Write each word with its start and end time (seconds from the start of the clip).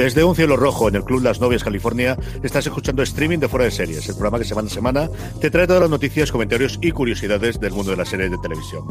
Desde 0.00 0.24
un 0.24 0.34
cielo 0.34 0.56
rojo 0.56 0.88
en 0.88 0.94
el 0.94 1.04
Club 1.04 1.22
Las 1.22 1.42
Novias, 1.42 1.62
California, 1.62 2.16
estás 2.42 2.66
escuchando 2.66 3.02
streaming 3.02 3.36
de 3.36 3.48
Fuera 3.48 3.66
de 3.66 3.70
Series, 3.70 4.08
el 4.08 4.14
programa 4.14 4.38
que 4.38 4.46
semana 4.46 4.68
a 4.68 4.70
semana 4.70 5.10
te 5.42 5.50
trae 5.50 5.66
todas 5.66 5.82
las 5.82 5.90
noticias, 5.90 6.32
comentarios 6.32 6.78
y 6.80 6.90
curiosidades 6.90 7.60
del 7.60 7.74
mundo 7.74 7.90
de 7.90 7.98
las 7.98 8.08
series 8.08 8.30
de 8.30 8.38
televisión. 8.38 8.82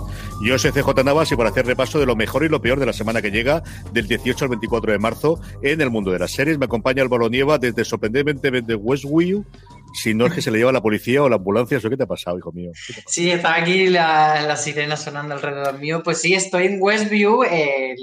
Yo 0.45 0.59
soy 0.59 0.71
CJ 0.71 1.03
Navas 1.03 1.31
y 1.31 1.35
por 1.35 1.47
hacer 1.47 1.65
repaso 1.65 1.99
de 1.99 2.05
lo 2.05 2.15
mejor 2.15 2.43
y 2.43 2.47
lo 2.47 2.61
peor 2.61 2.79
de 2.79 2.85
la 2.85 2.93
semana 2.93 3.23
que 3.23 3.31
llega, 3.31 3.63
del 3.91 4.07
18 4.07 4.45
al 4.45 4.49
24 4.49 4.91
de 4.91 4.99
marzo, 4.99 5.39
en 5.63 5.81
el 5.81 5.89
mundo 5.89 6.11
de 6.11 6.19
las 6.19 6.29
series, 6.29 6.59
me 6.59 6.65
acompaña 6.65 7.01
Álvaro 7.01 7.27
Nieva 7.27 7.57
desde 7.57 7.85
sorprendentemente 7.85 8.75
Westview, 8.75 9.43
si 9.93 10.13
no 10.13 10.25
es 10.25 10.33
que 10.33 10.41
se 10.41 10.51
le 10.51 10.57
lleva 10.57 10.71
la 10.71 10.81
policía 10.81 11.23
o 11.23 11.29
la 11.29 11.37
ambulancia, 11.37 11.77
¿eso 11.77 11.89
qué 11.89 11.97
te 11.97 12.03
ha 12.03 12.07
pasado, 12.07 12.37
hijo 12.37 12.51
mío? 12.51 12.71
Sí, 13.07 13.31
está 13.31 13.55
aquí 13.55 13.87
la, 13.87 14.41
la, 14.41 14.55
sirena 14.55 14.95
sonando 14.97 15.35
alrededor 15.35 15.79
mío. 15.79 16.01
Pues 16.03 16.21
sí, 16.21 16.33
estoy 16.33 16.67
en 16.67 16.81
Westview, 16.81 17.43
el 17.43 17.95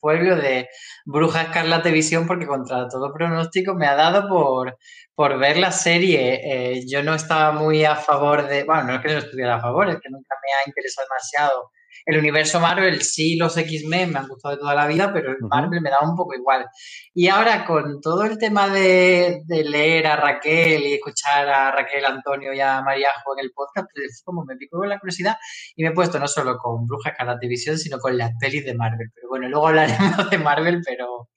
pueblo 0.00 0.36
de 0.36 0.68
Bruja 1.04 1.42
Escarlata 1.42 1.90
Visión, 1.90 2.26
porque 2.26 2.46
contra 2.46 2.88
todo 2.88 3.12
pronóstico 3.12 3.74
me 3.74 3.86
ha 3.86 3.94
dado 3.94 4.28
por, 4.28 4.78
por 5.14 5.38
ver 5.38 5.56
la 5.56 5.72
serie. 5.72 6.40
Eh, 6.42 6.84
yo 6.86 7.02
no 7.02 7.14
estaba 7.14 7.52
muy 7.52 7.84
a 7.84 7.96
favor 7.96 8.46
de, 8.46 8.64
bueno, 8.64 8.84
no 8.84 8.94
es 8.94 9.00
que 9.00 9.12
no 9.12 9.18
estuviera 9.18 9.56
a 9.56 9.60
favor, 9.60 9.88
es 9.88 9.96
que 10.00 10.10
nunca 10.10 10.34
me 10.42 10.52
ha 10.52 10.68
interesado 10.68 11.06
demasiado 11.08 11.70
el 12.04 12.18
universo 12.18 12.60
Marvel, 12.60 13.02
sí, 13.02 13.36
los 13.36 13.56
X-Men 13.56 14.12
me 14.12 14.18
han 14.18 14.28
gustado 14.28 14.54
de 14.54 14.60
toda 14.60 14.74
la 14.74 14.86
vida, 14.86 15.12
pero 15.12 15.32
el 15.32 15.38
Marvel 15.40 15.80
me 15.80 15.90
da 15.90 15.98
un 16.02 16.16
poco 16.16 16.34
igual. 16.34 16.66
Y 17.14 17.28
ahora 17.28 17.64
con 17.64 18.00
todo 18.00 18.24
el 18.24 18.38
tema 18.38 18.68
de, 18.68 19.42
leer 19.48 20.06
a 20.06 20.16
Raquel 20.16 20.82
y 20.82 20.94
escuchar 20.94 21.48
a 21.48 21.70
Raquel, 21.72 22.04
Antonio 22.04 22.52
y 22.52 22.60
a 22.60 22.80
Mariajo 22.82 23.36
en 23.36 23.44
el 23.44 23.52
podcast, 23.52 23.88
pues 23.94 24.22
como 24.24 24.44
me 24.44 24.56
pico 24.56 24.78
con 24.78 24.88
la 24.88 24.98
curiosidad 24.98 25.36
y 25.76 25.82
me 25.82 25.90
he 25.90 25.92
puesto 25.92 26.18
no 26.18 26.28
solo 26.28 26.56
con 26.58 26.86
Brujas 26.86 27.12
Escarlata 27.12 27.40
División, 27.40 27.78
sino 27.78 27.98
con 27.98 28.16
las 28.16 28.32
pelis 28.40 28.64
de 28.64 28.74
Marvel. 28.74 29.10
Pero 29.14 29.28
bueno, 29.28 29.48
luego 29.48 29.68
hablaremos 29.68 29.98
de 30.30 30.38
Marvel, 30.38 30.80
pero 30.84 31.28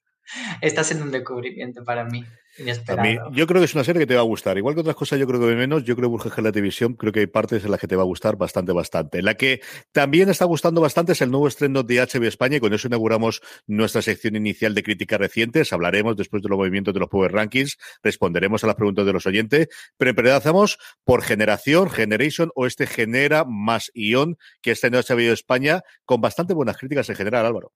está 0.61 0.83
siendo 0.83 1.05
un 1.05 1.11
descubrimiento 1.11 1.83
para 1.83 2.05
mí. 2.05 2.23
A 2.87 2.95
mí, 2.97 3.17
yo 3.31 3.47
creo 3.47 3.61
que 3.61 3.65
es 3.65 3.75
una 3.75 3.83
serie 3.83 4.01
que 4.01 4.07
te 4.07 4.15
va 4.15 4.21
a 4.21 4.23
gustar. 4.23 4.57
Igual 4.57 4.75
que 4.75 4.81
otras 4.81 4.95
cosas, 4.95 5.19
yo 5.19 5.27
creo 5.27 5.39
que 5.39 5.55
menos. 5.55 5.83
Yo 5.83 5.95
creo 5.95 6.09
que 6.09 6.17
Burger 6.17 6.43
la 6.43 6.51
televisión, 6.51 6.95
creo 6.95 7.13
que 7.13 7.21
hay 7.21 7.27
partes 7.27 7.63
en 7.63 7.71
las 7.71 7.79
que 7.79 7.87
te 7.87 7.95
va 7.95 8.03
a 8.03 8.05
gustar 8.05 8.35
bastante, 8.35 8.73
bastante. 8.73 9.21
La 9.21 9.35
que 9.35 9.61
también 9.91 10.29
está 10.29 10.45
gustando 10.45 10.81
bastante 10.81 11.13
es 11.13 11.21
el 11.21 11.31
nuevo 11.31 11.47
estreno 11.47 11.83
de 11.83 11.95
HBO 11.97 12.27
España 12.27 12.57
y 12.57 12.59
con 12.59 12.73
eso 12.73 12.87
inauguramos 12.87 13.41
nuestra 13.67 14.01
sección 14.01 14.35
inicial 14.35 14.75
de 14.75 14.83
críticas 14.83 15.19
recientes. 15.19 15.71
Hablaremos 15.73 16.17
después 16.17 16.43
de 16.43 16.49
los 16.49 16.57
movimientos 16.57 16.93
de 16.93 16.99
los 16.99 17.09
Power 17.09 17.31
Rankings, 17.31 17.77
responderemos 18.03 18.63
a 18.63 18.67
las 18.67 18.75
preguntas 18.75 19.05
de 19.05 19.13
los 19.13 19.25
oyentes, 19.25 19.67
pero 19.97 20.11
empezamos 20.11 20.77
por 21.03 21.23
generación, 21.23 21.89
Generation 21.89 22.51
o 22.55 22.65
este 22.65 22.87
genera 22.87 23.45
más 23.45 23.91
ion 23.93 24.37
que 24.61 24.71
está 24.71 24.87
en 24.87 24.93
HBO 24.93 25.33
España 25.33 25.81
con 26.05 26.21
bastante 26.21 26.53
buenas 26.53 26.77
críticas 26.77 27.09
en 27.09 27.15
general, 27.15 27.45
Álvaro. 27.45 27.71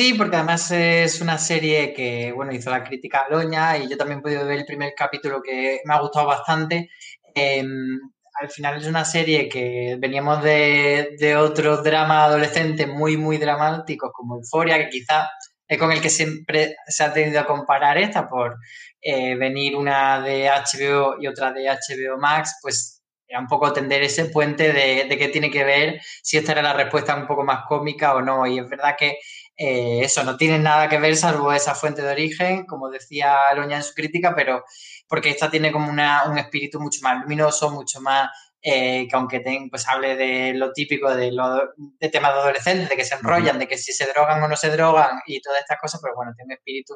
Sí, 0.00 0.14
porque 0.14 0.36
además 0.36 0.70
es 0.70 1.20
una 1.20 1.36
serie 1.36 1.92
que, 1.92 2.32
bueno, 2.32 2.54
hizo 2.54 2.70
la 2.70 2.82
crítica 2.82 3.20
a 3.20 3.28
Loña 3.28 3.76
y 3.76 3.86
yo 3.86 3.98
también 3.98 4.20
he 4.20 4.22
podido 4.22 4.46
ver 4.46 4.60
el 4.60 4.64
primer 4.64 4.94
capítulo 4.96 5.42
que 5.42 5.82
me 5.84 5.92
ha 5.92 6.00
gustado 6.00 6.26
bastante. 6.26 6.88
Em, 7.34 7.98
al 8.40 8.48
final 8.48 8.78
es 8.78 8.86
una 8.86 9.04
serie 9.04 9.46
que 9.46 9.98
veníamos 10.00 10.42
de, 10.42 11.16
de 11.18 11.36
otros 11.36 11.84
dramas 11.84 12.28
adolescentes 12.28 12.88
muy, 12.88 13.18
muy 13.18 13.36
dramáticos 13.36 14.10
como 14.14 14.36
Euforia, 14.36 14.78
que 14.78 14.88
quizá 14.88 15.28
es 15.68 15.76
con 15.76 15.92
el 15.92 16.00
que 16.00 16.08
siempre 16.08 16.76
se 16.86 17.04
ha 17.04 17.12
tenido 17.12 17.38
a 17.38 17.44
comparar 17.44 17.98
esta 17.98 18.26
por 18.26 18.56
eh, 19.02 19.34
venir 19.34 19.76
una 19.76 20.22
de 20.22 20.48
HBO 20.48 21.16
y 21.20 21.26
otra 21.26 21.52
de 21.52 21.68
HBO 21.68 22.16
Max, 22.18 22.56
pues 22.62 23.02
era 23.28 23.38
un 23.38 23.46
poco 23.48 23.70
tender 23.72 24.02
ese 24.02 24.24
puente 24.24 24.72
de, 24.72 25.04
de 25.04 25.18
qué 25.18 25.28
tiene 25.28 25.50
que 25.50 25.62
ver, 25.62 26.00
si 26.22 26.38
esta 26.38 26.52
era 26.52 26.62
la 26.62 26.72
respuesta 26.72 27.14
un 27.14 27.26
poco 27.26 27.44
más 27.44 27.64
cómica 27.68 28.14
o 28.14 28.22
no. 28.22 28.46
Y 28.46 28.58
es 28.58 28.68
verdad 28.68 28.96
que 28.98 29.18
eh, 29.62 30.00
eso 30.02 30.24
no 30.24 30.38
tiene 30.38 30.58
nada 30.58 30.88
que 30.88 30.98
ver 30.98 31.14
salvo 31.18 31.52
esa 31.52 31.74
fuente 31.74 32.00
de 32.00 32.10
origen, 32.10 32.64
como 32.64 32.88
decía 32.88 33.36
Loña 33.54 33.76
en 33.76 33.82
su 33.82 33.92
crítica, 33.92 34.34
pero 34.34 34.64
porque 35.06 35.28
esta 35.28 35.50
tiene 35.50 35.70
como 35.70 35.90
un 35.90 36.38
espíritu 36.38 36.80
mucho 36.80 37.00
más 37.02 37.20
luminoso, 37.20 37.70
mucho 37.70 38.00
más 38.00 38.30
eh, 38.62 39.06
que 39.06 39.14
aunque 39.14 39.42
pues 39.68 39.86
hable 39.86 40.16
de 40.16 40.54
lo 40.54 40.72
típico 40.72 41.14
de, 41.14 41.30
lo, 41.32 41.60
de 41.76 42.08
temas 42.08 42.32
de 42.32 42.40
adolescentes, 42.40 42.88
de 42.88 42.96
que 42.96 43.04
se 43.04 43.16
enrollan, 43.16 43.58
de 43.58 43.68
que 43.68 43.76
si 43.76 43.92
se 43.92 44.06
drogan 44.06 44.42
o 44.42 44.48
no 44.48 44.56
se 44.56 44.70
drogan 44.70 45.20
y 45.26 45.42
todas 45.42 45.60
estas 45.60 45.78
cosas, 45.78 46.00
pero 46.02 46.14
bueno, 46.16 46.32
tiene 46.34 46.54
un 46.54 46.58
espíritu 46.58 46.94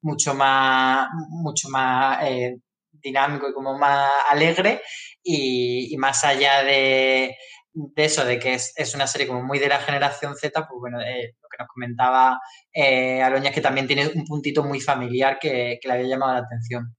mucho 0.00 0.32
más, 0.32 1.08
mucho 1.28 1.68
más 1.68 2.22
eh, 2.22 2.56
dinámico 2.92 3.46
y 3.46 3.52
como 3.52 3.76
más 3.76 4.10
alegre 4.30 4.80
y 5.22 5.94
más 5.98 6.24
allá 6.24 6.62
de, 6.62 7.36
de 7.76 8.04
eso, 8.06 8.24
de 8.24 8.38
que 8.38 8.54
es, 8.54 8.72
es, 8.74 8.94
una 8.94 9.06
serie 9.06 9.26
como 9.26 9.42
muy 9.42 9.58
de 9.58 9.68
la 9.68 9.78
generación 9.78 10.34
Z, 10.34 10.66
pues 10.66 10.80
bueno, 10.80 10.98
eh, 11.00 11.34
lo 11.42 11.48
que 11.48 11.56
nos 11.58 11.68
comentaba 11.68 12.40
eh, 12.72 13.20
Aloña 13.22 13.50
es 13.50 13.54
que 13.54 13.60
también 13.60 13.86
tiene 13.86 14.08
un 14.08 14.24
puntito 14.24 14.64
muy 14.64 14.80
familiar 14.80 15.38
que, 15.38 15.78
que, 15.80 15.88
le 15.88 15.94
había 15.94 16.08
llamado 16.08 16.32
la 16.32 16.38
atención. 16.38 16.96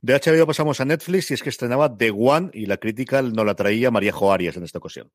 De 0.00 0.14
HBO 0.14 0.46
pasamos 0.46 0.80
a 0.80 0.84
Netflix 0.84 1.30
y 1.30 1.34
es 1.34 1.42
que 1.42 1.48
estrenaba 1.48 1.96
The 1.96 2.12
One 2.12 2.50
y 2.52 2.66
la 2.66 2.76
crítica 2.76 3.22
no 3.22 3.44
la 3.44 3.56
traía 3.56 3.90
María 3.90 4.12
Jo 4.12 4.32
Arias 4.32 4.56
en 4.56 4.62
esta 4.62 4.78
ocasión. 4.78 5.10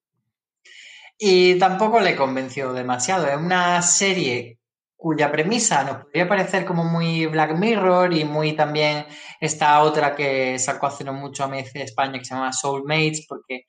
Y 1.18 1.58
tampoco 1.60 2.00
le 2.02 2.16
convenció 2.16 2.74
demasiado. 2.74 3.28
Es 3.28 3.38
una 3.38 3.82
serie 3.82 4.60
cuya 4.98 5.32
premisa 5.32 5.84
nos 5.86 6.04
podría 6.04 6.28
parecer 6.28 6.66
como 6.66 6.84
muy 6.84 7.26
Black 7.28 7.58
Mirror 7.58 8.14
y 8.14 8.26
muy 8.26 8.54
también 8.54 9.06
esta 9.40 9.82
otra 9.82 10.14
que 10.14 10.60
sacó 10.60 10.88
hace 10.88 11.06
no 11.06 11.14
mucho 11.14 11.46
a 11.46 11.48
de 11.48 11.64
España 11.76 12.20
que 12.20 12.26
se 12.26 12.34
llama 12.34 12.52
Soulmates, 12.52 13.26
porque 13.28 13.66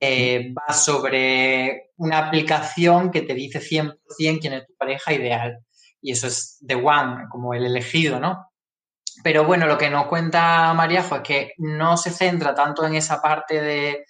eh, 0.00 0.54
va 0.54 0.72
sobre 0.72 1.90
una 1.96 2.18
aplicación 2.18 3.10
que 3.10 3.22
te 3.22 3.34
dice 3.34 3.60
100% 3.60 3.98
quién 4.16 4.52
es 4.54 4.66
tu 4.66 4.74
pareja 4.78 5.12
ideal. 5.12 5.58
Y 6.00 6.12
eso 6.12 6.26
es 6.26 6.58
The 6.66 6.76
One, 6.76 7.26
como 7.30 7.52
el 7.52 7.66
elegido, 7.66 8.18
¿no? 8.18 8.46
Pero 9.22 9.44
bueno, 9.44 9.66
lo 9.66 9.76
que 9.76 9.90
nos 9.90 10.06
cuenta 10.06 10.72
Mariajo 10.72 11.16
es 11.16 11.22
que 11.22 11.52
no 11.58 11.98
se 11.98 12.10
centra 12.10 12.54
tanto 12.54 12.86
en 12.86 12.94
esa 12.94 13.20
parte 13.20 13.60
de, 13.60 14.04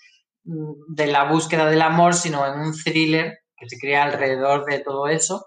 de 0.44 1.06
la 1.08 1.24
búsqueda 1.24 1.66
del 1.66 1.82
amor, 1.82 2.14
sino 2.14 2.46
en 2.46 2.60
un 2.60 2.72
thriller 2.72 3.40
que 3.56 3.68
se 3.68 3.78
crea 3.78 4.04
alrededor 4.04 4.64
de 4.66 4.78
todo 4.78 5.08
eso. 5.08 5.46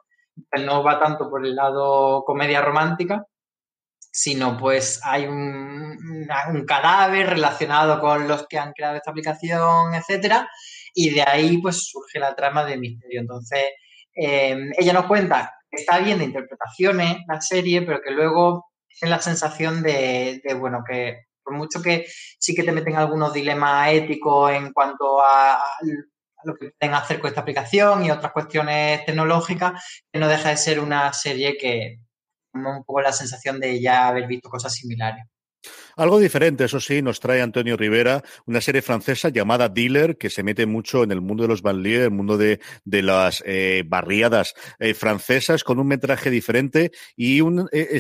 No 0.65 0.83
va 0.83 0.99
tanto 0.99 1.29
por 1.29 1.45
el 1.45 1.55
lado 1.55 2.23
comedia 2.25 2.61
romántica, 2.61 3.25
sino 4.15 4.57
pues 4.57 5.01
hay 5.03 5.25
un, 5.25 5.97
cadáver 6.67 7.31
relacionado 7.31 7.99
con 7.99 8.27
los 8.27 8.47
que 8.47 8.59
han 8.59 8.71
creado 8.71 8.95
esta 8.95 9.09
aplicación, 9.09 9.95
etcétera, 9.95 10.47
y 10.93 11.09
de 11.09 11.23
ahí 11.23 11.57
pues 11.57 11.87
surge 11.87 12.19
la 12.19 12.35
trama 12.35 12.63
de 12.63 12.77
misterio. 12.77 13.21
Entonces, 13.21 13.63
em, 14.13 14.71
ella 14.77 14.93
nos 14.93 15.07
cuenta 15.07 15.55
que 15.69 15.81
está 15.81 15.97
bien 15.97 16.19
de 16.19 16.25
interpretaciones 16.25 17.17
la 17.27 17.41
serie, 17.41 17.81
pero 17.81 18.01
que 18.01 18.11
luego 18.11 18.67
tiene 18.87 19.15
la 19.15 19.21
sensación 19.21 19.81
de, 19.81 20.41
bueno, 20.59 20.83
que 20.87 21.23
por 21.43 21.55
mucho 21.55 21.81
que 21.81 22.05
sí 22.39 22.53
que 22.53 22.63
te 22.63 22.71
meten 22.71 22.95
algunos 22.95 23.33
dilemas 23.33 23.91
éticos 23.91 24.51
en 24.51 24.71
cuanto 24.73 25.21
a, 25.21 25.59
lo 26.43 26.55
que 26.55 26.71
pueden 26.79 26.93
hacer 26.93 27.19
con 27.19 27.29
esta 27.29 27.41
aplicación 27.41 28.05
y 28.05 28.11
otras 28.11 28.31
cuestiones 28.31 29.05
tecnológicas, 29.05 30.03
que 30.11 30.19
no 30.19 30.27
deja 30.27 30.49
de 30.49 30.57
ser 30.57 30.79
una 30.79 31.11
serie 31.13 31.57
que, 31.57 31.99
un 32.53 32.83
poco 32.83 33.01
la 33.01 33.11
sensación 33.11 33.59
de 33.59 33.81
ya 33.81 34.07
haber 34.07 34.27
visto 34.27 34.49
cosas 34.49 34.73
similares. 34.73 35.25
Algo 35.95 36.19
diferente, 36.19 36.65
eso 36.65 36.79
sí, 36.79 37.01
nos 37.01 37.19
trae 37.19 37.41
Antonio 37.41 37.77
Rivera, 37.77 38.23
una 38.45 38.61
serie 38.61 38.81
francesa 38.81 39.29
llamada 39.29 39.69
Dealer, 39.69 40.17
que 40.17 40.29
se 40.29 40.43
mete 40.43 40.65
mucho 40.65 41.03
en 41.03 41.11
el 41.11 41.21
mundo 41.21 41.43
de 41.43 41.49
los 41.49 41.61
banlieues, 41.61 42.05
el 42.05 42.11
mundo 42.11 42.37
de, 42.37 42.59
de 42.83 43.01
las 43.01 43.43
eh, 43.45 43.83
barriadas 43.85 44.55
eh, 44.79 44.93
francesas, 44.93 45.63
con 45.63 45.79
un 45.79 45.87
metraje 45.87 46.29
diferente 46.29 46.91
y 47.15 47.41
un 47.41 47.69
eh, 47.71 47.99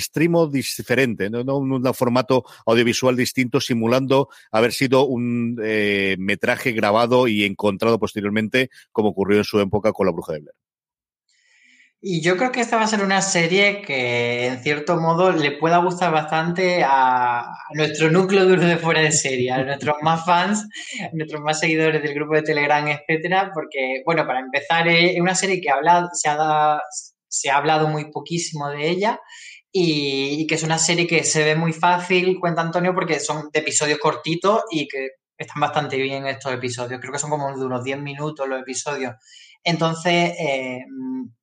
diferente, 0.51 1.29
¿no? 1.29 1.43
¿no? 1.43 1.57
un 1.57 1.93
formato 1.93 2.43
audiovisual 2.65 3.15
distinto, 3.15 3.61
simulando 3.61 4.29
haber 4.51 4.73
sido 4.73 5.05
un 5.05 5.57
eh, 5.63 6.15
metraje 6.19 6.71
grabado 6.71 7.27
y 7.27 7.43
encontrado 7.43 7.99
posteriormente, 7.99 8.69
como 8.91 9.09
ocurrió 9.09 9.37
en 9.37 9.43
su 9.43 9.59
época 9.59 9.93
con 9.93 10.07
La 10.07 10.11
Bruja 10.11 10.33
de 10.33 10.39
Blair. 10.39 10.62
Y 12.05 12.21
yo 12.21 12.35
creo 12.35 12.51
que 12.51 12.59
esta 12.59 12.75
va 12.75 12.83
a 12.83 12.87
ser 12.87 13.01
una 13.01 13.21
serie 13.21 13.81
que, 13.81 14.47
en 14.47 14.61
cierto 14.61 14.99
modo, 14.99 15.31
le 15.31 15.51
pueda 15.51 15.77
gustar 15.77 16.11
bastante 16.11 16.83
a, 16.85 17.49
nuestro 17.75 18.11
núcleo 18.11 18.43
duro 18.45 18.65
de 18.65 18.75
fuera 18.75 18.99
de 18.99 19.13
serie, 19.13 19.51
a 19.53 19.63
nuestros 19.63 19.95
más 20.01 20.25
fans, 20.25 20.67
a 21.01 21.15
nuestros 21.15 21.41
más 21.41 21.61
seguidores 21.61 22.03
del 22.03 22.13
grupo 22.13 22.35
de 22.35 22.41
Telegram, 22.41 22.85
etcétera, 22.85 23.51
porque, 23.53 24.01
bueno, 24.05 24.27
para 24.27 24.41
empezar, 24.41 24.85
es 24.89 25.17
una 25.17 25.33
serie 25.33 25.61
que 25.61 25.69
habla, 25.69 26.09
se, 26.11 26.27
ha, 26.27 26.77
se 27.29 27.49
ha 27.49 27.55
hablado 27.55 27.87
muy 27.87 28.11
poquísimo 28.11 28.69
de 28.69 28.89
ella 28.89 29.21
y, 29.71 30.41
y, 30.41 30.45
que 30.45 30.55
es 30.55 30.63
una 30.63 30.79
serie 30.79 31.07
que 31.07 31.23
se 31.23 31.45
ve 31.45 31.55
muy 31.55 31.71
fácil, 31.71 32.37
cuenta 32.37 32.63
Antonio, 32.63 32.93
porque 32.93 33.21
son 33.21 33.49
de 33.53 33.61
episodios 33.61 33.99
cortitos 33.99 34.63
y 34.71 34.89
que 34.89 35.07
están 35.37 35.61
bastante 35.61 35.95
bien 35.95 36.27
estos 36.27 36.51
episodios. 36.51 36.99
Creo 36.99 37.13
que 37.13 37.19
son 37.19 37.29
como 37.29 37.57
de 37.57 37.65
unos 37.65 37.81
10 37.81 37.99
minutos 38.01 38.45
los 38.47 38.59
episodios. 38.59 39.13
Entonces, 39.63 40.33
eh, 40.37 40.83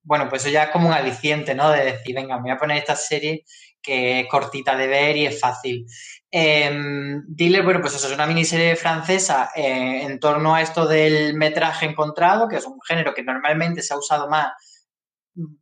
bueno, 0.02 0.28
pues 0.28 0.43
eso 0.43 0.52
ya 0.52 0.64
es 0.64 0.70
como 0.70 0.88
un 0.88 0.94
aliciente, 0.94 1.55
¿no? 1.55 1.70
De 1.70 1.84
decir, 1.84 2.14
venga, 2.14 2.37
me 2.37 2.43
voy 2.43 2.50
a 2.50 2.58
poner 2.58 2.78
esta 2.78 2.96
serie 2.96 3.44
que 3.82 4.20
es 4.20 4.28
cortita 4.28 4.76
de 4.76 4.87
ver 4.87 5.17
y 5.17 5.26
es 5.26 5.40
fácil. 5.40 5.87
Eh, 6.31 6.70
Dile, 7.26 7.62
bueno, 7.62 7.81
pues 7.81 7.94
eso 7.94 8.06
es 8.06 8.14
una 8.14 8.26
miniserie 8.26 8.76
francesa 8.76 9.50
eh, 9.55 10.02
en 10.02 10.20
torno 10.20 10.55
a 10.55 10.62
esto 10.62 10.87
del 10.87 11.34
metraje 11.34 11.87
encontrado, 11.87 12.49
que 12.49 12.56
es 12.56 12.67
un 12.67 12.81
género 12.87 13.14
que 13.14 13.22
normalmente 13.22 13.82
se 13.82 13.94
ha 13.94 13.99
usado 13.99 14.28
más 14.28 14.49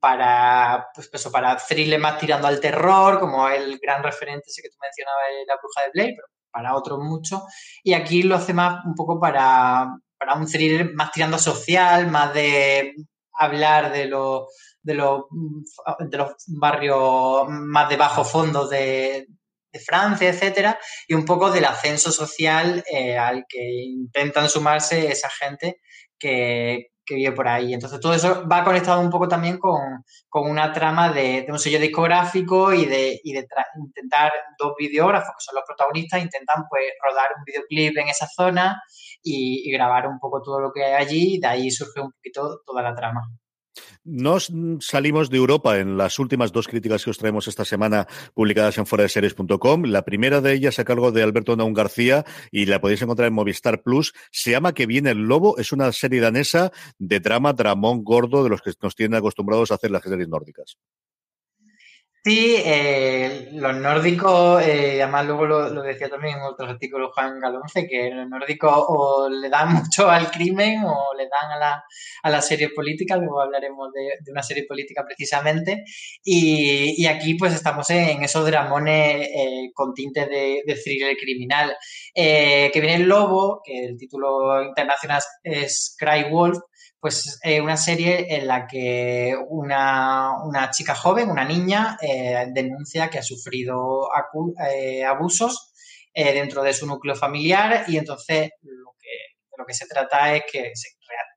para, 0.00 0.88
pues 0.94 1.10
eso, 1.12 1.31
para 1.31 1.56
thriller 1.56 2.00
más 2.00 2.19
tirando 2.19 2.49
al 2.49 2.60
terror, 2.60 3.20
como 3.20 3.49
el 3.49 3.78
gran 3.78 4.02
referente 4.02 4.49
ese 4.49 4.62
que 4.62 4.70
tú 4.70 4.76
mencionabas, 4.81 5.26
La 5.46 5.56
Bruja 5.56 5.82
de 5.82 5.90
Blair, 5.93 6.14
pero 6.16 6.28
para 6.50 6.75
otros 6.75 6.99
mucho. 6.99 7.44
Y 7.82 7.93
aquí 7.93 8.22
lo 8.22 8.34
hace 8.37 8.55
más 8.55 8.84
un 8.84 8.94
poco 8.94 9.20
para, 9.20 9.88
para 10.19 10.35
un 10.35 10.47
thriller 10.47 10.93
más 10.94 11.12
tirando 11.12 11.38
social, 11.38 12.09
más 12.09 12.35
de 12.35 12.94
hablar 13.32 13.93
de 13.93 14.06
los 14.06 14.49
de 14.82 14.94
los, 14.94 15.25
de 15.99 16.17
los 16.17 16.32
barrios 16.47 17.47
más 17.49 17.88
de 17.88 17.97
bajo 17.97 18.25
fondo 18.25 18.67
de, 18.67 19.26
Francia, 19.85 20.31
etcétera, 20.31 20.76
y 21.06 21.15
un 21.15 21.25
poco 21.25 21.53
del 21.53 21.67
ascenso 21.67 22.11
social 22.11 22.82
eh, 22.91 23.17
al 23.17 23.44
que 23.49 23.62
intentan 23.62 24.49
sumarse 24.49 25.12
esa 25.12 25.31
gente 25.31 25.81
que, 26.19 26.88
que 27.08 27.14
vive 27.14 27.32
por 27.32 27.49
ahí. 27.49 27.72
Entonces, 27.72 27.99
todo 28.00 28.12
eso 28.12 28.46
va 28.46 28.62
conectado 28.62 29.00
un 29.00 29.08
poco 29.08 29.26
también 29.26 29.58
con, 29.58 30.05
con 30.28 30.50
una 30.50 30.72
trama 30.72 31.10
de, 31.10 31.46
un 31.49 31.58
sello 31.58 31.81
discográfico 31.81 32.72
y 32.75 32.84
de, 32.84 33.19
y 33.25 33.32
de 33.32 33.46
intentar 33.76 34.32
dos 34.58 34.75
videógrafos, 34.78 35.31
que 35.31 35.44
son 35.44 35.55
los 35.55 35.64
protagonistas, 35.64 36.22
intentan 36.22 36.64
pues 36.69 36.84
rodar 37.02 37.31
un 37.38 37.44
videoclip 37.44 37.96
en 37.96 38.08
esa 38.08 38.26
zona 38.26 38.82
y, 39.22 39.69
y, 39.69 39.72
grabar 39.72 40.06
un 40.06 40.19
poco 40.19 40.43
todo 40.43 40.60
lo 40.60 40.70
que 40.70 40.84
hay 40.84 40.94
allí, 40.94 41.37
y 41.37 41.40
de 41.40 41.46
ahí 41.46 41.70
surge 41.70 42.00
un 42.00 42.12
poquito 42.12 42.60
toda 42.66 42.82
la 42.82 42.94
trama. 42.94 43.22
Nos 44.04 44.52
salimos 44.80 45.30
de 45.30 45.36
Europa 45.36 45.78
en 45.78 45.96
las 45.96 46.19
últimas 46.19 46.52
dos 46.52 46.69
críticas 46.69 47.04
que 47.04 47.10
os 47.10 47.19
traemos 47.19 47.48
esta 47.48 47.64
semana 47.64 48.06
publicadas 48.34 48.78
en 48.78 48.86
foradeseries.com. 48.86 49.84
La 49.84 50.04
primera 50.04 50.40
de 50.40 50.52
ellas 50.52 50.78
a 50.78 50.84
cargo 50.84 51.12
de 51.12 51.22
Alberto 51.22 51.56
Naun 51.56 51.75
García 51.75 52.25
y 52.50 52.66
la 52.66 52.80
podéis 52.80 53.02
encontrar 53.02 53.28
en 53.28 53.34
Movistar 53.34 53.82
Plus. 53.82 54.14
Se 54.30 54.50
llama 54.50 54.72
Que 54.75 54.86
viene 54.86 55.10
el 55.10 55.19
lobo. 55.19 55.58
Es 55.58 55.72
una 55.72 55.92
serie 55.92 56.20
danesa 56.20 56.72
de 56.98 57.20
drama, 57.20 57.52
dramón 57.52 58.04
gordo 58.04 58.44
de 58.44 58.50
los 58.50 58.62
que 58.62 58.72
nos 58.82 58.94
tienen 58.94 59.19
acostumbrados 59.19 59.70
a 59.70 59.75
hacer 59.75 59.90
las 59.90 60.02
series 60.02 60.28
nórdicas. 60.28 60.78
Sí, 62.28 62.56
eh, 62.58 63.48
los 63.52 63.75
nórdicos, 63.75 64.62
eh, 64.62 65.00
además 65.02 65.25
luego 65.25 65.46
lo, 65.46 65.70
lo, 65.70 65.80
decía 65.80 66.10
también 66.10 66.36
en 66.36 66.42
otros 66.42 66.69
artículos 66.69 67.10
Juan 67.14 67.40
Galonce, 67.40 67.88
que 67.88 68.10
los 68.10 68.28
nórdicos 68.28 68.84
o 68.86 69.30
le 69.30 69.48
dan 69.48 69.72
mucho 69.82 70.10
al 70.10 70.30
crimen 70.30 70.84
o 70.84 71.14
le 71.16 71.25
dan 71.25 71.52
a 71.52 71.58
la, 71.58 71.84
a 72.25 72.28
la 72.28 72.42
serie 72.42 72.69
política, 72.76 73.16
luego 73.16 73.40
hablaremos 73.40 73.90
de, 73.94 74.10
de 74.20 74.30
una 74.30 74.42
serie 74.42 74.66
política 74.69 75.06
precisamente, 75.06 75.84
y, 76.22 77.02
y, 77.02 77.06
aquí 77.06 77.32
pues 77.32 77.54
estamos 77.54 77.88
en 77.88 78.22
esos 78.22 78.44
dramones 78.44 79.26
eh, 79.34 79.70
con 79.72 79.94
tinte 79.94 80.26
de, 80.26 80.64
de 80.66 80.74
thriller 80.74 81.16
criminal. 81.16 81.74
Eh, 82.14 82.70
que 82.74 82.81
viene 82.82 82.96
el 82.96 83.08
lobo, 83.08 83.62
que 83.64 83.86
el 83.86 83.96
título 83.96 84.62
internacional 84.64 85.22
es 85.42 85.96
Cry 85.98 86.24
Wolf, 86.31 86.58
pues 87.00 87.38
eh, 87.42 87.60
una 87.60 87.76
serie 87.76 88.34
en 88.36 88.46
la 88.48 88.66
que 88.66 89.36
una, 89.48 90.32
una 90.44 90.70
chica 90.70 90.94
joven, 90.94 91.30
una 91.30 91.44
niña, 91.44 91.96
eh, 92.00 92.46
denuncia 92.52 93.08
que 93.08 93.18
ha 93.18 93.22
sufrido 93.22 94.08
eh, 94.68 95.04
abusos 95.04 95.72
eh, 96.12 96.32
dentro 96.32 96.62
de 96.62 96.72
su 96.72 96.86
núcleo 96.86 97.14
familiar 97.14 97.84
y 97.86 97.98
entonces 97.98 98.50
lo 98.62 98.94
que, 99.00 99.08
lo 99.56 99.64
que 99.64 99.74
se 99.74 99.86
trata 99.86 100.34
es 100.34 100.42
que 100.50 100.72
se, 100.74 100.88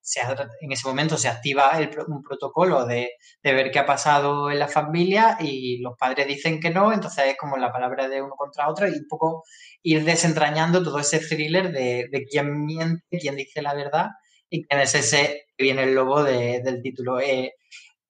se, 0.01 0.21
en 0.61 0.71
ese 0.71 0.87
momento 0.87 1.15
se 1.15 1.27
activa 1.27 1.69
el, 1.77 1.91
un 2.07 2.23
protocolo 2.23 2.85
de, 2.87 3.11
de, 3.43 3.53
ver 3.53 3.69
qué 3.69 3.77
ha 3.77 3.85
pasado 3.85 4.49
en 4.49 4.57
la 4.57 4.67
familia 4.67 5.37
y 5.39 5.77
los 5.77 5.95
padres 5.95 6.25
dicen 6.25 6.59
que 6.59 6.71
no, 6.71 6.91
entonces 6.91 7.25
es 7.27 7.37
como 7.37 7.57
la 7.57 7.71
palabra 7.71 8.07
de 8.09 8.19
uno 8.19 8.33
contra 8.35 8.67
otro 8.67 8.87
y 8.87 8.93
un 8.93 9.07
poco 9.07 9.43
ir 9.83 10.03
desentrañando 10.03 10.81
todo 10.81 10.97
ese 10.97 11.19
thriller 11.19 11.71
de, 11.71 12.07
de 12.11 12.25
quién 12.25 12.65
miente, 12.65 13.19
quién 13.19 13.35
dice 13.35 13.61
la 13.61 13.75
verdad 13.75 14.07
y 14.51 14.65
quién 14.65 14.81
es 14.81 14.93
ese 14.93 15.45
que 15.57 15.63
viene 15.63 15.83
el 15.83 15.95
logo 15.95 16.23
de, 16.23 16.61
del 16.61 16.81
título. 16.81 17.19
Eh, 17.19 17.53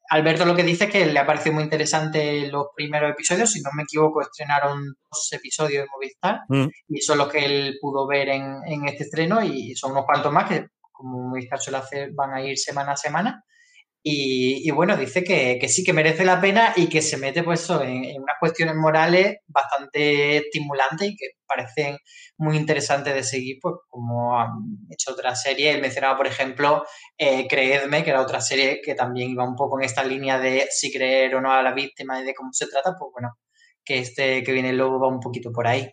Alberto 0.10 0.44
lo 0.44 0.56
que 0.56 0.64
dice 0.64 0.86
es 0.86 0.92
que 0.92 1.06
le 1.06 1.20
ha 1.20 1.26
parecido 1.26 1.54
muy 1.54 1.64
interesante 1.64 2.48
los 2.48 2.68
primeros 2.76 3.12
episodios, 3.12 3.52
si 3.52 3.62
no 3.62 3.70
me 3.74 3.84
equivoco, 3.84 4.22
estrenaron 4.22 4.94
dos 5.10 5.32
episodios 5.32 5.84
de 5.84 5.90
Movistar 5.90 6.42
mm. 6.50 6.68
y 6.90 7.00
son 7.00 7.20
los 7.20 7.30
que 7.30 7.46
él 7.46 7.78
pudo 7.80 8.06
ver 8.06 8.28
en, 8.28 8.58
en, 8.66 8.88
este 8.90 9.04
estreno 9.04 9.42
y 9.42 9.74
son 9.76 9.92
unos 9.92 10.06
cuantos 10.06 10.34
más 10.34 10.50
que, 10.50 10.68
como 10.92 11.30
Movistar 11.30 11.62
suele 11.62 11.78
hacer, 11.78 12.12
van 12.12 12.34
a 12.34 12.44
ir 12.44 12.58
semana 12.58 12.94
a 12.94 12.98
semana. 12.98 13.46
Y, 14.04 14.68
y 14.68 14.72
bueno, 14.72 14.98
dice 14.98 15.24
que, 15.24 15.60
que, 15.60 15.70
sí 15.70 15.84
que 15.84 15.94
merece 15.94 16.26
la 16.26 16.42
pena 16.42 16.74
y 16.76 16.88
que 16.90 17.04
se 17.04 17.18
mete 17.18 17.44
pues 17.44 17.70
en, 17.70 18.04
en, 18.06 18.22
unas 18.22 18.38
cuestiones 18.40 18.76
morales 18.76 19.38
bastante 19.48 20.38
estimulantes 20.38 21.10
y 21.10 21.16
que 21.16 21.26
parecen 21.46 21.98
muy 22.38 22.58
interesantes 22.58 23.14
de 23.14 23.24
seguir, 23.24 23.58
pues 23.62 23.76
como 23.88 24.40
han 24.40 24.50
hecho 24.90 25.12
otras 25.12 25.42
series. 25.44 25.76
Él 25.76 25.82
mencionaba, 25.82 26.18
por 26.18 26.26
ejemplo, 26.28 26.84
eh, 27.18 27.48
Creedme, 27.48 28.04
que 28.04 28.10
era 28.10 28.22
otra 28.22 28.42
serie 28.42 28.82
que 28.84 28.96
también 28.96 29.30
iba 29.30 29.48
un 29.48 29.56
poco 29.56 29.80
en 29.80 29.86
esta 29.86 30.04
línea 30.04 30.40
de 30.40 30.68
si 30.72 30.92
creer 30.92 31.36
o 31.36 31.42
no 31.42 31.52
a 31.52 31.62
la 31.62 31.74
víctima 31.74 32.20
y 32.20 32.26
de 32.26 32.34
cómo 32.34 32.50
se 32.54 32.68
trata, 32.68 32.96
pues 32.98 33.12
bueno, 33.14 33.38
que 33.84 34.00
este 34.00 34.44
que 34.44 34.52
viene 34.52 34.70
el 34.72 34.78
lobo 34.78 35.00
va 35.00 35.08
un 35.08 35.20
poquito 35.20 35.52
por 35.52 35.68
ahí 35.68 35.92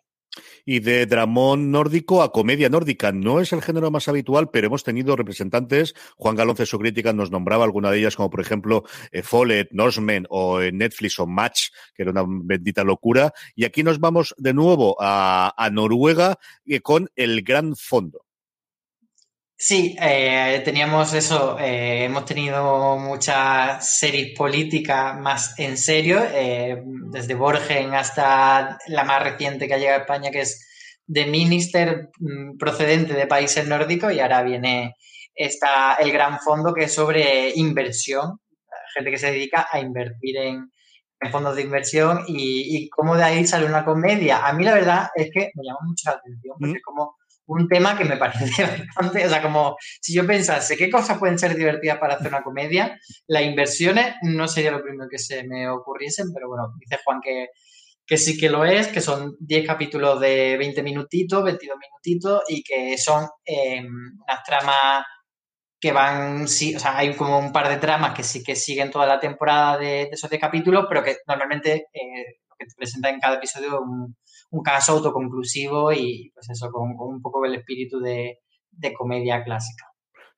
y 0.65 0.81
de 0.81 1.07
dramón 1.07 1.71
nórdico 1.71 2.23
a 2.23 2.33
comedia 2.33 2.69
nórdica. 2.69 3.13
No 3.13 3.41
es 3.41 3.53
el 3.53 3.63
género 3.63 3.91
más 3.91 4.09
habitual, 4.09 4.51
pero 4.51 4.67
hemos 4.67 4.85
tenido 4.85 5.17
representantes. 5.17 5.95
Juan 6.17 6.37
Galonce, 6.37 6.67
su 6.67 6.79
crítica, 6.79 7.13
nos 7.13 7.31
nombraba 7.31 7.65
alguna 7.65 7.91
de 7.91 7.99
ellas, 7.99 8.17
como 8.17 8.31
por 8.31 8.41
ejemplo 8.41 8.85
eh, 9.13 9.23
Follet, 9.23 9.69
Norseman 9.73 10.27
o 10.31 10.61
en 10.61 10.79
Netflix 10.79 11.19
o 11.19 11.27
Match, 11.27 11.69
que 11.95 12.03
era 12.03 12.13
una 12.13 12.25
bendita 12.27 12.85
locura. 12.85 13.33
Y 13.55 13.65
aquí 13.65 13.83
nos 13.83 14.01
vamos 14.01 14.35
de 14.39 14.55
nuevo 14.55 14.97
a, 15.01 15.55
a 15.57 15.71
Noruega 15.71 16.39
eh, 16.67 16.81
con 16.81 17.11
El 17.17 17.43
Gran 17.43 17.77
Fondo. 17.77 18.28
Sí, 19.61 19.97
eh, 20.01 20.63
teníamos 20.65 21.13
eso, 21.15 21.59
eh, 21.59 22.05
hemos 22.05 22.25
tenido 22.25 22.97
muchas 22.97 23.99
series 23.99 24.33
políticas 24.39 25.19
más 25.19 25.59
en 25.59 25.77
serio, 25.77 26.21
eh, 26.33 26.81
desde 27.11 27.35
Borgen 27.35 27.93
hasta 27.93 28.79
la 28.87 29.03
más 29.03 29.21
reciente 29.21 29.67
que 29.67 29.75
ha 29.75 29.79
llegado 29.79 29.99
a 29.99 30.03
España, 30.03 30.31
que 30.31 30.43
es 30.43 30.65
The 31.13 31.27
Minister, 31.27 32.09
mm, 32.21 32.57
procedente 32.57 33.15
de 33.15 33.27
países 33.27 33.67
nórdicos, 33.67 34.13
y 34.13 34.21
ahora 34.21 34.45
viene 34.45 34.95
esta, 35.35 35.95
el 35.95 36.13
gran 36.13 36.39
fondo 36.39 36.73
que 36.73 36.85
es 36.85 36.95
sobre 36.95 37.51
inversión, 37.57 38.39
gente 38.95 39.11
que 39.11 39.19
se 39.19 39.33
dedica 39.33 39.67
a 39.73 39.81
invertir 39.81 40.37
en, 40.37 40.71
en 41.21 41.33
fondos 41.33 41.57
de 41.57 41.63
inversión 41.63 42.23
y, 42.29 42.77
y, 42.77 42.89
cómo 42.91 43.17
de 43.17 43.25
ahí 43.25 43.45
sale 43.45 43.67
una 43.67 43.85
comedia. 43.85 44.47
A 44.47 44.53
mí 44.53 44.63
la 44.63 44.75
verdad 44.75 45.09
es 45.17 45.31
que 45.33 45.51
me 45.55 45.65
llama 45.65 45.81
mucho 45.85 46.11
la 46.11 46.17
atención, 46.17 46.57
porque 46.61 46.79
mm. 46.79 46.83
como 46.85 47.18
un 47.49 47.67
tema 47.67 47.97
que 47.97 48.05
me 48.05 48.17
parece 48.17 48.63
bastante, 48.97 49.27
o 49.27 49.29
sea, 49.29 49.43
como 49.43 49.77
si 50.01 50.15
yo 50.15 50.27
pensase 50.27 50.77
qué 50.77 50.91
cosas 50.91 51.19
pueden 51.19 51.39
ser 51.39 51.57
divertidas 51.57 51.99
para 51.99 52.15
hacer 52.15 52.29
una 52.29 52.43
comedia, 52.43 52.99
las 53.27 53.43
inversiones 53.43 54.15
no 54.23 54.47
sería 54.47 54.71
lo 54.71 54.83
primero 54.83 55.09
que 55.11 55.19
se 55.19 55.45
me 55.45 55.69
ocurriesen, 55.69 56.33
pero 56.33 56.49
bueno, 56.49 56.75
dice 56.79 57.01
Juan 57.03 57.21
que, 57.23 57.49
que 58.07 58.17
sí 58.17 58.39
que 58.39 58.51
lo 58.51 58.65
es, 58.65 58.89
que 58.89 59.01
son 59.01 59.37
10 59.41 59.67
capítulos 59.67 60.21
de 60.21 60.57
20 60.59 60.83
minutitos, 60.83 61.43
22 61.43 61.79
minutitos 61.79 62.43
y 62.49 62.63
que 62.63 62.99
son 62.99 63.27
eh, 63.45 63.83
unas 63.83 64.45
tramas 64.45 65.05
que 65.81 65.93
van, 65.93 66.49
sí, 66.49 66.75
o 66.77 66.81
sea, 66.81 66.99
hay 66.99 67.15
como 67.15 67.39
un 67.39 67.53
par 67.53 67.69
de 67.69 67.77
tramas 67.77 68.15
que 68.15 68.25
sí 68.25 68.43
que 68.43 68.57
siguen 68.57 68.91
toda 68.91 69.07
la 69.07 69.21
temporada 69.21 69.79
de, 69.79 70.03
esos 70.13 70.29
10 70.29 70.41
capítulos, 70.41 70.87
pero 70.89 71.03
que 71.03 71.19
normalmente 71.27 71.87
eh, 71.93 72.41
que 72.59 72.67
te 72.67 72.75
presenta 72.77 73.09
en 73.09 73.21
cada 73.21 73.37
episodio 73.37 73.81
un, 73.81 74.17
caso 74.63 74.93
autoconclusivo 74.93 75.93
y 75.93 76.31
pues 76.35 76.49
eso, 76.51 76.71
con, 76.71 76.95
un 76.99 77.23
poco 77.23 77.45
el 77.45 77.55
espíritu 77.55 78.01
de 78.01 78.39
comedia 78.97 79.45
clásica. 79.45 79.88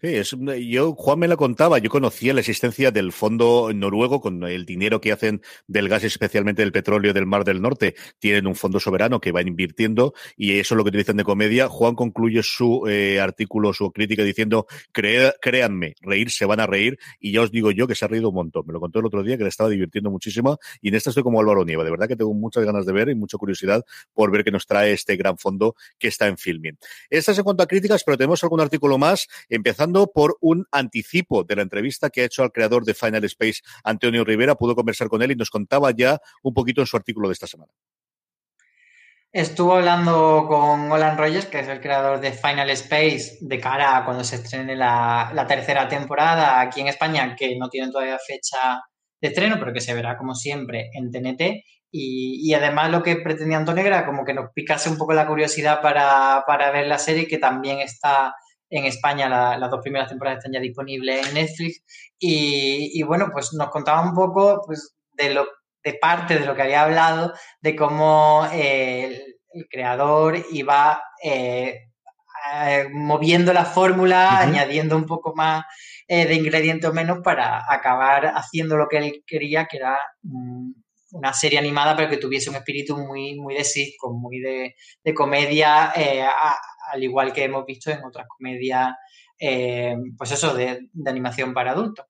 Sí, 0.03 0.15
es, 0.15 0.35
yo, 0.67 0.95
Juan 0.95 1.19
me 1.19 1.29
lo 1.29 1.37
contaba, 1.37 1.77
yo 1.77 1.91
conocía 1.91 2.33
la 2.33 2.41
existencia 2.41 2.91
del 2.91 3.13
fondo 3.13 3.71
noruego 3.75 4.23
con 4.23 4.43
el 4.45 4.65
dinero 4.65 4.99
que 4.99 5.13
hacen 5.13 5.43
del 5.67 5.91
gas, 5.91 6.05
especialmente 6.05 6.63
del 6.63 6.73
petróleo 6.73 7.13
del 7.13 7.27
Mar 7.27 7.45
del 7.45 7.61
Norte. 7.61 7.95
Tienen 8.19 8.47
un 8.47 8.55
fondo 8.55 8.81
soberano 8.81 9.21
que 9.21 9.31
va 9.31 9.43
invirtiendo 9.43 10.15
y 10.39 10.59
eso 10.59 10.75
es 10.75 10.77
lo 10.79 10.85
que 10.85 10.89
utilizan 10.89 11.19
de 11.19 11.25
comedia. 11.25 11.69
Juan 11.69 11.97
concluye 11.97 12.43
su 12.43 12.87
eh, 12.89 13.21
artículo, 13.21 13.75
su 13.75 13.93
crítica 13.93 14.25
diciendo, 14.25 14.67
créanme, 14.91 15.97
reír 16.01 16.31
se 16.31 16.47
van 16.47 16.61
a 16.61 16.67
reír 16.67 16.99
y 17.21 17.33
ya 17.33 17.43
os 17.43 17.51
digo 17.51 17.71
yo 17.71 17.87
que 17.87 17.95
se 17.95 18.07
ha 18.07 18.09
reído 18.09 18.31
un 18.31 18.37
montón. 18.37 18.65
Me 18.67 18.73
lo 18.73 18.81
contó 18.81 19.01
el 19.01 19.05
otro 19.05 19.23
día 19.23 19.37
que 19.37 19.43
le 19.43 19.51
estaba 19.51 19.69
divirtiendo 19.69 20.11
muchísimo 20.11 20.59
y 20.81 20.89
en 20.89 20.95
esta 20.95 21.11
estoy 21.11 21.25
como 21.25 21.41
Álvaro 21.41 21.67
Nieva. 21.67 21.85
De 21.85 21.91
verdad 21.91 22.09
que 22.09 22.17
tengo 22.17 22.33
muchas 22.33 22.65
ganas 22.65 22.87
de 22.87 22.93
ver 22.95 23.11
y 23.11 23.15
mucha 23.15 23.37
curiosidad 23.37 23.85
por 24.15 24.31
ver 24.31 24.45
qué 24.45 24.51
nos 24.51 24.67
trae 24.67 24.93
este 24.93 25.17
gran 25.17 25.37
fondo 25.37 25.75
que 25.99 26.09
está 26.09 26.27
en 26.27 26.39
filming. 26.39 26.79
Estas 27.11 27.37
en 27.37 27.45
cuanto 27.45 27.63
a 27.65 27.67
críticas, 27.67 28.03
pero 28.03 28.17
tenemos 28.17 28.43
algún 28.43 28.63
artículo 28.63 28.97
más, 28.97 29.29
empezando 29.51 29.90
por 29.93 30.37
un 30.41 30.67
anticipo 30.73 31.45
de 31.45 31.57
la 31.57 31.63
entrevista 31.63 32.11
que 32.11 32.23
ha 32.23 32.25
hecho 32.25 32.43
al 32.43 32.53
creador 32.53 32.85
de 32.85 32.95
Final 32.95 33.25
Space, 33.25 33.61
Antonio 33.85 34.25
Rivera. 34.25 34.55
Pudo 34.55 34.75
conversar 34.75 35.09
con 35.09 35.23
él 35.23 35.33
y 35.33 35.37
nos 35.37 35.51
contaba 35.51 35.91
ya 35.91 36.21
un 36.43 36.55
poquito 36.55 36.81
en 36.81 36.87
su 36.87 36.97
artículo 36.97 37.29
de 37.29 37.35
esta 37.35 37.47
semana. 37.47 37.73
Estuvo 39.33 39.77
hablando 39.77 40.47
con 40.49 40.91
Olan 40.91 41.17
Rogers, 41.17 41.47
que 41.47 41.61
es 41.61 41.69
el 41.69 41.81
creador 41.81 42.21
de 42.21 42.33
Final 42.33 42.69
Space, 42.71 43.39
de 43.41 43.61
cara 43.61 43.97
a 43.97 44.05
cuando 44.05 44.25
se 44.25 44.37
estrene 44.37 44.75
la, 44.75 45.47
tercera 45.47 45.89
temporada 45.89 46.61
aquí 46.61 46.81
en 46.81 46.89
España, 46.89 47.37
que 47.37 47.57
no 47.57 47.69
tiene 47.69 47.93
todavía 47.93 48.19
fecha 48.19 48.83
de 49.21 49.29
estreno, 49.29 49.57
pero 49.61 49.73
que 49.73 49.81
se 49.81 49.95
verá 49.95 50.17
como 50.17 50.35
siempre 50.35 50.91
en 50.95 51.13
TNT. 51.13 51.63
Y, 51.93 52.53
además 52.55 52.91
lo 52.91 53.03
que 53.05 53.17
pretendía 53.17 53.59
Antonio 53.59 53.85
era 53.85 54.05
como 54.05 54.25
que 54.25 54.35
nos 54.35 54.51
picase 54.53 54.89
un 54.89 54.99
poco 54.99 55.13
la 55.13 55.29
curiosidad 55.29 55.81
para, 55.81 56.43
para 56.45 56.73
ver 56.73 56.89
la 56.89 56.99
serie, 56.99 57.29
que 57.29 57.39
también 57.39 57.79
está 57.79 58.35
en 58.71 58.85
España 58.85 59.29
las 59.29 59.71
dos 59.71 59.81
primeras 59.83 60.09
temporadas 60.09 60.39
están 60.39 60.53
ya 60.53 60.61
disponibles 60.61 61.27
en 61.27 61.35
Netflix. 61.35 61.83
Y, 62.19 63.03
bueno, 63.03 63.31
pues 63.33 63.53
nos 63.53 63.69
contaba 63.69 64.01
un 64.03 64.15
poco 64.15 64.63
pues, 64.65 64.95
de, 65.13 65.35
lo, 65.35 65.47
de 65.83 65.95
parte 65.95 66.39
de 66.39 66.47
lo 66.47 66.55
que 66.55 66.63
había 66.63 66.85
hablado, 66.85 67.35
de 67.61 67.77
cómo 67.77 68.47
eh, 68.53 69.37
el, 69.53 69.67
creador 69.69 70.47
iba 70.53 71.03
eh, 71.23 71.81
moviendo 72.93 73.53
la 73.53 73.65
fórmula, 73.65 74.39
añadiendo 74.39 74.97
un 74.97 75.05
poco 75.05 75.35
más 75.35 75.65
eh, 76.07 76.27
de 76.27 76.35
ingredientes 76.35 76.89
o 76.89 76.93
menos 76.93 77.19
para 77.25 77.65
acabar 77.69 78.33
haciendo 78.35 78.77
lo 78.77 78.87
que 78.89 78.99
él 78.99 79.25
quería, 79.27 79.67
que 79.67 79.79
era 79.79 79.99
mm, 80.23 80.71
una 81.13 81.33
serie 81.33 81.59
animada, 81.59 81.97
pero 81.97 82.09
que 82.09 82.19
tuviese 82.19 82.51
un 82.51 82.57
espíritu 82.57 82.97
muy, 82.97 83.35
muy 83.35 83.55
de 83.55 83.65
sitcom, 83.65 84.21
muy 84.21 84.39
de, 84.39 84.77
de 85.03 85.15
comedia, 85.15 85.93
al 86.91 87.03
igual 87.03 87.33
que 87.33 87.45
hemos 87.45 87.65
visto 87.65 87.91
en 87.91 88.05
otras 88.05 88.27
comedias, 88.29 88.95
eh, 89.39 89.97
pues 90.17 90.33
eso, 90.33 90.55
de, 90.55 90.89
de 90.93 91.11
animación 91.11 91.55
para 91.55 91.73
adultos. 91.73 92.07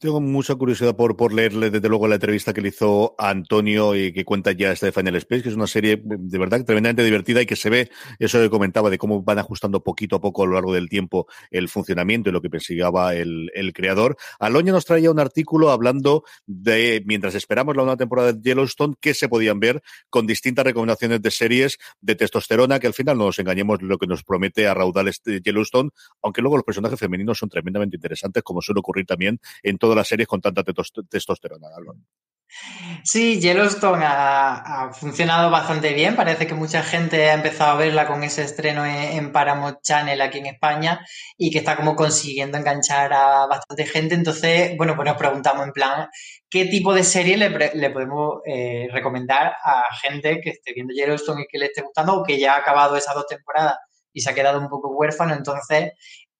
Tengo 0.00 0.20
mucha 0.20 0.54
curiosidad 0.54 0.94
por, 0.94 1.16
por 1.16 1.32
leerle 1.32 1.70
desde 1.70 1.88
luego 1.88 2.06
la 2.06 2.14
entrevista 2.14 2.54
que 2.54 2.60
le 2.60 2.68
hizo 2.68 3.16
a 3.18 3.30
Antonio 3.30 3.96
y 3.96 4.12
que 4.12 4.24
cuenta 4.24 4.52
ya 4.52 4.70
esta 4.70 4.86
de 4.86 4.92
Final 4.92 5.16
Space, 5.16 5.42
que 5.42 5.48
es 5.48 5.56
una 5.56 5.66
serie 5.66 6.00
de 6.00 6.38
verdad 6.38 6.64
tremendamente 6.64 7.02
divertida 7.02 7.42
y 7.42 7.46
que 7.46 7.56
se 7.56 7.68
ve, 7.68 7.90
eso 8.20 8.38
que 8.38 8.48
comentaba, 8.48 8.90
de 8.90 8.98
cómo 8.98 9.24
van 9.24 9.40
ajustando 9.40 9.82
poquito 9.82 10.14
a 10.14 10.20
poco 10.20 10.44
a 10.44 10.46
lo 10.46 10.52
largo 10.52 10.72
del 10.72 10.88
tiempo 10.88 11.26
el 11.50 11.68
funcionamiento 11.68 12.30
y 12.30 12.32
lo 12.32 12.40
que 12.40 12.48
persigaba 12.48 13.16
el, 13.16 13.50
el 13.54 13.72
creador. 13.72 14.16
Aloña 14.38 14.70
nos 14.70 14.84
traía 14.84 15.10
un 15.10 15.18
artículo 15.18 15.72
hablando 15.72 16.22
de, 16.46 17.02
mientras 17.04 17.34
esperamos 17.34 17.74
la 17.74 17.82
nueva 17.82 17.96
temporada 17.96 18.32
de 18.32 18.40
Yellowstone, 18.40 18.94
que 19.00 19.14
se 19.14 19.28
podían 19.28 19.58
ver 19.58 19.82
con 20.10 20.28
distintas 20.28 20.64
recomendaciones 20.64 21.20
de 21.22 21.30
series 21.32 21.76
de 22.00 22.14
testosterona, 22.14 22.78
que 22.78 22.86
al 22.86 22.94
final 22.94 23.18
no 23.18 23.24
nos 23.24 23.38
engañemos 23.40 23.82
lo 23.82 23.98
que 23.98 24.06
nos 24.06 24.22
promete 24.22 24.68
a 24.68 24.74
raudales 24.74 25.20
de 25.24 25.40
Yellowstone, 25.40 25.90
aunque 26.22 26.40
luego 26.40 26.56
los 26.56 26.64
personajes 26.64 27.00
femeninos 27.00 27.36
son 27.38 27.48
tremendamente 27.48 27.96
interesantes, 27.96 28.44
como 28.44 28.62
suele 28.62 28.78
ocurrir 28.78 29.04
también 29.04 29.40
en 29.64 29.76
todo 29.76 29.87
todas 29.88 29.96
las 29.96 30.08
series 30.08 30.28
con 30.28 30.42
tanta 30.42 30.62
testosterona. 30.62 31.68
Sí, 33.04 33.40
Yellowstone 33.40 34.04
ha, 34.04 34.90
funcionado 34.92 35.50
bastante 35.50 35.94
bien. 35.94 36.14
Parece 36.14 36.46
que 36.46 36.52
mucha 36.52 36.82
gente 36.82 37.30
ha 37.30 37.34
empezado 37.34 37.72
a 37.72 37.76
verla 37.76 38.06
con 38.06 38.22
ese 38.22 38.42
estreno 38.42 38.84
en, 38.84 39.32
Paramount 39.32 39.80
Channel 39.80 40.20
aquí 40.20 40.38
en 40.38 40.46
España 40.46 41.00
y 41.38 41.50
que 41.50 41.58
está 41.58 41.74
como 41.74 41.96
consiguiendo 41.96 42.58
enganchar 42.58 43.14
a 43.14 43.46
bastante 43.46 43.86
gente. 43.86 44.14
Entonces, 44.14 44.76
bueno, 44.76 44.94
pues 44.94 45.06
nos 45.08 45.16
preguntamos 45.16 45.66
en 45.66 45.72
plan, 45.72 46.08
¿qué 46.50 46.66
tipo 46.66 46.92
de 46.92 47.04
serie 47.04 47.38
le, 47.38 47.90
podemos 47.90 48.40
eh, 48.44 48.88
recomendar 48.92 49.56
a 49.64 49.84
gente 50.02 50.40
que 50.42 50.50
esté 50.50 50.74
viendo 50.74 50.92
Yellowstone 50.92 51.44
y 51.44 51.46
que 51.46 51.58
le 51.58 51.66
esté 51.66 51.80
gustando 51.80 52.14
o 52.14 52.24
que 52.24 52.38
ya 52.38 52.56
ha 52.56 52.58
acabado 52.58 52.94
esas 52.96 53.14
dos 53.14 53.26
temporadas 53.26 53.78
y 54.12 54.20
se 54.20 54.30
ha 54.30 54.34
quedado 54.34 54.60
un 54.60 54.68
poco 54.68 54.90
huérfano? 54.90 55.32
Entonces, 55.32 55.92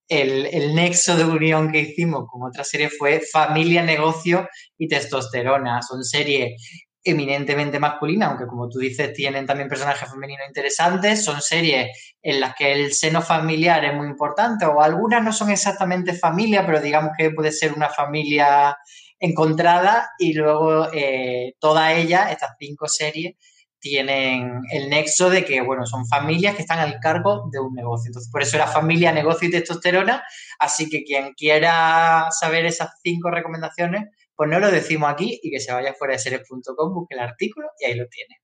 el, 0.09 0.75
nexo 0.75 1.17
de 1.17 1.25
unión 1.25 1.71
que 1.71 1.81
hicimos 1.81 2.27
con 2.31 2.49
otra 2.49 2.65
serie 2.65 2.89
fue 2.89 3.21
Familia, 3.21 3.83
Negocio 3.83 4.49
y 4.79 4.89
Testosterona. 4.89 5.83
Son 5.83 6.03
series 6.03 6.61
eminentemente 7.05 7.79
masculinas, 7.79 8.31
aunque 8.31 8.47
como 8.47 8.69
tú 8.69 8.79
dices, 8.79 9.13
tienen 9.13 9.47
también 9.47 9.69
personajes 9.69 10.11
femeninos 10.11 10.47
interesantes. 10.49 11.25
Son 11.25 11.41
series 11.41 12.17
en 12.23 12.41
las 12.41 12.55
que 12.55 12.73
el 12.73 12.93
seno 12.93 13.23
familiar 13.23 13.85
es 13.85 13.95
muy 13.95 14.09
importante, 14.09 14.67
o 14.67 14.81
algunas 14.81 15.23
no 15.23 15.33
son 15.33 15.51
exactamente 15.51 16.15
familia, 16.15 16.65
pero 16.67 16.81
digamos 16.81 17.13
que 17.17 17.31
puede 17.31 17.53
ser 17.53 17.73
una 17.73 17.89
familia 17.89 18.77
encontrada 19.21 20.11
y 20.19 20.33
luego 20.33 20.89
eh, 20.93 21.55
todas 21.59 21.97
ellas, 21.97 22.31
estas 22.31 22.53
cinco 22.59 22.89
series, 22.89 23.37
tienen 23.81 24.61
el 24.71 24.91
nexo 24.91 25.31
de 25.31 25.45
que, 25.45 25.61
bueno, 25.61 25.87
son 25.87 26.07
familias 26.07 26.57
que 26.57 26.63
están 26.63 26.79
al 26.79 26.99
cargo 27.01 27.49
de 27.53 27.61
un 27.61 27.75
negocio. 27.75 28.09
Entonces, 28.09 28.31
por 28.31 28.43
eso 28.43 28.57
era 28.57 28.67
familia, 28.67 29.13
negocio 29.13 29.49
y 29.49 29.51
testosterona. 29.51 30.23
Así 30.59 30.89
que 30.89 31.05
quien 31.05 31.35
quiera 31.35 32.29
saber 32.31 32.67
esas 32.67 32.91
cinco 33.03 33.31
recomendaciones, 33.31 34.07
pues 34.35 34.51
no 34.51 34.61
lo 34.61 34.71
decimos 34.71 35.11
aquí 35.11 35.41
y 35.43 35.51
que 35.51 35.61
se 35.61 35.73
vaya 35.73 35.95
fuera 35.95 36.15
de 36.15 36.21
series.com, 36.21 36.95
busque 36.95 37.15
el 37.15 37.21
artículo 37.21 37.69
y 37.79 37.87
ahí 37.87 37.95
lo 37.95 38.07
tiene. 38.09 38.37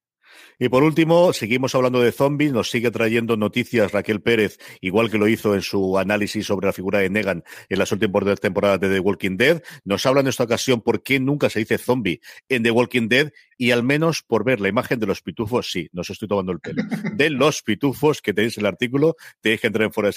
Y 0.59 0.69
por 0.69 0.83
último, 0.83 1.33
seguimos 1.33 1.75
hablando 1.75 2.01
de 2.01 2.13
zombies, 2.13 2.53
nos 2.53 2.71
sigue 2.71 2.91
trayendo 2.91 3.37
noticias 3.37 3.93
Raquel 3.93 4.23
Pérez, 4.23 4.59
igual 4.81 5.11
que 5.11 5.19
lo 5.19 5.29
hizo 5.29 5.55
en 5.55 5.63
su 5.63 5.99
análisis 5.99 6.47
sobre 6.47 6.67
la 6.67 6.73
figura 6.73 7.01
de 7.01 7.11
Negan 7.11 7.45
en 7.69 7.79
las 7.79 7.93
últimas 7.93 8.41
temporadas 8.41 8.81
de 8.81 8.89
The 8.89 9.01
Walking 9.01 9.37
Dead. 9.37 9.63
Nos 9.85 10.07
habla 10.07 10.21
en 10.21 10.29
esta 10.29 10.45
ocasión 10.45 10.81
por 10.81 11.03
qué 11.03 11.21
nunca 11.21 11.51
se 11.51 11.61
dice 11.61 11.79
zombie 11.79 12.21
en 12.49 12.63
The 12.63 12.71
Walking 12.71 13.09
Dead 13.09 13.33
y 13.57 13.71
al 13.71 13.83
menos 13.83 14.23
por 14.23 14.45
ver 14.45 14.61
la 14.61 14.69
imagen 14.69 15.01
de 15.01 15.07
los 15.07 15.23
pitufos, 15.23 15.71
sí, 15.71 15.89
nos 15.93 16.11
estoy 16.11 16.29
tomando 16.29 16.53
el 16.53 16.61
pelo, 16.61 16.83
de 17.15 17.31
los 17.31 17.63
pitufos 17.63 18.21
que 18.21 18.33
tenéis 18.35 18.59
en 18.59 18.63
el 18.63 18.67
artículo, 18.67 19.17
tenéis 19.41 19.61
que 19.61 19.67
entrar 19.69 19.87
en 19.87 19.93
fuera 19.93 20.11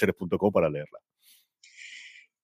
para 0.52 0.70
leerla. 0.70 0.98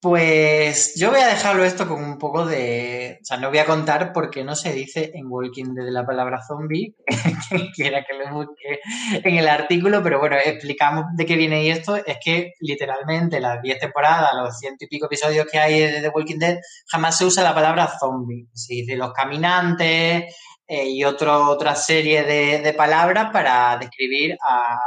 Pues 0.01 0.93
yo 0.99 1.09
voy 1.09 1.19
a 1.19 1.27
dejarlo 1.27 1.63
esto 1.63 1.87
con 1.87 2.03
un 2.03 2.19
poco 2.19 2.45
de. 2.45 3.17
O 3.21 3.25
sea, 3.25 3.37
no 3.37 3.49
voy 3.49 3.57
a 3.57 3.65
contar 3.65 4.13
por 4.13 4.29
qué 4.29 4.43
no 4.43 4.55
se 4.55 4.71
dice 4.71 5.11
en 5.15 5.25
Walking 5.27 5.73
Dead 5.73 5.87
la 5.89 6.05
palabra 6.05 6.41
zombie, 6.45 6.93
que 7.49 7.71
quiera 7.71 8.03
que 8.05 8.13
lo 8.13 8.31
busque 8.33 8.81
en 9.23 9.37
el 9.37 9.47
artículo, 9.47 10.03
pero 10.03 10.19
bueno, 10.19 10.35
explicamos 10.37 11.05
de 11.15 11.25
qué 11.25 11.35
viene 11.35 11.71
esto. 11.71 11.95
Es 11.95 12.17
que 12.23 12.53
literalmente 12.59 13.39
las 13.39 13.61
10 13.61 13.79
temporadas, 13.79 14.31
los 14.35 14.59
ciento 14.59 14.85
y 14.85 14.87
pico 14.87 15.07
episodios 15.07 15.47
que 15.51 15.57
hay 15.57 15.79
de 15.79 16.01
The 16.01 16.09
Walking 16.09 16.39
Dead, 16.39 16.57
jamás 16.87 17.17
se 17.17 17.25
usa 17.25 17.43
la 17.43 17.55
palabra 17.55 17.89
zombie. 17.99 18.47
Se 18.53 18.75
dice 18.75 18.95
los 18.97 19.11
caminantes 19.13 20.35
eh, 20.67 20.89
y 20.89 21.03
otro, 21.03 21.49
otra 21.49 21.73
serie 21.73 22.23
de, 22.23 22.73
palabras 22.73 23.31
para 23.31 23.77
describir 23.77 24.37
a 24.43 24.77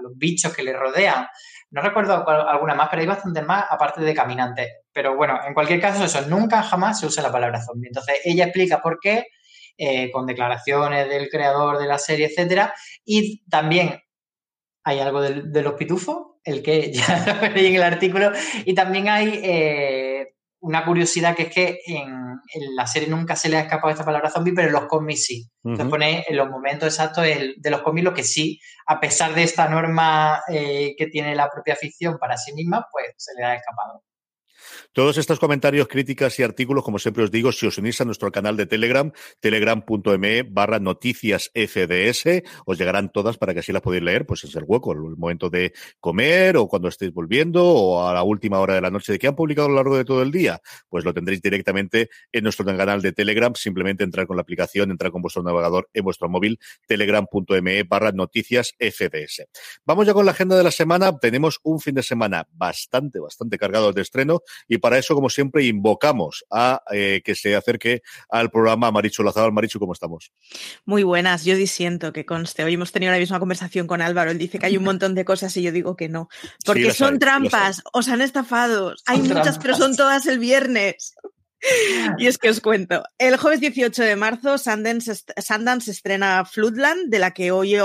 los 0.00 0.16
bichos 0.16 0.54
que 0.54 0.62
le 0.62 0.72
rodean. 0.72 1.26
No 1.72 1.80
recuerdo 1.80 2.28
alguna 2.28 2.74
más, 2.74 2.88
pero 2.90 3.00
hay 3.00 3.08
bastante 3.08 3.40
más 3.40 3.64
aparte 3.68 4.02
de 4.02 4.14
caminantes. 4.14 4.68
Pero 4.92 5.16
bueno, 5.16 5.40
en 5.46 5.54
cualquier 5.54 5.80
caso, 5.80 6.04
eso, 6.04 6.20
nunca 6.28 6.62
jamás 6.62 7.00
se 7.00 7.06
usa 7.06 7.22
la 7.22 7.32
palabra 7.32 7.62
zombie. 7.62 7.88
Entonces, 7.88 8.16
ella 8.24 8.44
explica 8.44 8.82
por 8.82 8.98
qué, 9.00 9.24
eh, 9.78 10.10
con 10.10 10.26
declaraciones 10.26 11.08
del 11.08 11.30
creador 11.30 11.78
de 11.78 11.86
la 11.86 11.96
serie, 11.96 12.26
etcétera. 12.26 12.74
Y 13.06 13.42
también 13.48 13.98
hay 14.84 15.00
algo 15.00 15.22
de, 15.22 15.62
los 15.62 15.72
pitufos, 15.74 16.36
el 16.44 16.62
que 16.62 16.92
ya 16.92 17.24
lo 17.26 17.40
veréis 17.40 17.70
en 17.70 17.76
el 17.76 17.82
artículo. 17.82 18.32
Y 18.66 18.74
también 18.74 19.08
hay 19.08 19.40
eh, 19.42 20.01
una 20.62 20.84
curiosidad 20.84 21.34
que 21.36 21.42
es 21.44 21.54
que 21.54 21.80
en, 21.86 22.32
la 22.74 22.86
serie 22.86 23.08
nunca 23.08 23.36
se 23.36 23.48
le 23.48 23.56
ha 23.56 23.62
escapado 23.62 23.90
esta 23.90 24.04
palabra 24.04 24.30
zombie, 24.30 24.52
pero 24.54 24.68
en 24.68 24.74
los 24.74 24.86
cómics 24.86 25.24
sí. 25.24 25.50
Se 25.76 25.84
pone 25.84 26.24
en 26.26 26.36
los 26.36 26.50
momentos 26.50 26.88
exactos 26.88 27.24
de 27.24 27.70
los 27.70 27.82
cómics 27.82 28.04
lo 28.04 28.14
que 28.14 28.24
sí, 28.24 28.60
a 28.86 28.98
pesar 29.00 29.34
de 29.34 29.42
esta 29.42 29.68
norma 29.68 30.42
eh, 30.48 30.94
que 30.96 31.06
tiene 31.06 31.34
la 31.34 31.48
propia 31.48 31.76
ficción 31.76 32.18
para 32.18 32.36
sí 32.36 32.52
misma, 32.52 32.86
pues 32.90 33.06
se 33.16 33.32
le 33.36 33.44
ha 33.44 33.54
escapado. 33.54 34.02
Todos 34.92 35.18
estos 35.18 35.38
comentarios, 35.38 35.88
críticas 35.88 36.38
y 36.38 36.42
artículos, 36.42 36.84
como 36.84 36.98
siempre 36.98 37.24
os 37.24 37.30
digo, 37.30 37.52
si 37.52 37.66
os 37.66 37.78
unís 37.78 38.00
a 38.00 38.04
nuestro 38.04 38.30
canal 38.30 38.56
de 38.56 38.66
Telegram, 38.66 39.10
telegram.me 39.40 40.42
barra 40.42 40.78
noticias 40.78 41.50
FDS, 41.54 42.42
os 42.66 42.78
llegarán 42.78 43.10
todas 43.10 43.38
para 43.38 43.54
que 43.54 43.60
así 43.60 43.72
las 43.72 43.82
podáis 43.82 44.02
leer, 44.02 44.26
pues 44.26 44.44
es 44.44 44.54
el 44.56 44.64
hueco, 44.66 44.92
el 44.92 45.16
momento 45.16 45.50
de 45.50 45.72
comer 46.00 46.56
o 46.56 46.68
cuando 46.68 46.88
estéis 46.88 47.12
volviendo 47.12 47.64
o 47.64 48.06
a 48.06 48.14
la 48.14 48.22
última 48.22 48.58
hora 48.60 48.74
de 48.74 48.80
la 48.80 48.90
noche 48.90 49.12
de 49.12 49.18
que 49.18 49.26
han 49.26 49.34
publicado 49.34 49.66
a 49.66 49.70
lo 49.70 49.76
largo 49.76 49.96
de 49.96 50.04
todo 50.04 50.22
el 50.22 50.30
día, 50.30 50.60
pues 50.88 51.04
lo 51.04 51.14
tendréis 51.14 51.42
directamente 51.42 52.10
en 52.32 52.44
nuestro 52.44 52.64
canal 52.64 53.02
de 53.02 53.12
Telegram, 53.12 53.54
simplemente 53.54 54.04
entrar 54.04 54.26
con 54.26 54.36
la 54.36 54.42
aplicación, 54.42 54.90
entrar 54.90 55.12
con 55.12 55.22
vuestro 55.22 55.42
navegador 55.42 55.88
en 55.92 56.04
vuestro 56.04 56.28
móvil, 56.28 56.58
telegram.me 56.86 57.82
barra 57.84 58.12
noticias 58.12 58.74
FDS. 58.78 59.46
Vamos 59.84 60.06
ya 60.06 60.14
con 60.14 60.26
la 60.26 60.32
agenda 60.32 60.56
de 60.56 60.64
la 60.64 60.70
semana, 60.70 61.16
tenemos 61.18 61.60
un 61.62 61.80
fin 61.80 61.94
de 61.94 62.02
semana 62.02 62.48
bastante, 62.52 63.18
bastante 63.18 63.58
cargado 63.58 63.92
de 63.92 64.02
estreno 64.02 64.42
y 64.68 64.78
para 64.78 64.98
eso, 64.98 65.14
como 65.14 65.30
siempre, 65.30 65.64
invocamos 65.64 66.44
a 66.50 66.82
eh, 66.92 67.22
que 67.24 67.34
se 67.34 67.54
acerque 67.54 68.02
al 68.28 68.50
programa 68.50 68.90
Marichu 68.90 69.22
Lazabal. 69.22 69.52
Marichu, 69.52 69.78
¿cómo 69.78 69.92
estamos? 69.92 70.32
Muy 70.84 71.02
buenas, 71.02 71.44
yo 71.44 71.56
disiento 71.56 72.12
que 72.12 72.24
conste. 72.24 72.64
Hoy 72.64 72.74
hemos 72.74 72.92
tenido 72.92 73.12
la 73.12 73.18
misma 73.18 73.38
conversación 73.38 73.86
con 73.86 74.00
Álvaro. 74.00 74.30
Él 74.30 74.38
dice 74.38 74.58
que 74.58 74.66
hay 74.66 74.76
un 74.76 74.84
montón 74.92 75.14
de 75.14 75.24
cosas 75.24 75.56
y 75.56 75.62
yo 75.62 75.72
digo 75.72 75.96
que 75.96 76.08
no. 76.08 76.28
Porque 76.64 76.92
son 76.92 77.18
trampas, 77.18 77.82
os 77.92 78.08
han 78.08 78.20
estafado. 78.22 78.94
Hay 79.06 79.22
muchas, 79.22 79.58
pero 79.58 79.76
son 79.76 79.96
todas 79.96 80.26
el 80.26 80.38
viernes. 80.38 81.14
Y 82.18 82.26
es 82.26 82.38
que 82.38 82.50
os 82.50 82.60
cuento. 82.60 83.04
El 83.18 83.36
jueves 83.36 83.60
18 83.60 84.02
de 84.02 84.16
marzo, 84.16 84.58
Sundance, 84.58 85.14
Sundance 85.40 85.90
estrena 85.90 86.44
Floodland, 86.44 87.08
de 87.08 87.18
la 87.18 87.30
que 87.30 87.52
hoy 87.52 87.76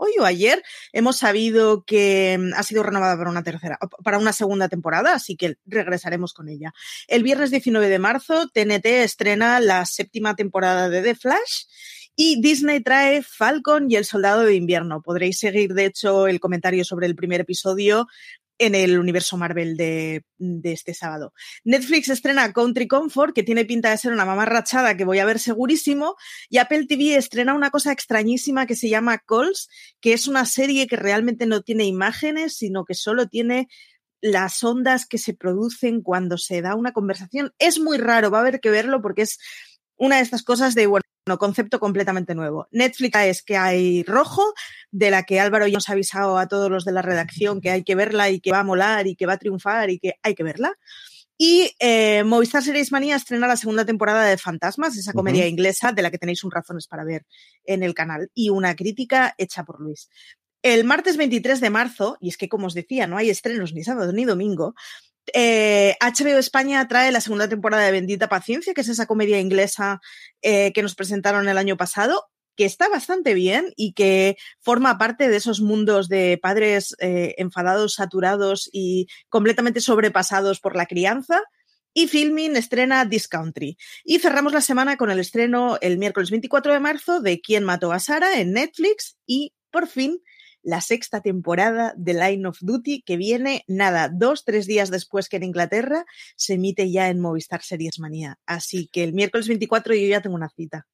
hoy 0.00 0.12
o 0.18 0.24
ayer 0.24 0.62
hemos 0.92 1.18
sabido 1.18 1.84
que 1.84 2.38
mm, 2.40 2.54
ha 2.56 2.62
sido 2.62 2.82
renovada 2.82 3.16
para 3.16 3.30
una 3.30 3.42
tercera, 3.42 3.78
para 4.02 4.18
una 4.18 4.32
segunda 4.32 4.68
temporada, 4.68 5.14
así 5.14 5.36
que 5.36 5.56
regresaremos 5.66 6.32
con 6.32 6.48
ella. 6.48 6.72
El 7.06 7.22
viernes 7.22 7.50
19 7.50 7.88
de 7.88 7.98
marzo, 7.98 8.48
TNT 8.48 8.86
estrena 8.86 9.60
la 9.60 9.84
séptima 9.84 10.34
temporada 10.34 10.88
de 10.88 11.02
The 11.02 11.14
Flash. 11.14 11.64
Y 12.16 12.40
Disney 12.42 12.82
trae 12.82 13.22
Falcon 13.22 13.90
y 13.90 13.96
el 13.96 14.04
Soldado 14.04 14.42
de 14.42 14.54
Invierno. 14.54 15.00
Podréis 15.00 15.38
seguir, 15.38 15.72
de 15.72 15.86
hecho, 15.86 16.26
el 16.26 16.38
comentario 16.38 16.84
sobre 16.84 17.06
el 17.06 17.14
primer 17.14 17.40
episodio 17.40 18.08
en 18.60 18.74
el 18.74 18.98
universo 18.98 19.38
Marvel 19.38 19.76
de, 19.76 20.22
este 20.64 20.92
sábado. 20.92 21.32
Netflix 21.64 22.10
estrena 22.10 22.52
Country 22.52 22.86
Comfort, 22.86 23.34
que 23.34 23.42
tiene 23.42 23.64
pinta 23.64 23.90
de 23.90 23.96
ser 23.96 24.12
una 24.12 24.26
mamarrachada 24.26 24.98
que 24.98 25.06
voy 25.06 25.18
a 25.18 25.24
ver 25.24 25.38
segurísimo, 25.38 26.16
y 26.50 26.58
Apple 26.58 26.86
TV 26.86 27.16
estrena 27.16 27.54
una 27.54 27.70
cosa 27.70 27.90
extrañísima 27.90 28.66
que 28.66 28.76
se 28.76 28.90
llama 28.90 29.18
Calls, 29.26 29.70
que 30.02 30.12
es 30.12 30.28
una 30.28 30.44
serie 30.44 30.86
que 30.86 30.96
realmente 30.96 31.46
no 31.46 31.62
tiene 31.62 31.84
imágenes, 31.84 32.54
sino 32.58 32.84
que 32.84 32.94
solo 32.94 33.28
tiene 33.28 33.68
las 34.20 34.62
ondas 34.62 35.06
que 35.06 35.16
se 35.16 35.32
producen 35.32 36.02
cuando 36.02 36.36
se 36.36 36.60
da 36.60 36.74
una 36.74 36.92
conversación. 36.92 37.52
Es 37.58 37.80
muy 37.80 37.96
raro, 37.96 38.30
va 38.30 38.38
a 38.38 38.40
haber 38.42 38.60
que 38.60 38.68
verlo 38.68 39.00
porque 39.00 39.22
es 39.22 39.38
una 39.96 40.16
de 40.16 40.22
estas 40.22 40.42
cosas 40.42 40.74
de, 40.74 40.86
bueno, 40.86 41.02
concepto 41.38 41.80
completamente 41.80 42.34
nuevo. 42.34 42.68
Netflix 42.70 43.18
es 43.18 43.42
que 43.42 43.56
hay 43.56 44.02
rojo, 44.04 44.54
de 44.90 45.10
la 45.10 45.22
que 45.24 45.40
Álvaro 45.40 45.66
ya 45.66 45.74
nos 45.74 45.88
ha 45.88 45.92
avisado 45.92 46.38
a 46.38 46.48
todos 46.48 46.70
los 46.70 46.84
de 46.84 46.92
la 46.92 47.02
redacción 47.02 47.60
que 47.60 47.70
hay 47.70 47.84
que 47.84 47.94
verla 47.94 48.30
y 48.30 48.40
que 48.40 48.52
va 48.52 48.60
a 48.60 48.64
molar 48.64 49.06
y 49.06 49.16
que 49.16 49.26
va 49.26 49.34
a 49.34 49.38
triunfar 49.38 49.90
y 49.90 49.98
que 49.98 50.14
hay 50.22 50.34
que 50.34 50.42
verla. 50.42 50.76
Y 51.42 51.74
eh, 51.78 52.22
Movistar 52.22 52.62
Series 52.62 52.92
Manía 52.92 53.16
estrena 53.16 53.46
la 53.46 53.56
segunda 53.56 53.86
temporada 53.86 54.24
de 54.26 54.36
Fantasmas, 54.36 54.98
esa 54.98 55.14
comedia 55.14 55.46
inglesa 55.46 55.90
de 55.90 56.02
la 56.02 56.10
que 56.10 56.18
tenéis 56.18 56.44
un 56.44 56.50
razones 56.50 56.86
para 56.86 57.02
ver 57.02 57.24
en 57.64 57.82
el 57.82 57.94
canal, 57.94 58.30
y 58.34 58.50
una 58.50 58.76
crítica 58.76 59.34
hecha 59.38 59.64
por 59.64 59.80
Luis. 59.80 60.10
El 60.62 60.84
martes 60.84 61.16
23 61.16 61.60
de 61.60 61.70
marzo, 61.70 62.18
y 62.20 62.28
es 62.28 62.36
que 62.36 62.50
como 62.50 62.66
os 62.66 62.74
decía, 62.74 63.06
no 63.06 63.16
hay 63.16 63.30
estrenos 63.30 63.72
ni 63.72 63.82
sábado 63.82 64.12
ni 64.12 64.26
domingo, 64.26 64.74
HBO 65.34 66.28
eh, 66.28 66.38
España 66.38 66.86
trae 66.88 67.12
la 67.12 67.20
segunda 67.20 67.48
temporada 67.48 67.84
de 67.84 67.92
Bendita 67.92 68.28
Paciencia, 68.28 68.74
que 68.74 68.80
es 68.80 68.88
esa 68.88 69.06
comedia 69.06 69.40
inglesa 69.40 70.00
eh, 70.42 70.72
que 70.72 70.82
nos 70.82 70.94
presentaron 70.94 71.48
el 71.48 71.58
año 71.58 71.76
pasado, 71.76 72.26
que 72.56 72.64
está 72.64 72.88
bastante 72.88 73.34
bien 73.34 73.72
y 73.76 73.92
que 73.92 74.36
forma 74.60 74.98
parte 74.98 75.28
de 75.28 75.36
esos 75.36 75.60
mundos 75.60 76.08
de 76.08 76.38
padres 76.40 76.94
eh, 77.00 77.34
enfadados, 77.38 77.94
saturados 77.94 78.68
y 78.72 79.06
completamente 79.28 79.80
sobrepasados 79.80 80.60
por 80.60 80.76
la 80.76 80.86
crianza. 80.86 81.40
Y 81.92 82.06
Filming 82.06 82.54
estrena 82.54 83.08
This 83.08 83.26
Country. 83.26 83.76
Y 84.04 84.20
cerramos 84.20 84.52
la 84.52 84.60
semana 84.60 84.96
con 84.96 85.10
el 85.10 85.18
estreno 85.18 85.76
el 85.80 85.98
miércoles 85.98 86.30
24 86.30 86.72
de 86.72 86.78
marzo 86.78 87.20
de 87.20 87.40
Quién 87.40 87.64
mató 87.64 87.90
a 87.92 87.98
Sara 87.98 88.38
en 88.38 88.52
Netflix 88.52 89.16
y 89.26 89.54
por 89.72 89.88
fin 89.88 90.20
la 90.62 90.80
sexta 90.80 91.20
temporada 91.20 91.94
de 91.96 92.14
Line 92.14 92.48
of 92.48 92.58
Duty 92.60 93.02
que 93.02 93.16
viene, 93.16 93.64
nada, 93.66 94.08
dos, 94.12 94.44
tres 94.44 94.66
días 94.66 94.90
después 94.90 95.28
que 95.28 95.36
en 95.36 95.44
Inglaterra, 95.44 96.04
se 96.36 96.54
emite 96.54 96.90
ya 96.90 97.08
en 97.08 97.20
Movistar 97.20 97.62
Series 97.62 97.98
Manía. 97.98 98.38
Así 98.46 98.88
que 98.88 99.04
el 99.04 99.12
miércoles 99.12 99.48
24 99.48 99.94
yo 99.94 100.06
ya 100.06 100.20
tengo 100.20 100.36
una 100.36 100.50
cita. 100.50 100.86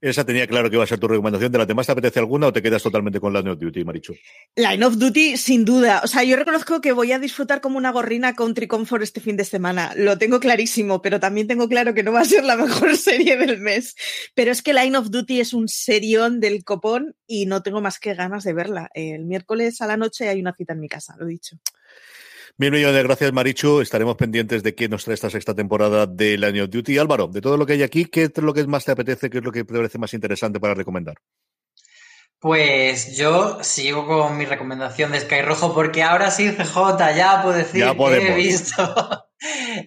Esa 0.00 0.24
tenía 0.24 0.46
claro 0.46 0.70
que 0.70 0.76
iba 0.76 0.84
a 0.84 0.86
ser 0.86 0.98
tu 0.98 1.08
recomendación. 1.08 1.52
¿De 1.52 1.58
la 1.58 1.66
demás 1.66 1.86
te 1.86 1.92
apetece 1.92 2.18
alguna 2.18 2.46
o 2.46 2.52
te 2.52 2.62
quedas 2.62 2.82
totalmente 2.82 3.20
con 3.20 3.32
Line 3.32 3.50
of 3.50 3.58
Duty, 3.58 3.84
Marichu? 3.84 4.14
Line 4.56 4.84
of 4.84 4.96
Duty, 4.96 5.36
sin 5.36 5.64
duda. 5.64 6.00
O 6.02 6.06
sea, 6.06 6.24
yo 6.24 6.36
reconozco 6.36 6.80
que 6.80 6.92
voy 6.92 7.12
a 7.12 7.18
disfrutar 7.18 7.60
como 7.60 7.76
una 7.76 7.92
gorrina 7.92 8.34
Country 8.34 8.66
Comfort 8.66 9.02
este 9.02 9.20
fin 9.20 9.36
de 9.36 9.44
semana. 9.44 9.92
Lo 9.96 10.18
tengo 10.18 10.40
clarísimo, 10.40 11.02
pero 11.02 11.20
también 11.20 11.46
tengo 11.46 11.68
claro 11.68 11.92
que 11.92 12.02
no 12.02 12.12
va 12.12 12.20
a 12.20 12.24
ser 12.24 12.44
la 12.44 12.56
mejor 12.56 12.96
serie 12.96 13.36
del 13.36 13.58
mes. 13.58 13.94
Pero 14.34 14.52
es 14.52 14.62
que 14.62 14.72
Line 14.72 14.96
of 14.96 15.10
Duty 15.10 15.40
es 15.40 15.52
un 15.52 15.68
serión 15.68 16.40
del 16.40 16.64
copón 16.64 17.14
y 17.26 17.46
no 17.46 17.62
tengo 17.62 17.80
más 17.80 17.98
que 17.98 18.14
ganas 18.14 18.44
de 18.44 18.52
verla. 18.52 18.90
El 18.94 19.26
miércoles 19.26 19.80
a 19.82 19.86
la 19.86 19.96
noche 19.96 20.28
hay 20.28 20.40
una 20.40 20.54
cita 20.54 20.72
en 20.72 20.80
mi 20.80 20.88
casa, 20.88 21.14
lo 21.18 21.26
he 21.26 21.30
dicho. 21.30 21.58
Mil 22.60 22.72
millones 22.72 22.94
de 22.94 23.02
gracias, 23.04 23.32
Marichu. 23.32 23.80
Estaremos 23.80 24.16
pendientes 24.16 24.62
de 24.62 24.74
qué 24.74 24.86
nos 24.86 25.04
trae 25.04 25.14
esta 25.14 25.30
sexta 25.30 25.54
temporada 25.54 26.06
de 26.06 26.36
Line 26.36 26.60
of 26.60 26.68
Duty. 26.68 26.98
Álvaro, 26.98 27.26
de 27.26 27.40
todo 27.40 27.56
lo 27.56 27.64
que 27.64 27.72
hay 27.72 27.82
aquí, 27.82 28.04
¿qué 28.04 28.24
es 28.24 28.36
lo 28.36 28.52
que 28.52 28.66
más 28.66 28.84
te 28.84 28.92
apetece? 28.92 29.30
¿Qué 29.30 29.38
es 29.38 29.44
lo 29.44 29.50
que 29.50 29.64
te 29.64 29.72
parece 29.72 29.96
más 29.96 30.12
interesante 30.12 30.60
para 30.60 30.74
recomendar? 30.74 31.14
Pues 32.38 33.16
yo 33.16 33.64
sigo 33.64 34.06
con 34.06 34.36
mi 34.36 34.44
recomendación 34.44 35.10
de 35.10 35.20
Sky 35.20 35.40
Rojo 35.40 35.72
porque 35.72 36.02
ahora 36.02 36.30
sí, 36.30 36.50
CJ, 36.50 37.16
ya 37.16 37.40
puedo 37.42 37.56
decir 37.56 37.82
que 37.96 38.28
he 38.28 38.34
visto. 38.34 38.76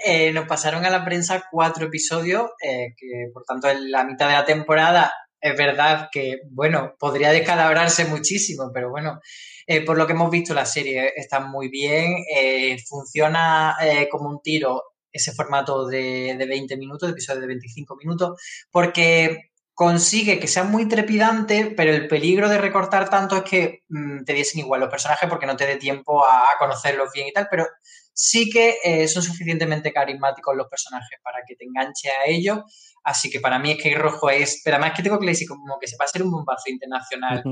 Eh, 0.04 0.34
nos 0.34 0.48
pasaron 0.48 0.84
a 0.84 0.90
la 0.90 1.06
prensa 1.06 1.44
cuatro 1.52 1.86
episodios, 1.86 2.50
eh, 2.60 2.96
que 2.98 3.30
por 3.32 3.44
tanto 3.44 3.70
en 3.70 3.92
la 3.92 4.04
mitad 4.04 4.26
de 4.28 4.34
la 4.34 4.46
temporada 4.46 5.14
es 5.40 5.56
verdad 5.56 6.10
que, 6.12 6.38
bueno, 6.50 6.96
podría 6.98 7.32
descalabrarse 7.32 8.06
muchísimo, 8.06 8.72
pero 8.74 8.90
bueno, 8.90 9.20
eh, 9.68 9.82
por 9.86 9.98
lo 9.98 10.06
que 10.06 10.14
hemos 10.14 10.30
visto, 10.30 10.54
la 10.54 10.66
serie 10.66 11.14
está 11.16 11.40
muy 11.40 11.70
bien, 11.70 12.24
eh, 12.36 12.78
funciona 12.88 13.76
eh, 13.82 14.08
como 14.10 14.30
un 14.30 14.42
tiro 14.42 14.84
ese 15.12 15.32
formato 15.32 15.88
de, 15.88 16.36
20 16.38 16.76
minutos, 16.78 17.08
de 17.08 17.14
episodio 17.14 17.42
de 17.42 17.48
25 17.48 17.96
minutos, 17.98 18.42
porque 18.72 19.52
consigue 19.76 20.40
que 20.40 20.48
sea 20.48 20.64
muy 20.64 20.88
trepidante, 20.88 21.74
pero 21.78 21.92
el 21.92 22.08
peligro 22.08 22.50
de 22.50 22.58
recortar 22.58 23.10
tanto 23.10 23.38
es 23.38 23.44
que 23.44 23.84
mm, 23.90 24.24
te 24.24 24.34
diesen 24.34 24.62
igual 24.62 24.82
los 24.82 24.90
personajes 24.90 25.30
porque 25.30 25.46
no 25.46 25.56
te 25.56 25.68
dé 25.68 25.78
tiempo 25.78 26.26
a, 26.26 26.46
conocerlos 26.60 27.12
bien 27.14 27.28
y 27.28 27.34
tal, 27.34 27.48
pero 27.50 27.68
sí 28.12 28.50
que 28.50 29.08
son 29.08 29.24
suficientemente 29.24 29.92
carismáticos 29.92 30.56
los 30.56 30.68
personajes 30.68 31.20
para 31.24 31.40
que 31.48 31.56
te 31.56 31.66
enganche 31.66 32.10
a 32.10 32.28
ellos. 32.28 32.60
Así 33.04 33.30
que 33.30 33.40
para 33.40 33.58
mí 33.58 33.72
es 33.72 33.82
que 33.82 33.96
Rojo 33.96 34.30
es, 34.30 34.62
pero 34.64 34.78
además 34.78 34.96
que 34.96 35.04
tengo 35.04 35.20
que 35.20 35.26
decir 35.26 35.48
como 35.48 35.80
que 35.80 35.88
se 35.88 35.98
va 35.98 36.06
a 36.06 36.08
ser 36.08 36.22
un 36.22 36.32
bombazo 36.32 36.70
internacional. 36.70 37.44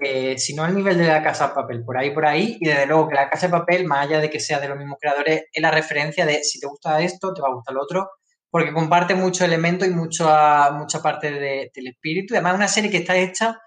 Eh, 0.00 0.38
si 0.38 0.54
no 0.54 0.64
al 0.64 0.74
nivel 0.74 0.98
de 0.98 1.06
la 1.06 1.22
Casa 1.22 1.48
de 1.48 1.54
Papel, 1.54 1.84
por 1.84 1.98
ahí, 1.98 2.10
por 2.10 2.24
ahí, 2.24 2.56
y 2.60 2.66
desde 2.66 2.86
luego 2.86 3.08
que 3.08 3.14
la 3.14 3.28
Casa 3.28 3.46
de 3.46 3.52
Papel, 3.52 3.84
más 3.84 4.06
allá 4.06 4.20
de 4.20 4.30
que 4.30 4.40
sea 4.40 4.58
de 4.58 4.68
los 4.68 4.78
mismos 4.78 4.98
creadores, 5.00 5.44
es 5.52 5.62
la 5.62 5.70
referencia 5.70 6.24
de 6.24 6.42
si 6.44 6.58
te 6.58 6.66
gusta 6.66 7.00
esto, 7.00 7.34
te 7.34 7.42
va 7.42 7.48
a 7.48 7.54
gustar 7.54 7.74
lo 7.74 7.82
otro, 7.82 8.10
porque 8.50 8.72
comparte 8.72 9.14
mucho 9.14 9.44
elemento 9.44 9.84
y 9.84 9.90
mucho, 9.90 10.24
mucha 10.72 11.02
parte 11.02 11.30
del 11.30 11.86
espíritu. 11.86 12.34
Además, 12.34 12.52
es 12.52 12.56
una 12.58 12.68
serie 12.68 12.90
que 12.90 12.98
está 12.98 13.16
hecha 13.16 13.58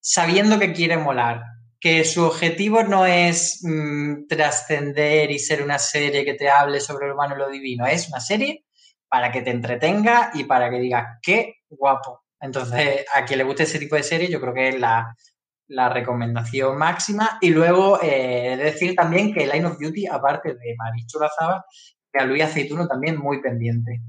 sabiendo 0.00 0.58
que 0.58 0.72
quiere 0.72 0.96
molar, 0.96 1.42
que 1.80 2.04
su 2.04 2.24
objetivo 2.24 2.82
no 2.82 3.06
es 3.06 3.60
mm, 3.62 4.26
trascender 4.28 5.30
y 5.30 5.38
ser 5.38 5.62
una 5.62 5.78
serie 5.78 6.24
que 6.24 6.34
te 6.34 6.48
hable 6.48 6.80
sobre 6.80 7.08
lo 7.08 7.14
humano 7.14 7.34
y 7.36 7.38
lo 7.38 7.48
divino, 7.48 7.86
es 7.86 8.08
una 8.08 8.20
serie 8.20 8.64
para 9.08 9.30
que 9.30 9.42
te 9.42 9.50
entretenga 9.50 10.30
y 10.34 10.44
para 10.44 10.70
que 10.70 10.78
digas, 10.78 11.18
qué 11.22 11.56
guapo. 11.68 12.24
Entonces, 12.40 13.04
a 13.14 13.24
quien 13.24 13.38
le 13.38 13.44
guste 13.44 13.62
ese 13.62 13.78
tipo 13.78 13.96
de 13.96 14.02
serie, 14.02 14.28
yo 14.28 14.40
creo 14.40 14.52
que 14.52 14.68
es 14.70 14.78
la, 14.80 15.14
la 15.68 15.88
recomendación 15.88 16.76
máxima. 16.78 17.38
Y 17.40 17.50
luego 17.50 17.98
eh, 18.02 18.56
decir 18.56 18.94
también 18.94 19.32
que 19.32 19.46
Line 19.46 19.66
of 19.66 19.78
Duty, 19.78 20.06
aparte 20.06 20.54
de 20.54 20.74
Marichu 20.76 21.18
Lazaba, 21.18 21.64
a 22.14 22.24
Luis 22.24 22.44
Aceituno 22.44 22.86
también 22.86 23.18
muy 23.18 23.40
pendiente. 23.42 24.00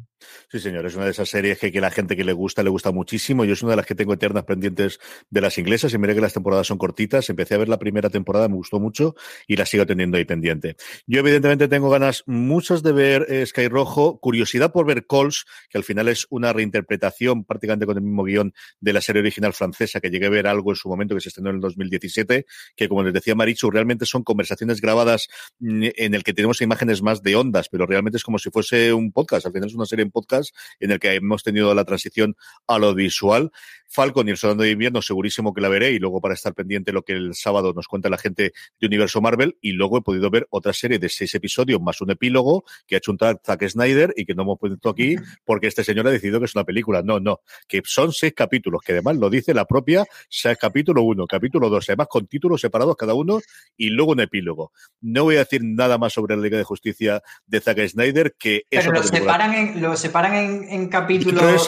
Sí, 0.50 0.60
señor, 0.60 0.86
es 0.86 0.96
una 0.96 1.06
de 1.06 1.12
esas 1.12 1.28
series 1.28 1.58
que, 1.58 1.72
que 1.72 1.82
la 1.82 1.90
gente 1.90 2.16
que 2.16 2.24
le 2.24 2.34
gusta, 2.34 2.62
le 2.62 2.70
gusta 2.70 2.92
muchísimo. 2.92 3.46
Yo 3.46 3.54
es 3.54 3.64
una 3.64 3.72
de 3.72 3.78
las 3.78 3.86
que 3.86 3.96
tengo 3.96 4.14
eternas 4.14 4.44
pendientes 4.44 5.00
de 5.30 5.42
las 5.42 5.58
inglesas 5.58 5.94
y 5.94 5.98
miré 5.98 6.14
que 6.14 6.22
las 6.22 6.34
temporadas 6.34 6.68
son 6.68 6.78
cortitas. 6.78 7.30
Empecé 7.30 7.56
a 7.56 7.58
ver 7.58 7.70
la 7.70 7.80
primera 7.80 8.10
temporada, 8.10 8.48
me 8.48 8.56
gustó 8.56 8.80
mucho 8.80 9.16
y 9.48 9.56
la 9.56 9.66
sigo 9.66 9.86
teniendo 9.86 10.18
ahí 10.18 10.26
pendiente. 10.26 10.76
Yo, 11.08 11.20
evidentemente, 11.20 11.68
tengo 11.68 11.90
ganas 11.90 12.24
muchas 12.28 12.84
de 12.84 12.92
ver 12.92 13.26
eh, 13.30 13.46
Sky 13.46 13.68
Rojo, 13.68 14.20
curiosidad 14.20 14.72
por 14.72 14.86
ver 14.86 15.08
Calls, 15.08 15.46
que 15.70 15.78
al 15.78 15.84
final 15.84 16.08
es 16.10 16.28
una 16.30 16.54
reinterpretación 16.54 17.44
prácticamente 17.44 17.86
con 17.86 17.98
el 17.98 18.04
mismo 18.04 18.24
guion 18.24 18.54
de 18.80 18.94
la 18.94 19.02
serie 19.02 19.22
original 19.22 19.54
francesa, 19.54 20.00
que 20.00 20.10
llegué 20.10 20.28
a 20.28 20.30
ver 20.30 20.48
algo 20.48 20.72
en 20.72 20.76
su 20.76 20.90
momento 20.90 21.16
que 21.16 21.22
se 21.22 21.30
estrenó 21.30 21.50
en 21.50 21.56
el 21.56 21.62
2017, 21.62 22.46
que 22.76 22.90
como 22.90 23.04
les 23.04 23.14
decía 23.14 23.36
Marichu, 23.36 23.72
realmente 23.72 24.06
son 24.06 24.24
conversaciones 24.24 24.80
grabadas 24.80 25.28
mm, 25.60 25.88
en 25.96 26.14
el 26.14 26.24
que 26.24 26.34
tenemos 26.34 26.62
imágenes 26.62 27.02
más 27.02 27.24
de 27.24 27.36
ondas, 27.36 27.70
pero 27.70 27.86
realmente 27.86 28.18
es 28.18 28.24
como 28.24 28.38
si 28.38 28.50
fuese 28.52 28.94
un 28.94 29.12
podcast. 29.12 29.46
Al 29.48 29.54
final 29.54 29.70
es 29.70 29.76
una 29.76 29.86
serie 29.86 30.04
en 30.04 30.12
podcast 30.12 30.35
en 30.80 30.92
el 30.92 31.00
que 31.00 31.14
hemos 31.14 31.44
tenido 31.44 31.74
la 31.74 31.86
transición 31.86 32.36
a 32.68 32.78
lo 32.78 32.94
visual. 32.94 33.52
Falcon 33.88 34.28
y 34.28 34.32
el 34.32 34.38
Soldado 34.38 34.64
de 34.64 34.72
Invierno, 34.72 35.02
segurísimo 35.02 35.54
que 35.54 35.62
la 35.62 35.70
veré, 35.70 35.92
y 35.92 36.00
luego 36.00 36.22
para 36.22 36.34
estar 36.34 36.54
pendiente 36.54 36.92
lo 36.92 37.04
que 37.04 37.14
el 37.14 37.34
sábado 37.36 37.74
nos 37.74 37.88
cuenta 37.88 38.10
la 38.10 38.18
gente 38.18 38.54
de 38.80 38.88
Universo 38.88 39.22
Marvel, 39.22 39.58
y 39.62 39.72
luego 39.74 39.98
he 39.98 40.02
podido 40.02 40.30
ver 40.30 40.48
otra 40.50 40.74
serie 40.74 41.00
de 41.00 41.10
seis 41.10 41.34
episodios 41.36 41.82
más 41.82 42.02
un 42.02 42.12
epílogo 42.12 42.64
que 42.88 42.96
ha 42.96 42.98
hecho 42.98 43.12
un 43.12 43.18
Zack 43.18 43.68
Snyder 43.68 44.14
y 44.16 44.26
que 44.26 44.34
no 44.34 44.44
hemos 44.44 44.60
puesto 44.60 44.90
aquí 44.90 45.16
porque 45.44 45.68
este 45.68 45.84
señor 45.84 46.08
ha 46.08 46.12
decidido 46.12 46.40
que 46.40 46.46
es 46.46 46.56
una 46.56 46.64
película. 46.64 47.02
No, 47.02 47.20
no, 47.20 47.42
que 47.68 47.82
son 47.86 48.14
seis 48.14 48.34
capítulos, 48.36 48.82
que 48.84 48.94
además 48.94 49.18
lo 49.18 49.30
dice 49.30 49.54
la 49.54 49.66
propia, 49.66 50.06
sea 50.30 50.56
capítulo 50.56 51.04
uno, 51.04 51.28
capítulo 51.28 51.70
dos, 51.70 51.90
además 51.90 52.08
con 52.10 52.28
títulos 52.28 52.62
separados 52.62 52.96
cada 52.96 53.14
uno 53.14 53.40
y 53.78 53.90
luego 53.90 54.12
un 54.12 54.22
epílogo. 54.22 54.72
No 55.02 55.24
voy 55.24 55.36
a 55.36 55.40
decir 55.40 55.62
nada 55.64 55.98
más 55.98 56.14
sobre 56.14 56.36
la 56.36 56.42
Liga 56.42 56.58
de 56.58 56.64
Justicia 56.64 57.22
de 57.46 57.62
Zack 57.62 57.88
Snyder 57.88 58.36
que 58.38 58.64
Pero 58.70 58.92
lo 58.92 59.04
separan, 59.04 59.54
en, 59.54 59.82
lo 59.82 59.96
separan 59.96 60.34
en, 60.34 60.90
capítulos 60.90 61.68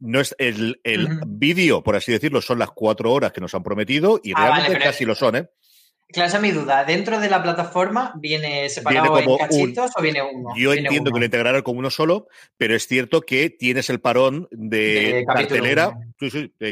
no 0.00 0.20
es 0.20 0.34
el, 0.38 0.80
el 0.84 1.20
vídeo, 1.26 1.82
por 1.82 1.96
así 1.96 2.12
decirlo, 2.12 2.40
son 2.40 2.58
las 2.58 2.70
cuatro 2.70 3.12
horas 3.12 3.32
que 3.32 3.40
nos 3.40 3.54
han 3.54 3.62
prometido 3.62 4.20
y 4.22 4.32
ah, 4.34 4.50
realmente 4.50 4.78
casi 4.84 5.04
lo 5.04 5.14
son, 5.14 5.36
¿eh? 5.36 5.48
Claro, 6.10 6.28
esa 6.28 6.38
es 6.38 6.42
mi 6.42 6.52
duda. 6.52 6.84
¿Dentro 6.84 7.20
de 7.20 7.28
la 7.28 7.42
plataforma 7.42 8.14
viene 8.16 8.70
separado 8.70 9.18
en 9.18 9.36
cachitos 9.36 9.90
o 9.94 10.00
viene 10.00 10.22
uno? 10.22 10.50
Yo 10.56 10.72
entiendo 10.72 11.12
que 11.12 11.18
lo 11.18 11.24
integrarán 11.26 11.60
como 11.60 11.80
uno 11.80 11.90
solo, 11.90 12.28
pero 12.56 12.74
es 12.74 12.86
cierto 12.86 13.20
que 13.20 13.50
tienes 13.50 13.90
el 13.90 14.00
parón 14.00 14.48
de, 14.50 15.24
cartelera. 15.26 15.98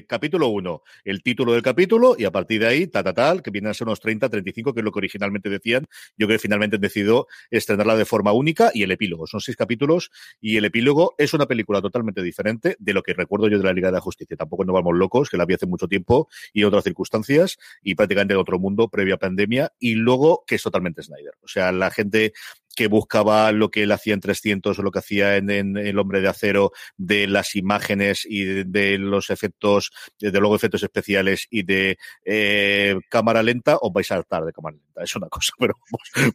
Capítulo 0.07 0.49
1, 0.49 0.83
el 1.05 1.23
título 1.23 1.53
del 1.53 1.63
capítulo 1.63 2.17
y 2.19 2.25
a 2.25 2.33
partir 2.33 2.61
de 2.61 2.67
ahí, 2.67 2.87
ta, 2.87 3.03
ta, 3.03 3.15
tal, 3.15 3.43
que 3.43 3.51
vienen 3.51 3.71
a 3.71 3.75
ser 3.75 3.87
unos 3.87 4.01
30, 4.01 4.29
35, 4.29 4.75
que 4.75 4.81
es 4.81 4.85
lo 4.85 4.93
que 4.93 4.99
originalmente 4.99 5.49
decían. 5.49 5.87
Yo 6.17 6.27
creo 6.27 6.39
que 6.39 6.43
finalmente 6.43 6.77
han 6.77 6.83
decidido 6.83 7.27
estrenarla 7.51 7.97
de 7.97 8.05
forma 8.05 8.33
única 8.33 8.71
y 8.75 8.83
el 8.83 8.91
epílogo. 8.91 9.27
Son 9.27 9.41
seis 9.41 9.57
capítulos 9.57 10.11
y 10.41 10.57
el 10.57 10.65
epílogo 10.65 11.15
es 11.19 11.35
una 11.35 11.47
película 11.47 11.81
totalmente 11.81 12.23
diferente 12.23 12.77
de 12.79 12.95
lo 12.95 13.03
que 13.03 13.15
recuerdo 13.15 13.49
yo 13.49 13.59
de 13.59 13.65
la 13.65 13.73
Liga 13.73 13.89
de 13.89 13.95
la 13.95 14.01
Justicia. 14.01 14.37
Tampoco 14.37 14.65
nos 14.65 14.75
vamos 14.75 14.95
locos, 14.97 15.31
que 15.31 15.37
la 15.37 15.47
vi 15.47 15.55
hace 15.55 15.67
mucho 15.67 15.89
tiempo 15.89 16.29
y 16.53 16.65
otras 16.65 16.85
circunstancias 16.85 17.59
y 17.83 17.95
prácticamente 17.95 18.35
en 18.35 18.41
otro 18.41 18.59
mundo 18.59 18.89
previa 18.89 19.17
pandemia 19.17 19.73
y 19.79 19.95
luego 19.95 20.45
que 20.47 20.57
es 20.57 20.63
totalmente 20.63 21.03
Snyder. 21.03 21.35
O 21.43 21.49
sea, 21.49 21.73
la 21.73 21.91
gente 21.91 22.33
que 22.77 22.87
buscaba 22.87 23.51
lo 23.51 23.71
que 23.71 23.83
él 23.83 23.91
hacía 23.91 24.15
en 24.15 24.21
300 24.21 24.79
o 24.79 24.83
lo 24.83 24.93
que 24.93 25.01
hacía 25.01 25.37
en, 25.37 25.51
El 25.51 25.99
Hombre 25.99 26.21
de 26.21 26.29
Acero, 26.29 26.73
de 26.97 27.27
las 27.27 27.57
imágenes 27.57 28.25
y 28.29 28.45
de, 28.65 28.99
los 28.99 29.31
efectos, 29.31 29.91
de 30.21 30.39
luego 30.39 30.55
efectos 30.55 30.83
especiales 30.83 31.49
y 31.51 31.65
de 31.65 31.99
eh, 32.25 32.97
cámara 33.09 33.43
lenta, 33.43 33.79
os 33.81 33.93
vais 33.93 34.13
a 34.13 34.17
hartar 34.17 34.45
de 34.45 34.53
cámara 34.53 34.77
lenta. 34.77 35.03
Es 35.03 35.17
una 35.17 35.29
cosa, 35.29 35.53
pero 35.59 35.75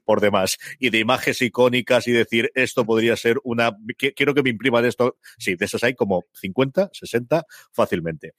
por 0.04 0.20
demás. 0.20 0.58
Y 0.80 0.90
de 0.90 1.00
imágenes 1.00 1.42
icónicas 1.42 2.08
y 2.08 2.12
decir, 2.12 2.52
esto 2.56 2.86
podría 2.86 3.16
ser 3.16 3.38
una... 3.44 3.78
Quiero 4.16 4.34
que 4.34 4.44
me 4.44 4.50
imprima 4.50 4.82
de 4.82 4.90
esto. 4.90 5.18
Sí, 5.38 5.56
de 5.56 5.66
esas 5.66 5.84
hay 5.84 5.94
como 5.94 6.26
50, 6.34 6.90
60 6.92 7.46
fácilmente. 7.72 8.34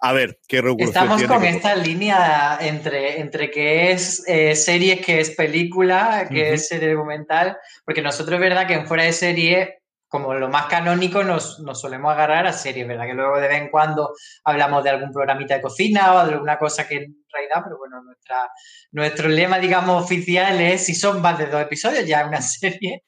A 0.00 0.12
ver, 0.12 0.38
¿qué 0.46 0.62
Estamos 0.78 1.22
con 1.24 1.44
esta 1.44 1.74
línea 1.74 2.58
entre, 2.60 3.20
entre 3.20 3.50
que 3.50 3.90
es 3.90 4.22
eh, 4.28 4.54
serie, 4.54 5.00
que 5.00 5.20
es 5.20 5.32
película, 5.32 6.28
que 6.30 6.54
es 6.54 6.68
serie 6.68 6.94
documental, 6.94 7.58
porque 7.84 8.00
nosotros 8.00 8.34
es 8.34 8.40
verdad 8.40 8.66
que 8.68 8.74
en 8.74 8.86
fuera 8.86 9.02
de 9.02 9.12
serie, 9.12 9.82
como 10.06 10.34
lo 10.34 10.48
más 10.48 10.66
canónico, 10.66 11.24
nos, 11.24 11.58
nos 11.60 11.80
solemos 11.80 12.12
agarrar 12.12 12.46
a 12.46 12.52
series, 12.52 12.86
¿verdad? 12.86 13.06
Que 13.06 13.14
luego 13.14 13.40
de 13.40 13.48
vez 13.48 13.60
en 13.60 13.70
cuando 13.70 14.14
hablamos 14.44 14.84
de 14.84 14.90
algún 14.90 15.12
programita 15.12 15.56
de 15.56 15.62
cocina 15.62 16.14
o 16.14 16.26
de 16.26 16.34
alguna 16.34 16.58
cosa 16.58 16.86
que 16.86 16.94
en 16.94 17.16
realidad, 17.32 17.62
pero 17.64 17.78
bueno, 17.78 18.00
nuestra, 18.04 18.50
nuestro 18.92 19.28
lema, 19.28 19.58
digamos, 19.58 20.04
oficial 20.04 20.60
es 20.60 20.86
si 20.86 20.94
son 20.94 21.20
más 21.20 21.38
de 21.38 21.46
dos 21.46 21.60
episodios, 21.60 22.06
ya 22.06 22.24
una 22.24 22.40
serie. 22.40 23.02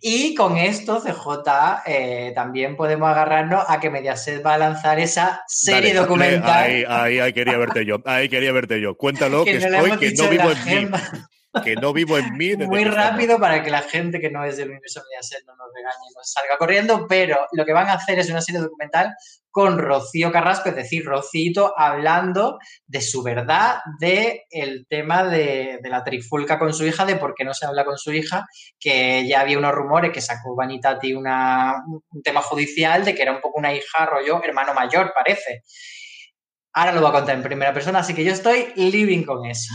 Y 0.00 0.34
con 0.34 0.56
esto, 0.56 1.00
CJ, 1.00 1.82
eh, 1.86 2.32
también 2.34 2.76
podemos 2.76 3.08
agarrarnos 3.08 3.64
a 3.66 3.80
que 3.80 3.90
Mediaset 3.90 4.44
va 4.44 4.54
a 4.54 4.58
lanzar 4.58 4.98
esa 4.98 5.42
serie 5.46 5.94
documental. 5.94 6.84
Ahí, 6.88 7.18
ahí, 7.18 7.32
quería 7.32 7.58
verte 7.58 7.84
yo. 7.84 8.02
Ahí 8.04 8.28
quería 8.28 8.52
verte 8.52 8.80
yo. 8.80 8.96
Cuéntalo 8.96 9.44
que, 9.44 9.56
estoy, 9.56 9.98
que 9.98 10.12
no 10.12 10.28
vivo 10.28 10.50
en 10.50 10.64
mí 10.64 10.90
que 11.62 11.74
no 11.76 11.92
vivo 11.92 12.18
en 12.18 12.36
mí. 12.36 12.54
Muy 12.56 12.84
rápido 12.84 13.38
para 13.38 13.62
que 13.62 13.70
la 13.70 13.82
gente 13.82 14.20
que 14.20 14.30
no 14.30 14.44
es 14.44 14.56
del 14.56 14.70
universo 14.70 15.02
Mediaset 15.08 15.44
no 15.46 15.54
nos 15.56 15.68
regañe 15.74 16.10
y 16.10 16.14
nos 16.14 16.30
salga 16.30 16.56
corriendo, 16.58 17.06
pero 17.08 17.46
lo 17.52 17.64
que 17.64 17.72
van 17.72 17.88
a 17.88 17.94
hacer 17.94 18.18
es 18.18 18.30
una 18.30 18.40
serie 18.40 18.60
documental 18.60 19.14
con 19.50 19.78
Rocío 19.78 20.30
Carrasco, 20.30 20.68
es 20.68 20.76
decir, 20.76 21.06
Rocito 21.06 21.72
hablando 21.78 22.58
de 22.86 23.00
su 23.00 23.22
verdad, 23.22 23.78
de 23.98 24.44
el 24.50 24.86
tema 24.86 25.24
de, 25.24 25.78
la 25.82 26.04
trifulca 26.04 26.58
con 26.58 26.74
su 26.74 26.84
hija, 26.84 27.06
de 27.06 27.16
por 27.16 27.34
qué 27.34 27.42
no 27.42 27.54
se 27.54 27.64
habla 27.64 27.86
con 27.86 27.96
su 27.96 28.12
hija, 28.12 28.44
que 28.78 29.26
ya 29.26 29.40
había 29.40 29.56
unos 29.56 29.72
rumores 29.72 30.12
que 30.12 30.20
sacó 30.20 30.54
Vanitati 30.54 31.14
una, 31.14 31.82
un 31.86 32.22
tema 32.22 32.42
judicial 32.42 33.02
de 33.02 33.14
que 33.14 33.22
era 33.22 33.32
un 33.32 33.40
poco 33.40 33.58
una 33.58 33.72
hija 33.72 34.04
rollo 34.04 34.42
hermano 34.44 34.74
mayor, 34.74 35.12
parece. 35.14 35.62
Ahora 36.78 36.92
lo 36.92 37.00
voy 37.00 37.08
a 37.08 37.12
contar 37.14 37.36
en 37.36 37.42
primera 37.42 37.72
persona, 37.72 38.00
así 38.00 38.12
que 38.12 38.22
yo 38.22 38.32
estoy 38.32 38.66
living 38.76 39.22
con 39.22 39.46
eso. 39.46 39.72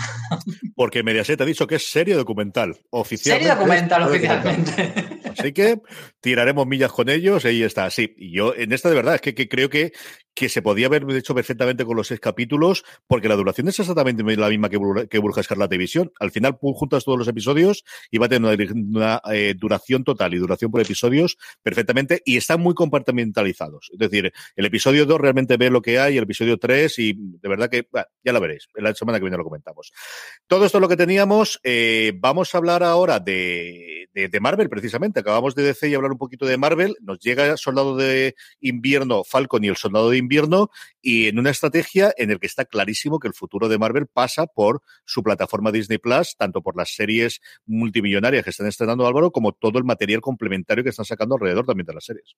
Porque 0.76 1.02
Mediaset 1.02 1.42
ha 1.42 1.46
dicho 1.46 1.66
que 1.66 1.78
es 1.78 1.90
serie 1.90 2.14
documental, 2.14 2.78
oficialmente. 2.92 3.48
Serie 3.48 3.60
documental, 3.60 4.04
oficialmente. 4.04 4.94
Así 5.36 5.52
que 5.52 5.80
tiraremos 6.22 6.68
millas 6.68 6.92
con 6.92 7.10
ellos 7.10 7.44
ahí 7.46 7.64
está. 7.64 7.90
Sí, 7.90 8.14
y 8.18 8.32
yo 8.32 8.54
en 8.56 8.72
esta 8.72 8.90
de 8.90 8.96
verdad 8.96 9.16
es 9.16 9.22
que, 9.22 9.50
creo 9.50 9.70
que, 9.70 9.92
que 10.34 10.48
se 10.48 10.62
podía 10.62 10.88
haber 10.88 11.06
hecho 11.12 11.36
perfectamente 11.36 11.84
con 11.84 11.98
los 11.98 12.08
seis 12.08 12.20
capítulos, 12.20 12.84
porque 13.08 13.28
la 13.28 13.36
duración 13.36 13.68
es 13.68 13.80
exactamente 13.80 14.24
la 14.38 14.50
misma 14.50 14.70
que, 14.70 14.80
que 15.10 15.20
Burja 15.20 15.42
Escarlata. 15.42 15.72
Al 16.20 16.32
final 16.32 16.58
juntas 16.60 17.06
todos 17.06 17.18
los 17.18 17.28
episodios 17.28 17.84
y 18.10 18.18
va 18.18 18.28
a 18.28 18.30
tener 18.30 18.72
una, 18.74 19.22
eh, 19.32 19.56
duración 19.58 20.04
total 20.04 20.34
y 20.34 20.38
duración 20.38 20.70
por 20.70 20.82
episodios 20.82 21.38
perfectamente 21.64 22.22
y 22.26 22.38
están 22.38 22.62
muy 22.62 22.74
compartimentalizados. 22.74 23.90
Es 23.94 24.00
decir, 24.00 24.32
el 24.56 24.66
episodio 24.66 25.06
2 25.06 25.20
realmente 25.20 25.58
ve 25.58 25.70
lo 25.70 25.82
que 25.82 26.00
hay, 26.00 26.18
el 26.18 26.24
episodio 26.24 26.58
3 26.58 27.00
y 27.00 27.14
de 27.14 27.50
verdad 27.50 27.70
que 27.70 27.88
ya 28.24 28.34
lo 28.34 28.40
veréis. 28.40 28.68
La 28.76 28.94
semana 28.94 29.18
que 29.18 29.24
viene 29.24 29.38
lo 29.38 29.44
comentamos. 29.44 29.92
Todo 30.48 30.66
esto 30.66 30.78
es 30.78 30.82
lo 30.82 30.90
que 30.90 30.98
teníamos. 30.98 31.60
Eh, 31.64 32.14
vamos 32.16 32.54
a 32.54 32.58
hablar 32.58 32.84
ahora 32.84 33.20
de, 33.20 34.10
de 34.14 34.40
Marvel, 34.40 34.70
precisamente 34.70 35.22
acabamos 35.22 35.56
de 35.56 35.64
decir 35.64 35.90
y 35.90 35.96
hablar 35.96 36.11
un 36.12 36.18
poquito 36.18 36.46
de 36.46 36.58
Marvel, 36.58 36.96
nos 37.02 37.20
llega 37.20 37.58
Soldado 37.58 37.96
de 37.96 38.36
Invierno, 38.60 39.24
Falcon 39.24 39.64
y 39.64 39.68
el 39.68 39.78
Soldado 39.78 40.10
de 40.10 40.18
Invierno, 40.18 40.70
y 41.02 41.28
en 41.28 41.40
una 41.40 41.50
estrategia 41.50 42.14
en 42.18 42.32
el 42.32 42.40
que 42.40 42.48
está 42.48 42.66
clarísimo 42.66 43.20
que 43.20 43.28
el 43.28 43.34
futuro 43.34 43.70
de 43.70 43.78
Marvel 43.78 44.08
pasa 44.08 44.48
por 44.48 44.82
su 45.06 45.24
plataforma 45.24 45.72
Disney 45.72 45.98
Plus, 45.98 46.36
tanto 46.38 46.62
por 46.62 46.78
las 46.78 46.94
series 46.96 47.42
multimillonarias 47.66 48.44
que 48.44 48.50
están 48.50 48.68
estrenando 48.68 49.08
Álvaro, 49.08 49.32
como 49.32 49.52
todo 49.54 49.78
el 49.78 49.84
material 49.84 50.22
complementario 50.22 50.84
que 50.84 50.90
están 50.90 51.06
sacando 51.06 51.36
alrededor 51.36 51.66
también 51.66 51.86
de 51.86 51.94
las 51.94 52.06
series. 52.06 52.36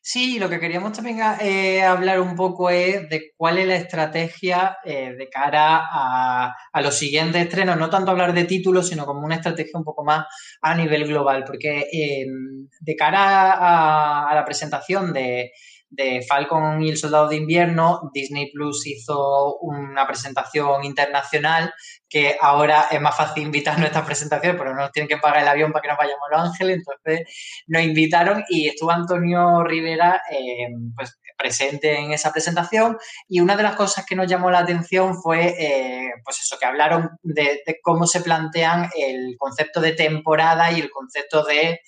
Sí, 0.00 0.38
lo 0.38 0.48
que 0.48 0.58
queríamos 0.58 0.92
también 0.92 1.18
eh, 1.40 1.82
hablar 1.82 2.20
un 2.20 2.34
poco 2.34 2.70
es 2.70 3.08
de 3.10 3.32
cuál 3.36 3.58
es 3.58 3.66
la 3.66 3.76
estrategia 3.76 4.78
eh, 4.84 5.14
de 5.18 5.28
cara 5.28 5.82
a, 5.82 6.82
los 6.82 6.94
siguientes 6.94 7.42
estrenos, 7.42 7.76
no 7.76 7.90
tanto 7.90 8.10
hablar 8.10 8.32
de 8.32 8.44
títulos, 8.44 8.88
sino 8.88 9.04
como 9.04 9.20
una 9.20 9.34
estrategia 9.34 9.72
un 9.78 9.84
poco 9.84 10.04
más 10.04 10.26
a 10.62 10.74
nivel 10.74 11.06
global, 11.06 11.44
porque 11.44 11.86
em, 11.92 12.68
de 12.80 12.96
cara 12.96 14.30
a 14.30 14.34
la 14.34 14.44
presentación 14.46 15.12
de, 15.12 15.52
de 15.90 16.22
Falcon 16.28 16.82
y 16.82 16.90
el 16.90 16.96
Soldado 16.96 17.28
de 17.28 17.36
Invierno, 17.36 18.10
Disney 18.12 18.50
Plus 18.52 18.86
hizo 18.86 19.56
una 19.60 20.06
presentación 20.06 20.84
internacional 20.84 21.72
que 22.08 22.36
ahora 22.40 22.88
es 22.90 23.00
más 23.00 23.16
fácil 23.16 23.44
invitarnos 23.44 23.84
a 23.84 23.88
estas 23.88 24.04
presentaciones, 24.04 24.58
pero 24.58 24.74
no 24.74 24.82
nos 24.82 24.92
tienen 24.92 25.08
que 25.08 25.16
pagar 25.16 25.42
el 25.42 25.48
avión 25.48 25.72
para 25.72 25.82
que 25.82 25.88
nos 25.88 25.98
vayamos 25.98 26.22
a 26.30 26.36
Los 26.36 26.48
Ángeles, 26.50 26.78
entonces 26.78 27.28
nos 27.66 27.82
invitaron 27.82 28.44
y 28.48 28.68
estuvo 28.68 28.90
Antonio 28.90 29.64
Rivera 29.64 30.22
eh, 30.30 30.68
pues, 30.94 31.18
presente 31.36 31.98
en 31.98 32.12
esa 32.12 32.32
presentación 32.32 32.98
y 33.28 33.40
una 33.40 33.56
de 33.56 33.62
las 33.62 33.76
cosas 33.76 34.04
que 34.04 34.16
nos 34.16 34.26
llamó 34.26 34.50
la 34.50 34.58
atención 34.60 35.14
fue 35.20 35.54
eh, 35.58 36.10
pues 36.24 36.40
eso, 36.40 36.56
que 36.58 36.66
hablaron 36.66 37.10
de 37.22 37.62
cómo 37.82 38.06
se 38.06 38.20
plantean 38.20 38.90
el 38.96 39.36
concepto 39.38 39.80
de 39.80 39.92
temporada 39.92 40.72
y 40.72 40.80
el 40.80 40.90
concepto 40.90 41.44
de 41.44 41.80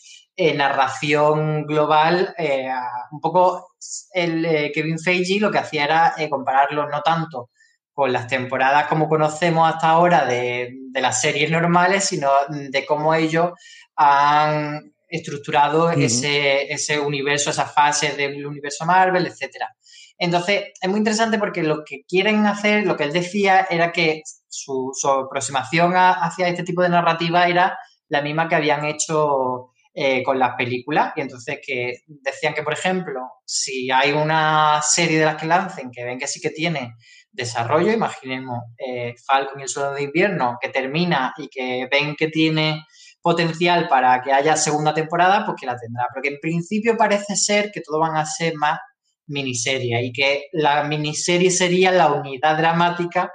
eh, 0.43 0.55
narración 0.55 1.67
global, 1.67 2.35
eh, 2.39 2.67
un 3.11 3.21
poco 3.21 3.75
el 4.15 4.43
eh, 4.47 4.73
Kevin 4.73 4.99
Feige 4.99 5.39
lo 5.39 5.51
que 5.51 5.59
hacía 5.59 5.85
era 5.85 6.15
compararlo 6.31 6.89
no 6.89 7.03
tanto 7.03 7.51
con 7.93 8.11
las 8.11 8.27
temporadas 8.27 8.87
como 8.87 9.07
conocemos 9.07 9.71
hasta 9.71 9.91
ahora 9.91 10.25
de, 10.25 10.73
las 10.95 11.21
series 11.21 11.51
normales, 11.51 12.07
sino 12.07 12.31
de 12.49 12.87
cómo 12.87 13.15
ellos 13.15 13.51
han 13.97 14.95
estructurado 15.07 15.91
ese, 15.91 16.73
ese 16.73 16.99
universo, 16.99 17.51
esa 17.51 17.67
fase 17.67 18.13
del 18.17 18.47
universo 18.47 18.87
Marvel, 18.87 19.27
etcétera. 19.27 19.69
Entonces, 20.17 20.73
es 20.81 20.89
muy 20.89 21.01
interesante 21.01 21.39
porque 21.39 21.63
lo 21.63 21.85
que 21.85 22.05
quieren 22.09 22.47
hacer, 22.47 22.87
lo 22.87 22.97
que 22.97 23.05
él 23.05 23.13
decía, 23.13 23.67
era 23.69 23.93
que 23.93 24.23
su, 24.49 24.91
aproximación 25.07 25.93
hacia 25.97 26.49
este 26.49 26.63
tipo 26.63 26.81
de 26.81 26.89
narrativa 26.89 27.47
era 27.47 27.79
la 28.09 28.23
misma 28.23 28.49
que 28.49 28.55
habían 28.55 28.87
hecho 28.87 29.70
eh, 30.03 30.23
con 30.23 30.39
las 30.39 30.55
películas. 30.55 31.13
Y 31.15 31.21
entonces 31.21 31.59
que 31.63 31.93
decían 32.07 32.55
que, 32.55 32.63
por 32.63 32.73
ejemplo, 32.73 33.21
si 33.45 33.91
hay 33.91 34.13
una 34.13 34.81
serie 34.81 35.19
de 35.19 35.27
las 35.27 35.37
que 35.37 35.45
lancen 35.45 35.91
que 35.91 36.05
ven 36.05 36.19
que 36.19 36.27
sí 36.27 36.41
que 36.41 36.49
tiene 36.49 36.95
desarrollo, 37.31 37.93
imaginemos 37.93 38.61
eh, 38.79 39.15
Falcon 39.27 39.61
y 39.61 39.65
el 39.65 39.69
Soldado 39.69 39.97
de 39.97 40.05
Invierno, 40.05 40.57
que 40.59 40.71
termina 40.71 41.35
y 41.37 41.49
que 41.49 41.87
ven 41.93 42.17
que 42.17 42.29
tiene 42.29 42.87
potencial 43.21 43.89
para 43.89 44.23
que 44.23 44.33
haya 44.33 44.57
segunda 44.57 44.95
temporada, 44.95 45.45
pues 45.45 45.59
que 45.61 45.67
la 45.67 45.77
tendrá. 45.77 46.07
Porque 46.15 46.31
en 46.31 46.41
principio 46.41 46.97
parece 46.97 47.37
ser 47.37 47.71
que 47.71 47.83
todo 47.83 47.99
van 47.99 48.17
a 48.17 48.25
ser 48.25 48.55
más 48.55 48.79
miniserie 49.27 50.03
y 50.03 50.13
que 50.13 50.45
la 50.53 50.83
miniserie 50.85 51.51
sería 51.51 51.93
la 51.93 52.11
unidad 52.11 52.57
dramática 52.57 53.31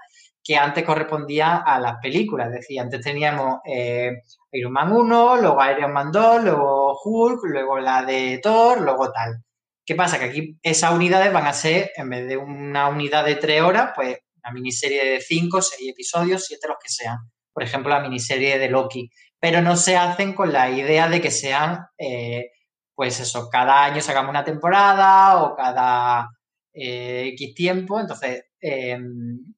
que 0.45 0.55
antes 0.55 0.83
correspondía 0.83 1.57
a 1.57 1.79
las 1.79 1.97
películas. 1.99 2.49
Es 2.49 2.59
decir, 2.59 2.79
antes 2.79 3.01
teníamos 3.01 3.61
eh, 3.65 4.11
Iron 4.51 4.71
Man 4.71 4.91
1, 4.91 5.37
luego 5.41 5.57
Iron 5.65 5.91
Man 5.91 6.11
2, 6.11 6.43
luego 6.43 6.99
Hulk, 7.03 7.39
luego 7.45 7.79
la 7.79 8.05
de 8.05 8.39
Thor, 8.43 8.79
luego 8.81 9.11
tal. 9.11 9.43
¿Qué 9.83 9.95
pasa? 9.95 10.19
Que 10.19 10.25
aquí 10.25 10.57
esas 10.61 10.93
unidades 10.93 11.33
van 11.33 11.47
a 11.47 11.53
ser, 11.53 11.91
en 11.95 12.09
vez 12.09 12.27
de 12.27 12.37
una 12.37 12.89
unidad 12.89 13.25
de 13.25 13.35
tres 13.35 13.61
horas, 13.61 13.91
pues 13.95 14.19
una 14.43 14.53
miniserie 14.53 15.03
de 15.03 15.19
cinco, 15.19 15.63
seis 15.63 15.91
episodios, 15.91 16.45
siete, 16.45 16.67
los 16.67 16.77
que 16.81 16.89
sean. 16.89 17.17
Por 17.51 17.63
ejemplo, 17.63 17.89
la 17.89 18.01
miniserie 18.01 18.59
de 18.59 18.69
Loki. 18.69 19.09
Pero 19.39 19.61
no 19.61 19.75
se 19.75 19.97
hacen 19.97 20.33
con 20.33 20.53
la 20.53 20.69
idea 20.69 21.09
de 21.09 21.21
que 21.21 21.31
sean, 21.31 21.87
eh, 21.97 22.51
pues 22.93 23.19
eso, 23.19 23.49
cada 23.49 23.83
año 23.83 24.01
sacamos 24.01 24.29
una 24.29 24.43
temporada 24.43 25.43
o 25.43 25.55
cada 25.55 26.29
eh, 26.73 27.29
X 27.33 27.55
tiempo. 27.55 27.99
Entonces, 27.99 28.43
em, 28.59 29.54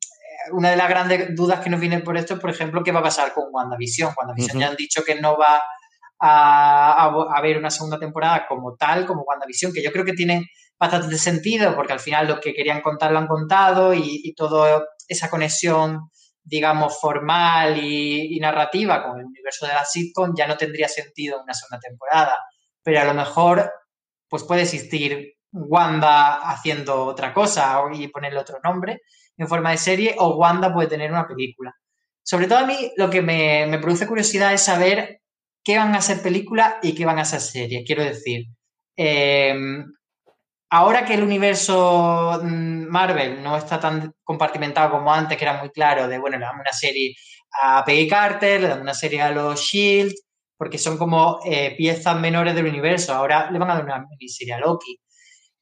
una 0.52 0.72
de 0.72 0.78
las 0.78 0.90
grandes 0.90 1.36
dudas 1.36 1.60
que 1.60 1.70
nos 1.70 1.80
vienen 1.80 2.04
por 2.04 2.18
esto 2.18 2.36
es, 2.36 2.40
por 2.40 2.50
ejemplo, 2.50 2.84
qué 2.84 2.92
va 2.92 3.00
a 3.00 3.04
pasar 3.04 3.34
con 3.34 3.46
WandaVision. 3.52 4.14
WandaVision 4.18 4.60
ya 4.60 4.68
han 4.70 4.76
dicho 4.76 5.04
que 5.04 5.16
no 5.16 5.38
va 5.38 5.62
a, 6.20 7.12
haber 7.36 7.58
una 7.58 7.70
segunda 7.70 8.00
temporada 8.00 8.46
como 8.48 8.76
tal, 8.76 9.06
como 9.06 9.24
WandaVision, 9.24 9.74
que 9.74 9.84
yo 9.84 9.92
creo 9.92 10.06
que 10.06 10.14
tiene 10.14 10.48
bastante 10.80 11.18
sentido, 11.18 11.76
porque 11.76 11.94
al 11.94 12.00
final 12.00 12.28
lo 12.28 12.40
que 12.40 12.54
querían 12.54 12.82
contar 12.82 13.12
lo 13.12 13.20
han 13.20 13.28
contado 13.28 13.94
y, 13.94 14.22
y 14.24 14.34
toda 14.34 14.84
esa 15.08 15.30
conexión, 15.30 16.10
digamos, 16.44 17.00
formal 17.00 17.78
y, 17.84 18.40
narrativa 18.40 19.04
con 19.04 19.20
el 19.20 19.26
universo 19.26 19.66
de 19.66 19.74
la 19.74 19.84
sitcom 19.84 20.34
ya 20.38 20.48
no 20.48 20.56
tendría 20.56 20.88
sentido 20.88 21.38
en 21.38 21.44
una 21.44 21.54
segunda 21.54 21.80
temporada. 21.80 22.38
Pero 22.84 23.02
a 23.02 23.06
lo 23.06 23.14
mejor, 23.14 23.72
pues 24.30 24.44
puede 24.44 24.62
existir 24.62 25.34
Wanda 25.52 26.50
haciendo 26.50 27.06
otra 27.06 27.34
cosa 27.34 27.82
y 27.94 28.08
ponerle 28.10 28.40
otro 28.40 28.60
nombre 28.64 29.02
en 29.38 29.48
forma 29.48 29.72
de 29.72 29.78
serie, 29.78 30.16
o 30.18 30.36
Wanda 30.36 30.74
puede 30.74 30.90
tener 30.90 31.12
una 31.12 31.28
película. 31.28 31.74
Sobre 32.24 32.48
todo 32.48 32.60
a 32.60 32.66
mí 32.66 32.92
lo 32.98 33.10
que 33.10 33.22
me, 33.22 33.66
me 33.68 33.80
produce 33.80 34.08
curiosidad 34.08 34.54
es 34.54 34.64
saber 34.64 35.22
qué 35.64 35.78
van 35.78 35.96
a 35.96 36.02
ser 36.02 36.22
películas 36.22 36.76
y 36.82 36.94
qué 36.94 37.06
van 37.06 37.20
a 37.20 37.26
ser 37.26 37.42
series. 37.42 37.84
Quiero 37.86 38.04
decir, 38.04 38.46
em, 38.96 39.86
ahora 40.70 41.06
que 41.06 41.14
el 41.14 41.24
universo 41.24 42.40
mm, 42.42 42.88
Marvel 42.88 43.44
no 43.44 43.58
está 43.58 43.80
tan 43.80 44.14
compartimentado 44.24 44.92
como 44.92 45.14
antes, 45.14 45.38
que 45.38 45.44
era 45.44 45.60
muy 45.60 45.70
claro, 45.72 46.08
de 46.08 46.20
bueno, 46.20 46.38
le 46.38 46.46
damos 46.46 46.62
una 46.62 46.72
serie 46.72 47.16
a 47.62 47.84
Peggy 47.86 48.08
Carter, 48.08 48.62
le 48.62 48.68
damos 48.70 48.84
una 48.84 48.94
serie 48.94 49.22
a 49.22 49.32
los 49.32 49.60
Shield, 49.60 50.14
porque 50.58 50.78
son 50.78 50.98
como 50.98 51.40
eh, 51.46 51.76
piezas 51.78 52.20
menores 52.20 52.56
del 52.56 52.68
universo. 52.68 53.14
Ahora 53.14 53.52
le 53.52 53.60
van 53.60 53.70
a 53.72 53.76
dar 53.76 53.84
una 53.84 54.06
miniserie 54.10 54.54
a 54.54 54.60
Loki. 54.60 54.98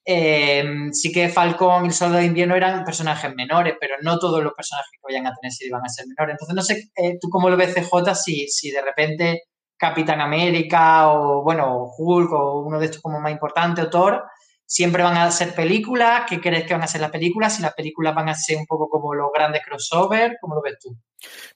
Em, 0.07 0.93
sí 0.93 1.11
que 1.11 1.29
Falcón 1.29 1.85
y 1.85 1.87
el 1.87 1.93
Soldado 1.93 2.19
de 2.19 2.27
Invierno 2.27 2.55
eran 2.55 2.83
personajes 2.83 3.33
menores, 3.35 3.75
pero 3.79 3.95
no 4.03 4.19
todos 4.19 4.43
los 4.43 4.53
personajes 4.53 4.91
que 4.91 4.99
vayan 5.01 5.25
a 5.25 5.33
tener 5.33 5.51
serie 5.51 5.73
van 5.73 5.83
a 5.83 5.89
ser 5.89 6.05
menores. 6.07 6.33
Entonces, 6.33 6.55
no 6.55 6.61
sé, 6.61 6.91
eh, 6.95 7.17
tú 7.19 7.27
cómo 7.29 7.49
lo 7.49 7.57
ves, 7.57 7.73
CJ, 7.73 8.13
si, 8.15 8.47
si 8.47 8.69
de 8.69 8.81
repente 8.83 9.43
Capitán 9.77 10.21
América 10.21 11.11
o, 11.11 11.43
bueno, 11.43 11.91
Hulk 11.97 12.31
o 12.31 12.61
uno 12.61 12.79
de 12.79 12.85
estos 12.85 13.01
como 13.01 13.19
más 13.19 13.31
importante 13.31 13.81
o 13.81 13.89
Thor, 13.89 14.23
siempre 14.65 15.03
van 15.03 15.17
a 15.17 15.31
ser 15.31 15.55
películas. 15.55 16.23
¿Qué 16.29 16.39
crees 16.39 16.65
que 16.65 16.73
van 16.73 16.83
a 16.83 16.87
ser 16.87 17.01
las 17.01 17.11
películas? 17.11 17.55
Si 17.55 17.61
las 17.61 17.73
películas 17.73 18.13
van 18.15 18.29
a 18.29 18.35
ser 18.35 18.57
un 18.57 18.65
poco 18.67 18.87
como 18.89 19.13
los 19.15 19.29
grandes 19.33 19.63
crossover, 19.65 20.37
¿cómo 20.39 20.55
lo 20.55 20.61
ves 20.61 20.77
tú? 20.79 20.95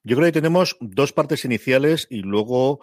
Yo 0.04 0.16
creo 0.16 0.28
que 0.28 0.32
tenemos 0.32 0.78
dos 0.80 1.14
partes 1.14 1.46
iniciales 1.46 2.08
y 2.10 2.22
luego 2.22 2.80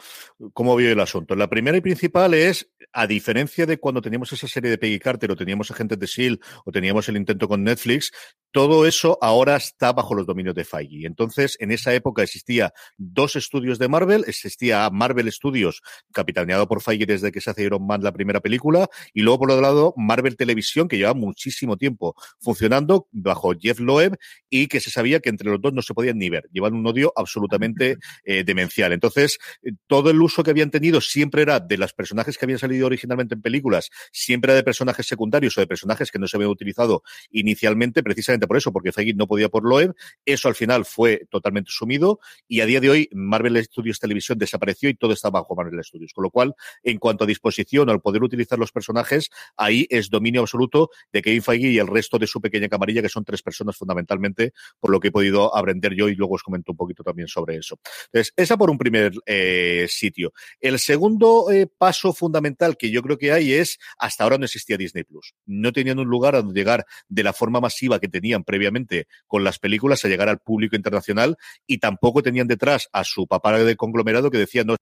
cómo 0.53 0.77
veo 0.77 0.93
el 0.93 1.01
asunto. 1.01 1.35
La 1.35 1.49
primera 1.49 1.77
y 1.77 1.81
principal 1.81 2.35
es, 2.35 2.71
a 2.93 3.07
diferencia 3.07 3.67
de 3.67 3.79
cuando 3.79 4.03
teníamos 4.03 4.33
esa 4.33 4.49
serie 4.49 4.71
de 4.71 4.79
Peggy 4.79 4.99
Carter 4.99 5.31
o 5.31 5.37
teníamos 5.37 5.71
Agentes 5.71 5.99
de 5.99 6.07
S.H.I.E.L.D. 6.07 6.41
o 6.65 6.73
teníamos 6.73 7.09
el 7.09 7.17
intento 7.17 7.49
con 7.49 7.65
Netflix, 7.65 8.13
todo 8.53 8.87
eso 8.87 9.19
ahora 9.21 9.57
está 9.57 9.93
bajo 9.93 10.15
los 10.15 10.27
dominios 10.27 10.55
de 10.55 10.65
Feige. 10.65 11.07
Entonces, 11.07 11.57
en 11.61 11.73
esa 11.73 11.93
época 11.95 12.23
existía 12.23 12.73
dos 12.97 13.37
estudios 13.37 13.79
de 13.79 13.89
Marvel, 13.89 14.25
existía 14.27 14.89
Marvel 14.91 15.31
Studios, 15.31 15.83
capitaneado 16.13 16.67
por 16.67 16.83
Feige 16.83 17.07
desde 17.07 17.33
que 17.33 17.41
se 17.41 17.51
hace 17.51 17.65
Iron 17.65 17.87
la 18.01 18.13
primera 18.13 18.41
película, 18.41 18.89
y 19.13 19.23
luego 19.23 19.41
por 19.41 19.51
otro 19.51 19.63
lado 19.63 19.95
Marvel 19.97 20.37
Televisión, 20.37 20.89
que 20.89 20.97
lleva 20.97 21.15
muchísimo 21.15 21.77
tiempo 21.77 22.15
funcionando 22.41 23.09
bajo 23.13 23.53
Jeff 23.59 23.81
Loeb 23.81 24.17
y 24.49 24.69
que 24.69 24.81
se 24.81 24.91
sabía 24.91 25.21
que 25.21 25.29
entre 25.29 25.51
los 25.51 25.61
dos 25.61 25.73
no 25.73 25.83
se 25.83 25.95
podían 25.95 26.19
ni 26.19 26.31
ver 26.31 26.49
un 26.75 26.87
odio 26.87 27.13
absolutamente 27.17 27.99
eh, 28.25 28.45
demencial. 28.45 28.93
Entonces, 28.93 29.39
eh, 29.63 29.73
todo 29.87 30.11
el 30.11 30.21
uso 30.21 30.43
que 30.43 30.51
habían 30.51 30.71
tenido 30.71 31.01
siempre 31.01 31.43
era 31.43 31.61
de 31.61 31.79
las 31.79 31.93
personajes 31.93 32.39
que 32.39 32.45
habían 32.45 32.59
salido 32.59 32.87
originalmente 32.87 33.35
en 33.35 33.43
películas, 33.43 33.91
siempre 34.13 34.53
era 34.53 34.57
de 34.57 34.63
personajes 34.63 35.07
secundarios 35.07 35.57
o 35.57 35.61
de 35.61 35.67
personajes 35.67 36.11
que 36.11 36.19
no 36.19 36.27
se 36.27 36.37
habían 36.37 36.51
utilizado 36.51 37.03
inicialmente, 37.31 38.03
precisamente 38.03 38.47
por 38.47 38.57
eso, 38.57 38.73
porque 38.73 38.93
Feige 38.93 39.15
no 39.15 39.27
podía 39.27 39.49
por 39.49 39.65
Loeb. 39.65 39.95
Eso 40.25 40.49
al 40.49 40.55
final 40.55 40.85
fue 40.85 41.27
totalmente 41.31 41.71
sumido 41.73 42.21
y 42.49 42.61
a 42.61 42.67
día 42.67 42.81
de 42.81 42.91
hoy 42.91 43.09
Marvel 43.13 43.63
Studios 43.65 43.99
Televisión 43.99 44.39
desapareció 44.39 44.89
y 44.89 44.95
todo 44.95 45.13
está 45.13 45.31
bajo 45.31 45.55
Marvel 45.55 45.83
Studios. 45.85 46.13
Con 46.13 46.25
lo 46.25 46.31
cual, 46.31 46.55
en 46.83 46.99
cuanto 46.99 47.25
a 47.25 47.27
disposición, 47.27 47.91
al 47.91 48.01
poder 48.01 48.23
utilizar 48.23 48.59
los 48.59 48.73
personajes, 48.73 49.31
ahí 49.57 49.87
es 49.91 50.11
dominio 50.11 50.43
absoluto 50.43 50.91
de 51.13 51.23
Kevin 51.23 51.43
Feige 51.43 51.69
y 51.69 51.79
el 51.79 51.87
resto 51.87 52.19
de 52.19 52.27
su 52.27 52.41
pequeña 52.41 52.69
camarilla, 52.69 53.03
que 53.03 53.09
son 53.09 53.25
tres 53.25 53.43
personas 53.43 53.77
fundamentalmente, 53.77 54.53
por 54.81 54.91
lo 54.91 55.01
que 55.01 55.09
he 55.09 55.13
podido 55.13 55.55
aprender 55.57 55.95
yo 55.95 56.09
y 56.09 56.15
luego 56.15 56.35
os 56.35 56.43
un 56.73 56.77
poquito 56.77 57.03
también 57.03 57.29
sobre 57.29 57.57
eso. 57.57 57.79
Entonces, 58.07 58.33
esa 58.37 58.57
por 58.57 58.71
un 58.71 58.79
primer 58.79 59.13
eh, 59.27 59.87
sitio. 59.89 60.33
El 60.61 60.79
segundo 60.79 61.51
eh, 61.51 61.67
paso 61.67 62.13
fundamental 62.13 62.77
que 62.77 62.91
yo 62.91 63.03
creo 63.03 63.19
que 63.19 63.33
hay 63.33 63.53
es, 63.53 63.79
hasta 63.99 64.25
ahora 64.25 64.39
no 64.39 64.45
existía 64.45 64.77
Disney 64.77 65.05
Plus. 65.05 65.35
No 65.47 65.73
tenían 65.73 65.99
un 65.99 66.09
lugar 66.09 66.35
a 66.35 66.43
donde 66.43 66.59
llegar 66.59 66.87
de 67.09 67.23
la 67.23 67.33
forma 67.33 67.61
masiva 67.61 68.01
que 68.01 68.09
tenían 68.09 68.45
previamente 68.45 69.07
con 69.27 69.45
las 69.45 69.59
películas 69.59 70.05
a 70.05 70.09
llegar 70.09 70.29
al 70.29 70.39
público 70.39 70.77
internacional 70.77 71.37
y 71.67 71.79
tampoco 71.79 72.23
tenían 72.23 72.47
detrás 72.47 72.89
a 72.93 73.05
su 73.05 73.27
papá 73.27 73.59
de 73.59 73.77
conglomerado 73.77 74.31
que 74.31 74.39
decía, 74.39 74.65
no, 74.65 74.77